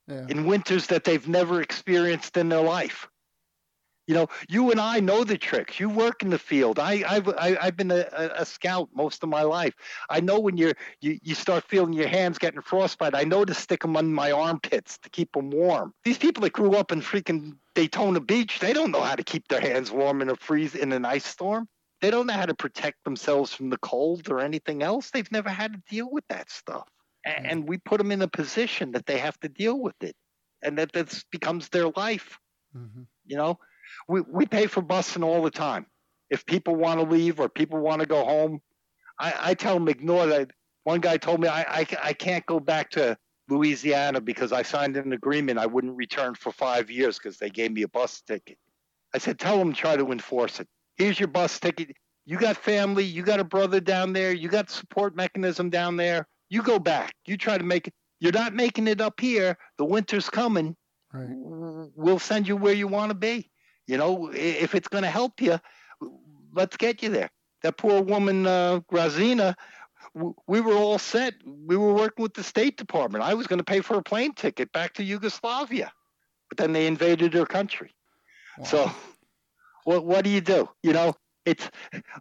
yeah. 0.07 0.25
in 0.29 0.45
winters 0.45 0.87
that 0.87 1.03
they've 1.03 1.27
never 1.27 1.61
experienced 1.61 2.37
in 2.37 2.49
their 2.49 2.61
life. 2.61 3.07
You 4.07 4.13
know, 4.13 4.27
you 4.47 4.69
and 4.69 4.79
I 4.79 4.99
know 4.99 5.23
the 5.23 5.37
tricks. 5.37 5.79
You 5.79 5.89
work 5.89 6.21
in 6.21 6.29
the 6.29 6.37
field. 6.37 6.77
I, 6.77 7.03
I've 7.07 7.27
I, 7.29 7.49
have 7.49 7.57
i 7.57 7.65
have 7.65 7.77
been 7.77 7.91
a, 7.91 8.05
a, 8.13 8.45
scout 8.45 8.89
most 8.93 9.23
of 9.23 9.29
my 9.29 9.41
life. 9.41 9.73
I 10.09 10.19
know 10.19 10.39
when 10.39 10.57
you're 10.57 10.73
you, 11.01 11.17
you 11.23 11.33
start 11.33 11.63
feeling 11.67 11.93
your 11.93 12.07
hands 12.07 12.37
getting 12.37 12.61
frostbite. 12.61 13.15
I 13.15 13.23
know 13.23 13.43
to 13.45 13.53
stick 13.55 13.81
them 13.81 13.97
under 13.97 14.11
my 14.11 14.31
armpits 14.31 14.99
to 14.99 15.09
keep 15.09 15.31
them 15.33 15.49
warm. 15.49 15.93
These 16.03 16.19
people 16.19 16.41
that 16.41 16.53
grew 16.53 16.75
up 16.75 16.91
in 16.91 17.01
freaking 17.01 17.57
Daytona 17.73 18.19
Beach, 18.19 18.59
they 18.59 18.73
don't 18.73 18.91
know 18.91 19.01
how 19.01 19.15
to 19.15 19.23
keep 19.23 19.47
their 19.47 19.61
hands 19.61 19.91
warm 19.91 20.21
in 20.21 20.29
a 20.29 20.35
freeze 20.35 20.75
in 20.75 20.91
an 20.91 21.03
ice 21.03 21.25
storm. 21.25 21.67
They 22.01 22.11
don't 22.11 22.27
know 22.27 22.33
how 22.33 22.45
to 22.45 22.53
protect 22.53 23.03
themselves 23.03 23.53
from 23.53 23.71
the 23.71 23.77
cold 23.77 24.29
or 24.29 24.39
anything 24.39 24.83
else. 24.83 25.09
They've 25.09 25.31
never 25.31 25.49
had 25.49 25.73
to 25.73 25.81
deal 25.89 26.09
with 26.11 26.25
that 26.29 26.51
stuff. 26.51 26.87
And, 27.25 27.47
and 27.47 27.69
we 27.69 27.79
put 27.79 27.97
them 27.97 28.11
in 28.11 28.21
a 28.21 28.27
position 28.27 28.91
that 28.91 29.07
they 29.07 29.17
have 29.17 29.39
to 29.39 29.49
deal 29.49 29.79
with 29.79 29.95
it. 30.01 30.15
And 30.61 30.77
that 30.77 30.91
this 30.93 31.23
becomes 31.31 31.69
their 31.69 31.89
life. 31.89 32.37
Mm-hmm. 32.75 33.03
You 33.25 33.37
know, 33.37 33.59
we, 34.07 34.21
we 34.21 34.45
pay 34.45 34.67
for 34.67 34.81
busing 34.81 35.23
all 35.23 35.41
the 35.41 35.51
time. 35.51 35.85
If 36.29 36.45
people 36.45 36.75
want 36.75 36.99
to 36.99 37.05
leave 37.05 37.39
or 37.39 37.49
people 37.49 37.79
want 37.79 38.01
to 38.01 38.07
go 38.07 38.23
home, 38.25 38.61
I, 39.19 39.33
I 39.39 39.53
tell 39.53 39.75
them 39.75 39.87
ignore 39.87 40.25
that. 40.27 40.51
One 40.83 40.99
guy 40.99 41.17
told 41.17 41.39
me 41.39 41.47
I, 41.47 41.61
I, 41.61 41.87
I 42.03 42.13
can't 42.13 42.45
go 42.45 42.59
back 42.59 42.91
to 42.91 43.17
Louisiana 43.49 44.21
because 44.21 44.51
I 44.51 44.61
signed 44.61 44.97
an 44.97 45.13
agreement 45.13 45.59
I 45.59 45.65
wouldn't 45.65 45.95
return 45.95 46.35
for 46.35 46.51
five 46.51 46.89
years 46.89 47.17
because 47.17 47.37
they 47.37 47.49
gave 47.49 47.71
me 47.71 47.83
a 47.83 47.87
bus 47.87 48.21
ticket. 48.21 48.57
I 49.13 49.17
said, 49.17 49.39
tell 49.39 49.57
them 49.57 49.73
try 49.73 49.95
to 49.95 50.11
enforce 50.11 50.59
it. 50.59 50.67
Here's 50.97 51.19
your 51.19 51.27
bus 51.27 51.59
ticket. 51.59 51.95
You 52.25 52.37
got 52.37 52.57
family, 52.57 53.03
you 53.03 53.21
got 53.21 53.39
a 53.39 53.43
brother 53.43 53.79
down 53.79 54.13
there, 54.13 54.31
you 54.31 54.49
got 54.49 54.69
support 54.69 55.15
mechanism 55.15 55.69
down 55.69 55.95
there. 55.95 56.27
You 56.49 56.61
go 56.61 56.79
back. 56.79 57.13
You 57.25 57.37
try 57.37 57.57
to 57.57 57.63
make 57.63 57.87
it. 57.87 57.93
You're 58.19 58.31
not 58.31 58.53
making 58.53 58.87
it 58.87 59.01
up 59.01 59.19
here. 59.19 59.57
The 59.77 59.85
winter's 59.85 60.29
coming. 60.29 60.75
Right. 61.11 61.27
We'll 61.29 62.19
send 62.19 62.47
you 62.47 62.55
where 62.55 62.73
you 62.73 62.87
want 62.87 63.09
to 63.09 63.15
be. 63.15 63.49
You 63.87 63.97
know, 63.97 64.31
if 64.33 64.75
it's 64.75 64.87
going 64.87 65.03
to 65.03 65.09
help 65.09 65.41
you, 65.41 65.59
let's 66.53 66.77
get 66.77 67.03
you 67.03 67.09
there. 67.09 67.29
That 67.63 67.77
poor 67.77 68.01
woman, 68.01 68.45
uh, 68.45 68.81
Grazina, 68.87 69.55
we 70.47 70.61
were 70.61 70.73
all 70.75 70.97
set. 70.97 71.33
We 71.45 71.75
were 71.77 71.93
working 71.93 72.23
with 72.23 72.33
the 72.33 72.43
State 72.43 72.77
Department. 72.77 73.23
I 73.23 73.33
was 73.33 73.47
going 73.47 73.59
to 73.59 73.65
pay 73.65 73.81
for 73.81 73.97
a 73.97 74.03
plane 74.03 74.33
ticket 74.33 74.71
back 74.71 74.93
to 74.93 75.03
Yugoslavia, 75.03 75.91
but 76.49 76.57
then 76.57 76.73
they 76.73 76.87
invaded 76.87 77.33
her 77.33 77.45
country. 77.45 77.93
Wow. 78.57 78.65
So, 78.65 78.91
what 79.83 80.05
what 80.05 80.23
do 80.23 80.29
you 80.29 80.41
do? 80.41 80.69
You 80.83 80.93
know, 80.93 81.15
it's 81.45 81.69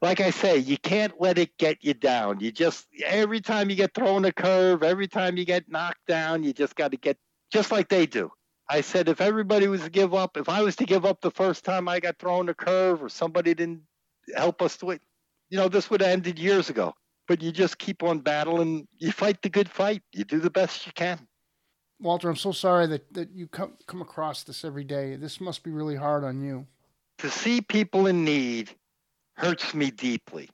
like 0.03 0.21
I 0.21 0.31
say, 0.31 0.59
you 0.59 0.77
can't 0.79 1.12
let 1.21 1.39
it 1.39 1.57
get 1.59 1.79
you 1.83 1.95
down. 1.95 2.41
You 2.41 2.53
just 2.53 2.87
every 3.05 3.41
time 3.41 3.71
you 3.71 3.77
get 3.77 3.95
thrown 3.95 4.25
a 4.25 4.33
curve, 4.33 4.83
every 4.83 5.09
time 5.09 5.37
you 5.37 5.45
get 5.45 5.69
knocked 5.69 6.07
down, 6.07 6.43
you 6.43 6.53
just 6.53 6.75
got 6.75 6.91
to 6.91 6.97
get 6.97 7.17
just 7.53 7.71
like 7.71 7.89
they 7.89 8.07
do. 8.07 8.31
I 8.69 8.81
said 8.81 9.09
if 9.09 9.21
everybody 9.21 9.69
was 9.69 9.83
to 9.83 9.91
give 9.91 10.15
up, 10.15 10.37
if 10.37 10.49
I 10.49 10.62
was 10.62 10.77
to 10.77 10.85
give 10.85 11.05
up 11.05 11.21
the 11.21 11.31
first 11.31 11.65
time 11.65 11.89
I 11.89 12.01
got 12.01 12.19
thrown 12.19 12.49
a 12.49 12.55
curve 12.55 13.03
or 13.03 13.09
somebody 13.09 13.55
didn't 13.55 13.83
help 14.35 14.62
us 14.62 14.77
to 14.79 14.91
it, 14.91 15.03
you 15.51 15.59
know, 15.59 15.69
this 15.69 15.91
would 15.91 16.01
have 16.01 16.11
ended 16.11 16.39
years 16.39 16.71
ago. 16.71 16.95
But 17.27 17.43
you 17.43 17.53
just 17.53 17.79
keep 17.79 18.03
on 18.03 18.21
battling. 18.21 18.87
You 18.99 19.12
fight 19.12 19.41
the 19.43 19.49
good 19.49 19.69
fight. 19.69 20.03
You 20.12 20.25
do 20.25 20.41
the 20.41 20.51
best 20.51 20.87
you 20.87 20.93
can. 20.93 21.27
Walter, 22.01 22.29
I'm 22.29 22.37
so 22.37 22.53
sorry 22.53 22.87
that, 22.89 23.12
that 23.15 23.31
you 23.31 23.47
come 23.47 23.75
come 23.87 24.03
across 24.03 24.43
this 24.43 24.65
every 24.65 24.85
day. 24.85 25.17
This 25.17 25.41
must 25.41 25.62
be 25.62 25.71
really 25.71 25.97
hard 25.97 26.25
on 26.25 26.43
you. 26.43 26.67
To 27.19 27.31
see 27.31 27.61
people 27.61 28.07
in 28.07 28.25
need 28.25 28.71
hurts 29.37 29.75
me 29.75 29.91
deeply. 29.91 30.51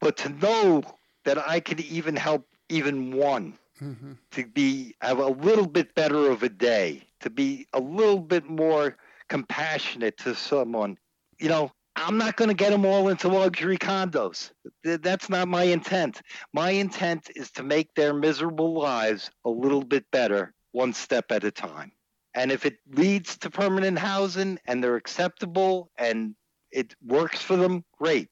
But 0.00 0.16
to 0.18 0.28
know 0.28 0.82
that 1.24 1.38
I 1.38 1.60
can 1.60 1.80
even 1.80 2.14
help 2.14 2.46
even 2.68 3.12
one 3.12 3.58
mm-hmm. 3.82 4.12
to 4.32 4.46
be 4.46 4.94
have 5.00 5.18
a 5.18 5.26
little 5.26 5.66
bit 5.66 5.94
better 5.94 6.30
of 6.30 6.42
a 6.42 6.48
day, 6.48 7.02
to 7.20 7.30
be 7.30 7.66
a 7.72 7.80
little 7.80 8.20
bit 8.20 8.48
more 8.48 8.96
compassionate 9.28 10.16
to 10.18 10.34
someone. 10.34 10.98
You 11.38 11.48
know, 11.48 11.72
I'm 11.96 12.18
not 12.18 12.36
going 12.36 12.48
to 12.48 12.54
get 12.54 12.70
them 12.70 12.86
all 12.86 13.08
into 13.08 13.28
luxury 13.28 13.76
condos. 13.76 14.50
That's 14.84 15.28
not 15.28 15.48
my 15.48 15.64
intent. 15.64 16.22
My 16.52 16.70
intent 16.70 17.30
is 17.34 17.50
to 17.52 17.62
make 17.62 17.94
their 17.94 18.14
miserable 18.14 18.72
lives 18.74 19.30
a 19.44 19.50
little 19.50 19.84
bit 19.84 20.04
better, 20.10 20.54
one 20.72 20.92
step 20.92 21.30
at 21.30 21.44
a 21.44 21.50
time. 21.50 21.92
And 22.34 22.52
if 22.52 22.64
it 22.64 22.78
leads 22.92 23.36
to 23.38 23.50
permanent 23.50 23.98
housing 23.98 24.58
and 24.66 24.82
they're 24.82 24.96
acceptable 24.96 25.90
and 25.98 26.34
it 26.70 26.94
works 27.04 27.42
for 27.42 27.56
them, 27.56 27.84
great. 27.98 28.28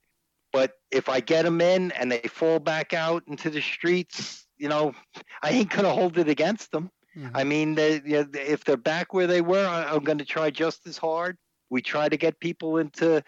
But 0.52 0.72
if 0.90 1.08
I 1.08 1.20
get 1.20 1.44
them 1.44 1.60
in 1.60 1.90
and 1.92 2.10
they 2.10 2.20
fall 2.20 2.60
back 2.60 2.94
out 2.94 3.24
into 3.26 3.50
the 3.50 3.60
streets, 3.60 4.46
you 4.56 4.68
know, 4.68 4.94
I 5.42 5.50
ain't 5.50 5.70
going 5.70 5.84
to 5.84 5.90
hold 5.90 6.16
it 6.18 6.28
against 6.28 6.70
them. 6.70 6.90
Mm-hmm. 7.18 7.36
I 7.36 7.44
mean, 7.44 7.74
they, 7.74 8.00
you 8.04 8.22
know, 8.22 8.28
if 8.34 8.64
they're 8.64 8.76
back 8.76 9.12
where 9.12 9.26
they 9.26 9.40
were, 9.40 9.66
I'm 9.66 10.04
going 10.04 10.18
to 10.18 10.24
try 10.24 10.50
just 10.50 10.86
as 10.86 10.96
hard. 10.96 11.36
We 11.68 11.82
try 11.82 12.08
to 12.08 12.16
get 12.16 12.38
people 12.38 12.78
into, 12.78 13.24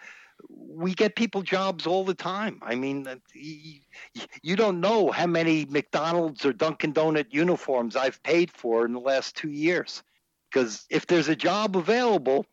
we 0.49 0.93
get 0.93 1.15
people 1.15 1.41
jobs 1.41 1.85
all 1.85 2.05
the 2.05 2.13
time. 2.13 2.59
I 2.61 2.75
mean, 2.75 3.05
you 3.33 4.55
don't 4.55 4.79
know 4.79 5.11
how 5.11 5.27
many 5.27 5.65
McDonald's 5.65 6.45
or 6.45 6.53
Dunkin' 6.53 6.93
Donut 6.93 7.27
uniforms 7.31 7.95
I've 7.95 8.21
paid 8.23 8.51
for 8.51 8.85
in 8.85 8.93
the 8.93 8.99
last 8.99 9.35
two 9.35 9.51
years. 9.51 10.03
Because 10.49 10.85
if 10.89 11.05
there's 11.05 11.29
a 11.29 11.35
job 11.35 11.75
available, 11.77 12.45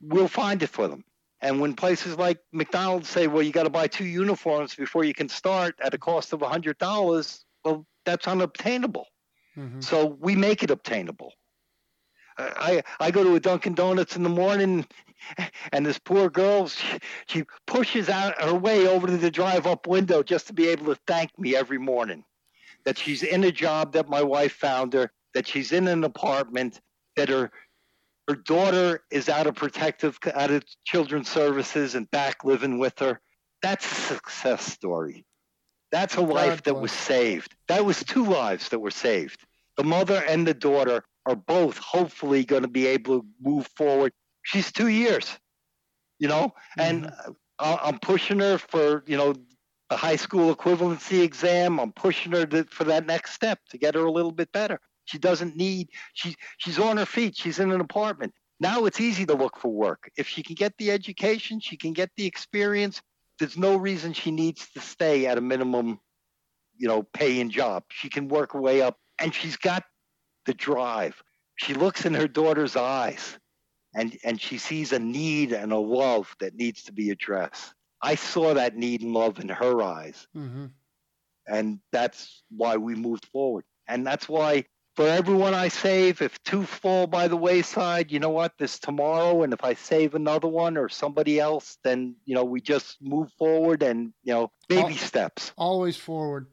we'll 0.00 0.28
find 0.28 0.62
it 0.62 0.68
for 0.68 0.88
them. 0.88 1.04
And 1.40 1.60
when 1.60 1.74
places 1.74 2.16
like 2.16 2.38
McDonald's 2.52 3.08
say, 3.08 3.26
well, 3.26 3.42
you 3.42 3.52
got 3.52 3.64
to 3.64 3.70
buy 3.70 3.86
two 3.86 4.06
uniforms 4.06 4.74
before 4.74 5.04
you 5.04 5.14
can 5.14 5.28
start 5.28 5.74
at 5.82 5.94
a 5.94 5.98
cost 5.98 6.32
of 6.32 6.40
$100, 6.40 7.44
well, 7.64 7.86
that's 8.04 8.26
unobtainable. 8.26 9.06
Mm-hmm. 9.58 9.80
So 9.80 10.06
we 10.20 10.36
make 10.36 10.62
it 10.62 10.70
obtainable. 10.70 11.32
I, 12.38 12.82
I 13.00 13.10
go 13.10 13.24
to 13.24 13.34
a 13.34 13.40
Dunkin' 13.40 13.74
Donuts 13.74 14.16
in 14.16 14.22
the 14.22 14.28
morning. 14.28 14.86
and 15.72 15.86
this 15.86 15.98
poor 15.98 16.28
girl, 16.28 16.68
she, 16.68 16.98
she 17.26 17.44
pushes 17.66 18.08
out 18.08 18.40
her 18.42 18.54
way 18.54 18.86
over 18.86 19.06
to 19.06 19.16
the 19.16 19.30
drive-up 19.30 19.86
window 19.86 20.22
just 20.22 20.46
to 20.48 20.52
be 20.52 20.68
able 20.68 20.86
to 20.86 21.00
thank 21.06 21.36
me 21.38 21.56
every 21.56 21.78
morning. 21.78 22.24
That 22.84 22.98
she's 22.98 23.22
in 23.22 23.44
a 23.44 23.52
job 23.52 23.94
that 23.94 24.08
my 24.08 24.22
wife 24.22 24.52
found 24.52 24.92
her, 24.92 25.10
that 25.34 25.48
she's 25.48 25.72
in 25.72 25.88
an 25.88 26.04
apartment, 26.04 26.80
that 27.16 27.28
her 27.28 27.50
her 28.28 28.34
daughter 28.34 29.04
is 29.10 29.28
out 29.28 29.46
of 29.46 29.54
protective 29.54 30.18
out 30.34 30.50
of 30.50 30.64
children's 30.84 31.28
services 31.28 31.94
and 31.94 32.10
back 32.10 32.44
living 32.44 32.78
with 32.78 32.98
her. 32.98 33.20
That's 33.62 33.90
a 33.90 33.94
success 33.94 34.66
story. 34.66 35.24
That's 35.92 36.16
a 36.16 36.20
life 36.20 36.62
that 36.64 36.74
was 36.74 36.92
saved. 36.92 37.54
That 37.68 37.84
was 37.84 38.02
two 38.02 38.24
lives 38.24 38.68
that 38.70 38.80
were 38.80 38.90
saved. 38.90 39.44
The 39.76 39.84
mother 39.84 40.22
and 40.28 40.46
the 40.46 40.54
daughter 40.54 41.04
are 41.26 41.36
both 41.36 41.78
hopefully 41.78 42.44
going 42.44 42.62
to 42.62 42.68
be 42.68 42.86
able 42.86 43.20
to 43.20 43.26
move 43.40 43.68
forward. 43.76 44.12
She's 44.42 44.72
two 44.72 44.88
years, 44.88 45.38
you 46.18 46.28
know, 46.28 46.54
mm-hmm. 46.78 46.80
and 46.80 47.12
I'm 47.58 47.98
pushing 47.98 48.40
her 48.40 48.58
for, 48.58 49.04
you 49.06 49.16
know, 49.16 49.34
the 49.90 49.96
high 49.96 50.16
school 50.16 50.54
equivalency 50.54 51.22
exam. 51.22 51.78
I'm 51.78 51.92
pushing 51.92 52.32
her 52.32 52.46
to, 52.46 52.64
for 52.64 52.84
that 52.84 53.06
next 53.06 53.32
step 53.32 53.60
to 53.70 53.78
get 53.78 53.94
her 53.94 54.04
a 54.04 54.10
little 54.10 54.32
bit 54.32 54.50
better. 54.52 54.80
She 55.04 55.18
doesn't 55.18 55.56
need, 55.56 55.88
she, 56.14 56.34
she's 56.58 56.78
on 56.78 56.96
her 56.96 57.06
feet. 57.06 57.36
She's 57.36 57.60
in 57.60 57.70
an 57.70 57.80
apartment. 57.80 58.34
Now 58.58 58.86
it's 58.86 59.00
easy 59.00 59.26
to 59.26 59.34
look 59.34 59.56
for 59.58 59.68
work. 59.68 60.10
If 60.16 60.26
she 60.26 60.42
can 60.42 60.54
get 60.54 60.76
the 60.78 60.90
education, 60.90 61.60
she 61.60 61.76
can 61.76 61.92
get 61.92 62.10
the 62.16 62.26
experience. 62.26 63.00
There's 63.38 63.56
no 63.56 63.76
reason 63.76 64.12
she 64.12 64.30
needs 64.30 64.68
to 64.72 64.80
stay 64.80 65.26
at 65.26 65.38
a 65.38 65.42
minimum, 65.42 66.00
you 66.76 66.88
know, 66.88 67.02
paying 67.02 67.50
job. 67.50 67.84
She 67.90 68.08
can 68.08 68.28
work 68.28 68.52
her 68.52 68.60
way 68.60 68.82
up 68.82 68.96
and 69.18 69.34
she's 69.34 69.56
got 69.56 69.84
the 70.46 70.54
drive. 70.54 71.22
She 71.56 71.74
looks 71.74 72.04
in 72.04 72.14
her 72.14 72.28
daughter's 72.28 72.76
eyes 72.76 73.38
and, 73.94 74.16
and 74.24 74.40
she 74.40 74.58
sees 74.58 74.92
a 74.92 74.98
need 74.98 75.52
and 75.52 75.72
a 75.72 75.78
love 75.78 76.34
that 76.40 76.54
needs 76.54 76.84
to 76.84 76.92
be 76.92 77.10
addressed. 77.10 77.74
I 78.02 78.14
saw 78.14 78.54
that 78.54 78.76
need 78.76 79.02
and 79.02 79.12
love 79.12 79.38
in 79.38 79.48
her 79.48 79.82
eyes. 79.82 80.26
Mm-hmm. 80.36 80.66
And 81.48 81.80
that's 81.92 82.42
why 82.50 82.76
we 82.76 82.94
moved 82.94 83.26
forward. 83.26 83.64
And 83.88 84.06
that's 84.06 84.28
why 84.28 84.64
for 84.96 85.06
everyone 85.06 85.52
I 85.52 85.68
save, 85.68 86.22
if 86.22 86.42
two 86.42 86.64
fall 86.64 87.06
by 87.06 87.28
the 87.28 87.36
wayside, 87.36 88.10
you 88.10 88.18
know 88.18 88.30
what? 88.30 88.56
This 88.56 88.78
tomorrow, 88.78 89.42
and 89.42 89.52
if 89.52 89.62
I 89.62 89.74
save 89.74 90.14
another 90.14 90.48
one 90.48 90.78
or 90.78 90.88
somebody 90.88 91.38
else, 91.38 91.76
then 91.84 92.16
you 92.24 92.34
know 92.34 92.44
we 92.44 92.62
just 92.62 92.96
move 93.02 93.30
forward 93.38 93.82
and 93.82 94.14
you 94.24 94.32
know 94.32 94.50
baby 94.68 94.96
steps. 94.96 95.52
Always 95.58 95.98
forward. 95.98 96.46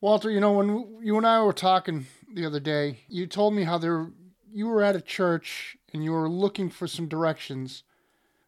Walter, 0.00 0.30
you 0.30 0.40
know 0.40 0.52
when 0.52 0.98
you 1.02 1.16
and 1.16 1.26
I 1.26 1.40
were 1.42 1.52
talking 1.52 2.06
the 2.34 2.46
other 2.46 2.60
day, 2.60 2.98
you 3.08 3.28
told 3.28 3.54
me 3.54 3.62
how 3.62 3.78
there 3.78 4.10
you 4.52 4.66
were 4.66 4.82
at 4.82 4.96
a 4.96 5.00
church 5.00 5.76
and 5.92 6.02
you 6.02 6.10
were 6.10 6.28
looking 6.28 6.70
for 6.70 6.88
some 6.88 7.06
directions. 7.06 7.84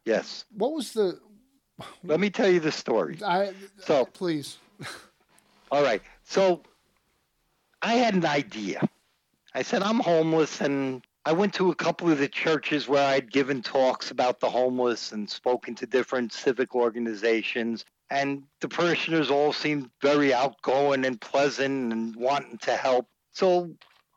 Yes. 0.03 0.43
What 0.55 0.73
was 0.73 0.91
the? 0.91 1.19
Let 2.03 2.19
me 2.19 2.29
tell 2.29 2.49
you 2.49 2.59
the 2.59 2.71
story. 2.71 3.17
I 3.25 3.53
so 3.79 4.03
please. 4.03 4.57
all 5.71 5.83
right. 5.83 6.01
So 6.25 6.63
I 7.81 7.93
had 7.93 8.13
an 8.13 8.25
idea. 8.25 8.89
I 9.53 9.63
said 9.63 9.83
I'm 9.83 9.99
homeless, 9.99 10.61
and 10.61 11.03
I 11.25 11.33
went 11.33 11.53
to 11.55 11.71
a 11.71 11.75
couple 11.75 12.09
of 12.09 12.19
the 12.19 12.29
churches 12.29 12.87
where 12.87 13.05
I'd 13.05 13.31
given 13.31 13.61
talks 13.61 14.09
about 14.09 14.39
the 14.39 14.49
homeless 14.49 15.11
and 15.11 15.29
spoken 15.29 15.75
to 15.75 15.85
different 15.85 16.31
civic 16.31 16.73
organizations. 16.73 17.83
And 18.09 18.43
the 18.61 18.69
parishioners 18.69 19.29
all 19.29 19.51
seemed 19.51 19.89
very 20.01 20.33
outgoing 20.33 21.05
and 21.05 21.19
pleasant 21.19 21.91
and 21.91 22.15
wanting 22.15 22.57
to 22.59 22.75
help. 22.75 23.07
So 23.33 23.71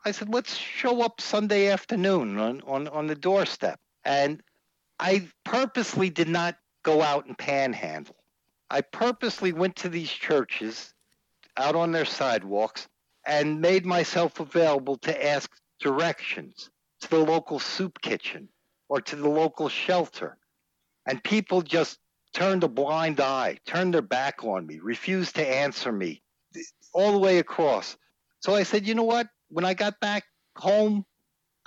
I 0.05 0.12
said, 0.12 0.28
let's 0.28 0.57
show 0.57 1.03
up 1.03 1.20
Sunday 1.20 1.68
afternoon 1.68 2.39
on, 2.39 2.62
on, 2.66 2.89
on 2.89 3.07
the 3.07 3.14
doorstep. 3.14 3.80
And 4.05 4.43
I 5.01 5.28
purposely 5.45 6.11
did 6.11 6.28
not 6.28 6.57
go 6.85 7.03
out 7.03 7.26
and 7.26 7.37
panhandle. 7.37 8.16
I 8.70 8.82
purposely 8.82 9.53
went 9.53 9.76
to 9.76 9.89
these 9.89 10.11
churches 10.11 10.95
out 11.57 11.76
on 11.76 11.93
their 11.93 12.05
sidewalks 12.05 12.89
and 13.27 13.61
made 13.61 13.87
myself 13.87 14.41
available 14.41 14.97
to 14.99 15.27
ask 15.27 15.51
directions 15.81 16.70
to 17.01 17.11
the 17.11 17.18
local 17.18 17.59
soup 17.59 18.01
kitchen 18.01 18.49
or 18.89 19.01
to 19.01 19.16
the 19.16 19.29
local 19.29 19.68
shelter. 19.68 20.39
And 21.07 21.22
people 21.22 21.62
just 21.62 21.99
turned 22.33 22.64
a 22.64 22.68
blind 22.68 23.20
eye, 23.20 23.59
turned 23.66 23.95
their 23.95 24.03
back 24.03 24.45
on 24.45 24.66
me, 24.66 24.79
refused 24.81 25.37
to 25.37 25.47
answer 25.47 25.93
me 25.93 26.22
all 26.93 27.12
the 27.12 27.18
way 27.18 27.39
across. 27.39 27.97
So 28.41 28.55
I 28.55 28.62
said, 28.62 28.87
you 28.87 28.95
know 28.95 29.05
what? 29.05 29.29
When 29.49 29.64
I 29.64 29.75
got 29.75 30.01
back 30.01 30.25
home, 30.57 31.05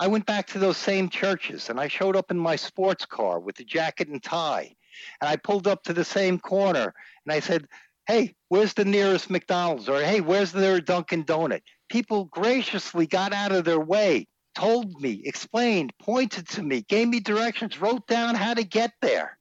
I 0.00 0.06
went 0.06 0.26
back 0.26 0.46
to 0.48 0.58
those 0.58 0.76
same 0.76 1.08
churches 1.08 1.70
and 1.70 1.80
I 1.80 1.88
showed 1.88 2.16
up 2.16 2.30
in 2.30 2.38
my 2.38 2.56
sports 2.56 3.04
car 3.04 3.40
with 3.40 3.56
the 3.56 3.64
jacket 3.64 4.08
and 4.08 4.22
tie. 4.22 4.74
And 5.20 5.28
I 5.28 5.36
pulled 5.36 5.66
up 5.66 5.82
to 5.84 5.92
the 5.92 6.04
same 6.04 6.38
corner 6.38 6.94
and 7.24 7.32
I 7.32 7.40
said, 7.40 7.66
Hey, 8.08 8.34
where's 8.48 8.72
the 8.72 8.86
nearest 8.86 9.28
McDonald's? 9.28 9.86
Or 9.86 10.00
hey, 10.00 10.22
where's 10.22 10.50
the 10.50 10.80
Dunkin' 10.80 11.24
Donut? 11.24 11.60
People 11.90 12.24
graciously 12.24 13.06
got 13.06 13.34
out 13.34 13.52
of 13.52 13.66
their 13.66 13.78
way, 13.78 14.26
told 14.54 14.98
me, 14.98 15.20
explained, 15.26 15.92
pointed 16.00 16.48
to 16.48 16.62
me, 16.62 16.80
gave 16.88 17.06
me 17.06 17.20
directions, 17.20 17.78
wrote 17.78 18.06
down 18.06 18.34
how 18.34 18.54
to 18.54 18.64
get 18.64 18.92
there. 19.02 19.38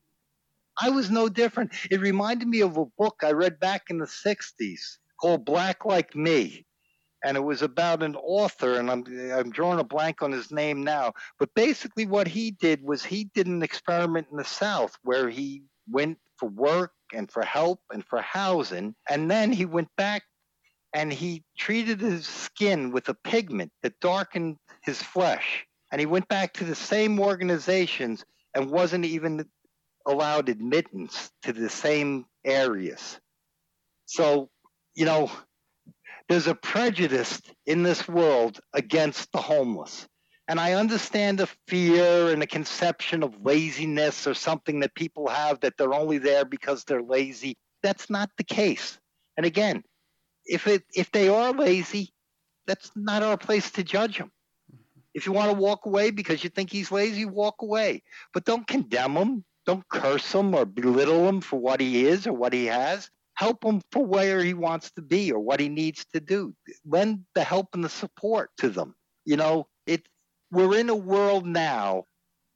I 0.78 0.90
was 0.90 1.10
no 1.10 1.30
different. 1.30 1.72
It 1.90 2.02
reminded 2.02 2.50
me 2.50 2.60
of 2.60 2.76
a 2.76 2.86
book 2.98 3.22
I 3.24 3.32
read 3.32 3.58
back 3.58 3.84
in 3.90 4.00
the 4.00 4.06
60s 4.06 4.98
called 5.22 5.46
Black 5.46 5.86
Like 5.86 6.14
Me 6.14 6.66
and 7.24 7.36
it 7.36 7.44
was 7.44 7.62
about 7.62 8.04
an 8.04 8.16
author, 8.16 8.76
and 8.76 8.92
I'm 8.92 9.04
I'm 9.34 9.50
drawing 9.50 9.80
a 9.80 9.84
blank 9.84 10.22
on 10.22 10.32
his 10.32 10.52
name 10.52 10.84
now. 10.84 11.14
But 11.40 11.54
basically, 11.56 12.06
what 12.06 12.28
he 12.28 12.52
did 12.52 12.84
was 12.84 13.04
he 13.04 13.30
did 13.34 13.48
an 13.48 13.64
experiment 13.64 14.28
in 14.30 14.38
the 14.38 14.44
South 14.44 14.96
where 15.04 15.28
he 15.28 15.64
went 15.90 16.20
for 16.38 16.48
work 16.48 16.92
and 17.14 17.32
for 17.32 17.44
help 17.44 17.80
and 17.92 18.06
for 18.06 18.22
housing, 18.22 18.96
and 19.10 19.30
then 19.30 19.52
he 19.52 19.66
went 19.66 19.90
back 19.98 20.24
and 20.94 21.12
he 21.12 21.44
treated 21.58 22.00
his 22.02 22.26
skin 22.26 22.92
with 22.92 23.10
a 23.10 23.14
pigment 23.14 23.72
that 23.84 24.00
darkened 24.00 24.58
his 24.84 25.02
flesh, 25.02 25.66
and 25.92 26.00
he 26.00 26.06
went 26.06 26.28
back 26.28 26.54
to 26.54 26.64
the 26.64 26.76
same 26.76 27.20
organizations 27.20 28.26
and 28.54 28.72
wasn't 28.72 29.06
even 29.06 29.46
allowed 30.06 30.50
admittance 30.50 31.30
to 31.44 31.54
the 31.54 31.70
same 31.70 32.26
areas. 32.46 33.20
So, 34.06 34.50
you 34.96 35.06
know, 35.06 35.30
there's 36.30 36.48
a 36.48 36.56
prejudice 36.56 37.42
in 37.66 37.84
this 37.84 38.08
world 38.08 38.60
against 38.74 39.32
the 39.32 39.42
homeless. 39.42 40.08
And 40.48 40.60
I 40.60 40.74
understand 40.74 41.40
the 41.40 41.50
fear 41.68 42.32
and 42.32 42.42
the 42.42 42.48
conception 42.48 43.22
of 43.24 43.46
laziness 43.46 44.26
or 44.28 44.34
something 44.34 44.80
that 44.80 44.96
people 44.96 45.28
have 45.28 45.60
that 45.60 45.78
they're 45.78 45.94
only 45.94 46.18
there 46.18 46.46
because 46.46 46.84
they're 46.84 47.02
lazy. 47.02 47.58
That's 47.84 48.10
not 48.10 48.30
the 48.38 48.44
case. 48.44 48.98
And 49.36 49.46
again, 49.46 49.84
if 50.46 50.68
it 50.68 50.84
if 50.96 51.12
they 51.12 51.28
are 51.28 51.52
lazy, 51.52 52.14
that's 52.66 52.92
not 52.96 53.24
our 53.24 53.38
place 53.38 53.72
to 53.72 53.84
judge 53.84 54.18
them. 54.18 54.32
If 55.14 55.26
you 55.26 55.34
want 55.34 55.52
to 55.52 55.58
walk 55.58 55.86
away 55.86 56.12
because 56.12 56.44
you 56.44 56.50
think 56.50 56.72
he's 56.72 56.92
lazy, 56.92 57.26
walk 57.26 57.56
away. 57.62 58.04
But 58.34 58.46
don't 58.46 58.68
condemn 58.68 59.16
him. 59.16 59.44
Don't 59.66 59.88
curse 59.90 60.32
him 60.34 60.56
or 60.56 60.66
belittle 60.66 61.28
him 61.28 61.42
for 61.42 61.60
what 61.60 61.82
he 61.82 62.06
is 62.06 62.26
or 62.26 62.34
what 62.34 62.54
he 62.54 62.68
has 62.68 63.10
help 63.38 63.64
him 63.64 63.82
for 63.92 64.04
where 64.04 64.44
he 64.44 64.56
wants 64.56 64.92
to 64.92 65.02
be 65.02 65.32
or 65.32 65.40
what 65.40 65.60
he 65.60 65.70
needs 65.70 66.06
to 66.12 66.20
do. 66.20 66.56
Lend 66.86 67.24
the 67.36 67.44
help 67.44 67.68
and 67.74 67.84
the 67.84 67.90
support 67.90 68.50
to 68.58 68.70
them. 68.70 68.96
You 69.26 69.38
know, 69.38 69.68
we're 70.52 70.78
in 70.78 70.90
a 70.90 70.96
world 70.96 71.46
now, 71.46 72.06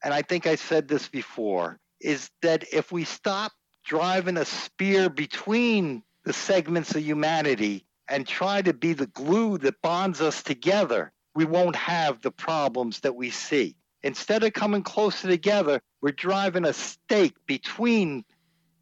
and 0.03 0.13
I 0.13 0.21
think 0.21 0.47
I 0.47 0.55
said 0.55 0.87
this 0.87 1.07
before, 1.07 1.79
is 1.99 2.29
that 2.41 2.65
if 2.73 2.91
we 2.91 3.03
stop 3.03 3.51
driving 3.85 4.37
a 4.37 4.45
spear 4.45 5.09
between 5.09 6.03
the 6.23 6.33
segments 6.33 6.95
of 6.95 7.03
humanity 7.03 7.85
and 8.07 8.27
try 8.27 8.61
to 8.61 8.73
be 8.73 8.93
the 8.93 9.07
glue 9.07 9.57
that 9.59 9.81
bonds 9.81 10.21
us 10.21 10.43
together, 10.43 11.11
we 11.35 11.45
won't 11.45 11.75
have 11.75 12.21
the 12.21 12.31
problems 12.31 12.99
that 13.01 13.15
we 13.15 13.29
see. 13.29 13.75
Instead 14.03 14.43
of 14.43 14.53
coming 14.53 14.83
closer 14.83 15.27
together, 15.27 15.81
we're 16.01 16.11
driving 16.11 16.65
a 16.65 16.73
stake 16.73 17.35
between 17.45 18.23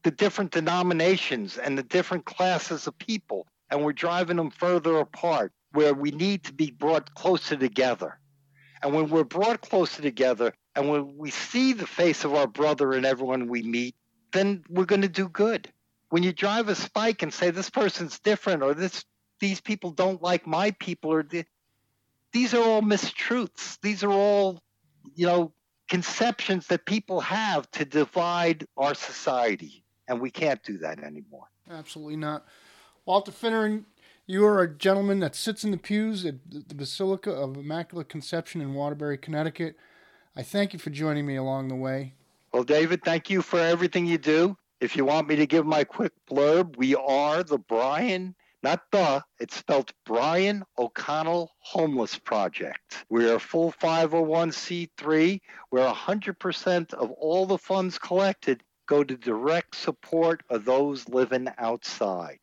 the 0.03 0.11
different 0.11 0.51
denominations 0.51 1.57
and 1.57 1.77
the 1.77 1.83
different 1.83 2.25
classes 2.25 2.87
of 2.87 2.97
people, 2.97 3.47
and 3.69 3.83
we're 3.83 3.93
driving 3.93 4.37
them 4.37 4.49
further 4.49 4.97
apart 4.99 5.51
where 5.73 5.93
we 5.93 6.11
need 6.11 6.43
to 6.43 6.53
be 6.53 6.71
brought 6.71 7.13
closer 7.13 7.55
together. 7.55 8.18
And 8.81 8.93
when 8.93 9.09
we're 9.09 9.23
brought 9.23 9.61
closer 9.61 10.01
together 10.01 10.53
and 10.75 10.89
when 10.89 11.17
we 11.17 11.31
see 11.31 11.73
the 11.73 11.87
face 11.87 12.23
of 12.23 12.33
our 12.33 12.47
brother 12.47 12.93
and 12.93 13.05
everyone 13.05 13.47
we 13.47 13.61
meet, 13.61 13.95
then 14.31 14.63
we're 14.69 14.85
going 14.85 15.01
to 15.01 15.09
do 15.09 15.27
good. 15.27 15.71
When 16.09 16.23
you 16.23 16.31
drive 16.31 16.69
a 16.69 16.75
spike 16.75 17.21
and 17.21 17.33
say 17.33 17.51
this 17.51 17.69
person's 17.69 18.19
different 18.19 18.63
or 18.63 18.73
this 18.73 19.03
these 19.39 19.61
people 19.61 19.91
don't 19.91 20.21
like 20.21 20.45
my 20.45 20.71
people 20.71 21.13
or 21.13 21.23
the, 21.23 21.45
these 22.33 22.53
are 22.53 22.61
all 22.61 22.81
mistruths. 22.81 23.79
These 23.81 24.03
are 24.03 24.11
all, 24.11 24.61
you 25.15 25.25
know, 25.25 25.53
conceptions 25.89 26.67
that 26.67 26.85
people 26.85 27.21
have 27.21 27.69
to 27.71 27.85
divide 27.85 28.65
our 28.77 28.93
society 28.93 29.83
and 30.07 30.19
we 30.19 30.29
can't 30.29 30.61
do 30.63 30.79
that 30.79 30.99
anymore. 30.99 31.47
Absolutely 31.69 32.17
not. 32.17 32.45
Walter 33.05 33.31
Finnern, 33.31 33.85
you 34.29 34.45
are 34.45 34.61
a 34.61 34.71
gentleman 34.71 35.19
that 35.21 35.33
sits 35.33 35.63
in 35.63 35.71
the 35.71 35.77
pews 35.77 36.23
at 36.23 36.35
the 36.51 36.75
Basilica 36.75 37.31
of 37.31 37.57
Immaculate 37.57 38.09
Conception 38.09 38.61
in 38.61 38.75
Waterbury, 38.75 39.17
Connecticut. 39.17 39.75
I 40.35 40.43
thank 40.43 40.71
you 40.71 40.77
for 40.77 40.91
joining 40.91 41.25
me 41.25 41.35
along 41.35 41.67
the 41.67 41.75
way. 41.75 42.13
Well, 42.53 42.63
David, 42.63 43.03
thank 43.03 43.31
you 43.31 43.41
for 43.41 43.59
everything 43.59 44.05
you 44.05 44.19
do. 44.19 44.55
If 44.81 44.95
you 44.95 45.03
want 45.03 45.27
me 45.27 45.35
to 45.37 45.47
give 45.47 45.65
my 45.65 45.83
quick 45.83 46.13
blurb, 46.29 46.77
we 46.77 46.93
are 46.93 47.41
the 47.41 47.57
Brian, 47.57 48.35
not 48.61 48.83
the, 48.91 49.23
it's 49.39 49.55
spelled 49.55 49.91
Brian 50.05 50.63
O'Connell 50.77 51.51
Homeless 51.61 52.19
Project. 52.19 53.03
We're 53.09 53.31
oh 53.31 53.37
a 53.37 53.39
full 53.39 53.71
501c3 53.81 55.41
where 55.71 55.91
100% 55.91 56.93
of 56.93 57.09
all 57.13 57.47
the 57.47 57.57
funds 57.57 57.97
collected 57.97 58.61
go 58.85 59.03
to 59.03 59.17
direct 59.17 59.73
support 59.73 60.43
of 60.51 60.65
those 60.65 61.09
living 61.09 61.47
outside. 61.57 62.37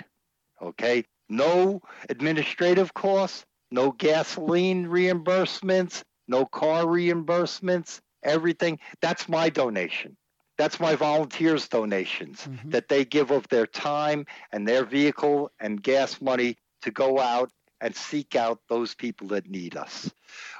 Okay? 0.60 1.04
No 1.28 1.82
administrative 2.08 2.94
costs, 2.94 3.44
no 3.70 3.92
gasoline 3.92 4.86
reimbursements, 4.86 6.02
no 6.28 6.44
car 6.44 6.84
reimbursements, 6.84 8.00
everything. 8.22 8.78
That's 9.00 9.28
my 9.28 9.48
donation. 9.48 10.16
That's 10.58 10.80
my 10.80 10.96
volunteers' 10.96 11.68
donations 11.68 12.40
mm-hmm. 12.40 12.70
that 12.70 12.88
they 12.88 13.04
give 13.04 13.30
of 13.30 13.46
their 13.48 13.66
time 13.66 14.26
and 14.52 14.66
their 14.66 14.84
vehicle 14.84 15.50
and 15.60 15.82
gas 15.82 16.20
money 16.20 16.56
to 16.82 16.90
go 16.90 17.18
out 17.20 17.50
and 17.80 17.94
seek 17.94 18.34
out 18.36 18.60
those 18.68 18.94
people 18.94 19.28
that 19.28 19.50
need 19.50 19.76
us. 19.76 20.10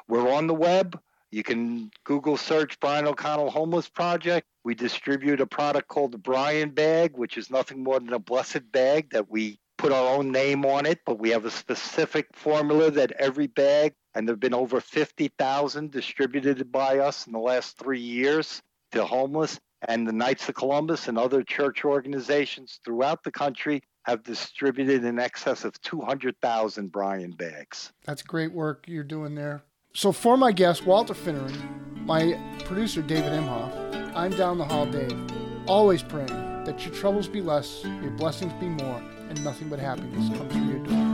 We're 0.06 0.30
on 0.30 0.46
the 0.46 0.54
web. 0.54 1.00
You 1.30 1.42
can 1.42 1.90
Google 2.04 2.36
search 2.36 2.78
Brian 2.78 3.06
O'Connell 3.06 3.50
Homeless 3.50 3.88
Project. 3.88 4.46
We 4.64 4.74
distribute 4.74 5.40
a 5.40 5.46
product 5.46 5.88
called 5.88 6.12
the 6.12 6.18
Brian 6.18 6.70
Bag, 6.70 7.16
which 7.16 7.38
is 7.38 7.50
nothing 7.50 7.82
more 7.82 7.98
than 7.98 8.12
a 8.12 8.18
blessed 8.18 8.70
bag 8.70 9.10
that 9.10 9.30
we 9.30 9.58
put 9.76 9.92
our 9.92 10.16
own 10.16 10.32
name 10.32 10.64
on 10.64 10.86
it, 10.86 11.00
but 11.04 11.18
we 11.18 11.30
have 11.30 11.44
a 11.44 11.50
specific 11.50 12.28
formula 12.32 12.90
that 12.90 13.12
every 13.12 13.46
bag, 13.46 13.94
and 14.14 14.26
there 14.26 14.32
have 14.34 14.40
been 14.40 14.54
over 14.54 14.80
50,000 14.80 15.90
distributed 15.90 16.70
by 16.72 16.98
us 16.98 17.26
in 17.26 17.32
the 17.32 17.38
last 17.38 17.78
three 17.78 18.00
years 18.00 18.62
to 18.92 19.04
homeless. 19.04 19.60
And 19.88 20.06
the 20.06 20.12
Knights 20.12 20.48
of 20.48 20.54
Columbus 20.54 21.06
and 21.06 21.18
other 21.18 21.42
church 21.42 21.84
organizations 21.84 22.80
throughout 22.84 23.22
the 23.22 23.30
country 23.30 23.82
have 24.04 24.22
distributed 24.22 25.04
in 25.04 25.18
excess 25.18 25.64
of 25.64 25.80
200,000 25.82 26.90
Brian 26.90 27.32
bags. 27.32 27.92
That's 28.04 28.22
great 28.22 28.52
work 28.52 28.84
you're 28.86 29.04
doing 29.04 29.34
there. 29.34 29.62
So, 29.92 30.12
for 30.12 30.36
my 30.36 30.52
guest, 30.52 30.86
Walter 30.86 31.14
Finneran, 31.14 31.56
my 32.04 32.38
producer, 32.64 33.02
David 33.02 33.32
Imhoff, 33.32 34.14
I'm 34.14 34.30
down 34.32 34.58
the 34.58 34.64
hall, 34.64 34.86
Dave, 34.86 35.18
always 35.66 36.02
praying 36.02 36.26
that 36.64 36.84
your 36.84 36.94
troubles 36.94 37.28
be 37.28 37.40
less, 37.40 37.84
your 37.84 38.10
blessings 38.12 38.52
be 38.54 38.66
more, 38.66 39.02
and 39.28 39.44
nothing 39.44 39.68
but 39.68 39.78
happiness 39.78 40.36
comes 40.36 40.52
through 40.52 40.64
your 40.64 40.78
door. 40.78 41.05